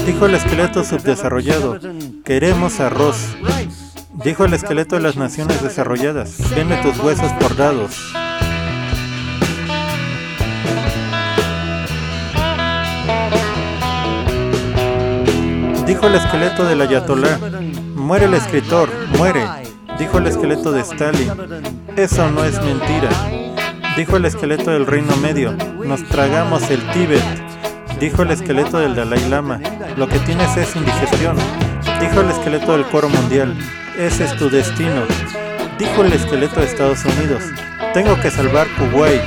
Dijo 0.09 0.25
el 0.25 0.37
esqueleto 0.37 0.85
subdesarrollado, 0.85 1.79
queremos 2.25 2.81
arroz. 2.81 3.37
Dijo 4.25 4.47
el 4.47 4.55
esqueleto 4.55 4.97
de 4.97 5.03
las 5.03 5.17
naciones 5.17 5.63
desarrolladas, 5.63 6.35
vende 6.57 6.79
tus 6.79 6.99
huesos 6.99 7.31
por 7.35 7.55
dados. 7.55 8.15
Dijo 15.87 16.07
el 16.07 16.15
esqueleto 16.15 16.65
del 16.65 16.81
ayatolá, 16.81 17.39
muere 17.95 18.25
el 18.25 18.33
escritor, 18.33 18.89
muere. 19.19 19.45
Dijo 19.99 20.17
el 20.17 20.27
esqueleto 20.27 20.73
de 20.73 20.81
Stalin, 20.81 21.31
eso 21.97 22.31
no 22.31 22.45
es 22.45 22.59
mentira. 22.63 23.11
Dijo 23.95 24.17
el 24.17 24.25
esqueleto 24.25 24.71
del 24.71 24.87
Reino 24.87 25.15
Medio, 25.19 25.53
nos 25.85 26.03
tragamos 26.05 26.71
el 26.71 26.81
Tíbet. 26.93 27.23
Dijo 28.01 28.23
el 28.23 28.31
esqueleto 28.31 28.79
del 28.79 28.95
Dalai 28.95 29.29
Lama, 29.29 29.61
lo 29.99 30.09
que 30.09 30.21
tienes 30.21 30.57
es 30.57 30.77
indigestión. 30.77 31.37
Dijo 32.01 32.21
el 32.21 32.31
esqueleto 32.31 32.73
del 32.73 32.87
coro 32.87 33.09
mundial, 33.09 33.57
ese 33.99 34.25
es 34.25 34.37
tu 34.37 34.49
destino. 34.49 35.03
Dijo 35.77 36.05
el 36.05 36.13
esqueleto 36.13 36.61
de 36.61 36.67
Estados 36.67 37.05
Unidos, 37.05 37.43
tengo 37.93 38.19
que 38.21 38.31
salvar 38.31 38.69
Kuwait. 38.77 39.23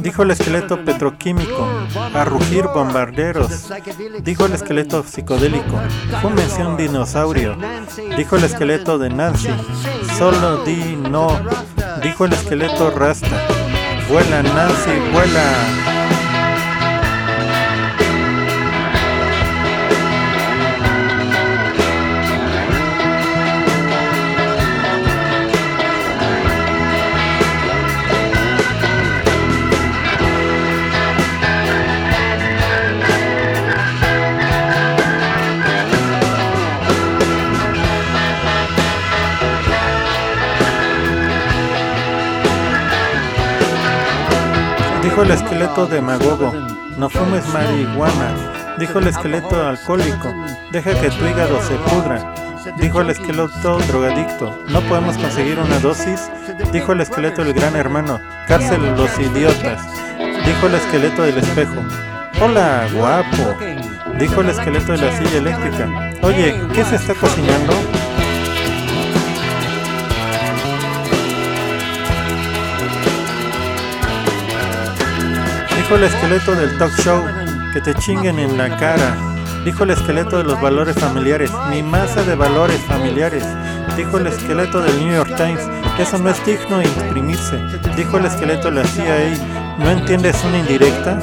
Dijo 0.00 0.22
el 0.22 0.30
esqueleto 0.32 0.84
petroquímico, 0.84 1.66
a 2.14 2.24
rugir 2.24 2.66
bombarderos. 2.66 3.68
Dijo 4.22 4.46
el 4.46 4.52
esqueleto 4.52 5.02
psicodélico, 5.02 5.80
fúmense 6.20 6.64
un 6.64 6.76
dinosaurio. 6.76 7.56
Dijo 8.16 8.36
el 8.36 8.44
esqueleto 8.44 8.98
de 8.98 9.10
Nancy, 9.10 9.48
solo 10.16 10.62
di 10.64 10.96
no. 10.96 11.40
Dijo 12.02 12.26
el 12.26 12.32
esqueleto 12.32 12.90
rasta, 12.90 13.46
vuela 14.08 14.42
Nancy, 14.42 15.10
vuela. 15.12 15.93
Dijo 45.14 45.22
el 45.22 45.30
esqueleto 45.30 45.86
demagogo, 45.86 46.52
no 46.98 47.08
fumes 47.08 47.46
marihuana. 47.52 48.74
Dijo 48.80 48.98
el 48.98 49.06
esqueleto 49.06 49.64
alcohólico, 49.64 50.34
deja 50.72 51.00
que 51.00 51.08
tu 51.08 51.24
hígado 51.24 51.62
se 51.62 51.76
pudra. 51.76 52.34
Dijo 52.78 53.00
el 53.00 53.10
esqueleto 53.10 53.78
drogadicto, 53.86 54.58
no 54.70 54.80
podemos 54.80 55.16
conseguir 55.16 55.60
una 55.60 55.78
dosis. 55.78 56.28
Dijo 56.72 56.90
el 56.90 57.00
esqueleto 57.00 57.44
del 57.44 57.54
gran 57.54 57.76
hermano, 57.76 58.18
cárcel 58.48 58.82
los 58.96 59.16
idiotas. 59.20 59.86
Dijo 60.18 60.66
el 60.66 60.74
esqueleto 60.74 61.22
del 61.22 61.38
espejo, 61.38 61.80
hola 62.42 62.88
guapo. 62.92 63.54
Dijo 64.18 64.40
el 64.40 64.50
esqueleto 64.50 64.94
de 64.94 64.98
la 64.98 65.16
silla 65.16 65.38
eléctrica, 65.38 66.12
oye, 66.22 66.60
¿qué 66.74 66.84
se 66.84 66.96
está 66.96 67.14
cocinando? 67.14 67.72
Dijo 75.84 75.96
el 75.96 76.04
esqueleto 76.04 76.54
del 76.54 76.78
talk 76.78 76.96
show, 77.02 77.22
que 77.74 77.80
te 77.82 77.92
chinguen 77.96 78.38
en 78.38 78.56
la 78.56 78.74
cara. 78.74 79.18
Dijo 79.66 79.84
el 79.84 79.90
esqueleto 79.90 80.38
de 80.38 80.44
los 80.44 80.58
valores 80.58 80.96
familiares, 80.96 81.50
mi 81.68 81.82
masa 81.82 82.22
de 82.22 82.34
valores 82.34 82.80
familiares. 82.88 83.44
Dijo 83.94 84.16
el 84.16 84.28
esqueleto 84.28 84.80
del 84.80 84.98
New 84.98 85.14
York 85.14 85.36
Times, 85.36 85.60
eso 85.98 86.16
no 86.16 86.30
es 86.30 86.46
digno 86.46 86.78
de 86.78 86.86
imprimirse. 86.86 87.60
Dijo 87.98 88.16
el 88.16 88.24
esqueleto 88.24 88.70
de 88.70 88.82
la 88.82 88.84
CIA, 88.88 89.76
¿no 89.78 89.90
entiendes 89.90 90.42
una 90.44 90.60
indirecta? 90.60 91.18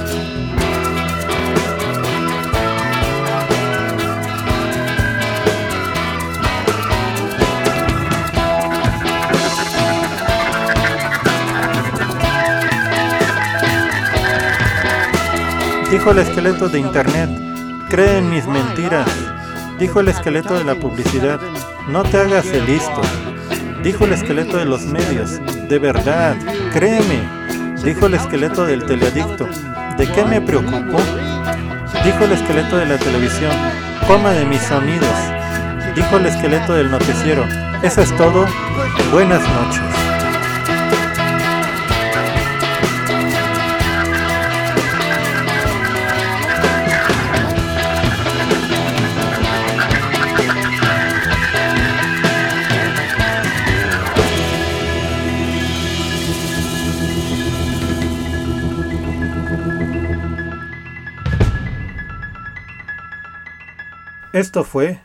Dijo 16.02 16.14
el 16.14 16.18
esqueleto 16.18 16.68
de 16.68 16.80
Internet, 16.80 17.30
cree 17.88 18.18
en 18.18 18.32
mis 18.32 18.48
mentiras. 18.48 19.08
Dijo 19.78 20.00
el 20.00 20.08
esqueleto 20.08 20.56
de 20.56 20.64
la 20.64 20.74
publicidad, 20.74 21.40
no 21.90 22.02
te 22.02 22.18
hagas 22.18 22.48
el 22.48 22.66
listo. 22.66 23.02
Dijo 23.84 24.06
el 24.06 24.14
esqueleto 24.14 24.58
de 24.58 24.66
los 24.66 24.82
medios, 24.82 25.40
de 25.70 25.78
verdad, 25.78 26.36
créeme. 26.74 27.22
Dijo 27.84 28.08
el 28.08 28.16
esqueleto 28.16 28.66
del 28.66 28.84
teleadicto, 28.84 29.48
¿de 30.00 30.12
qué 30.12 30.26
me 30.26 30.42
preocupo? 30.42 30.98
Dijo 32.04 32.26
el 32.26 32.32
esqueleto 32.32 32.78
de 32.78 32.88
la 32.88 32.98
televisión, 32.98 33.52
coma 34.08 34.32
de 34.32 34.46
mis 34.46 34.62
sonidos. 34.64 35.16
Dijo 35.96 36.18
el 36.18 36.26
esqueleto 36.26 36.74
del 36.74 36.90
noticiero, 36.90 37.46
eso 37.84 38.02
es 38.02 38.12
todo, 38.18 38.48
buenas 39.12 39.42
noches. 39.42 40.01
Esto 64.34 64.64
fue 64.64 65.02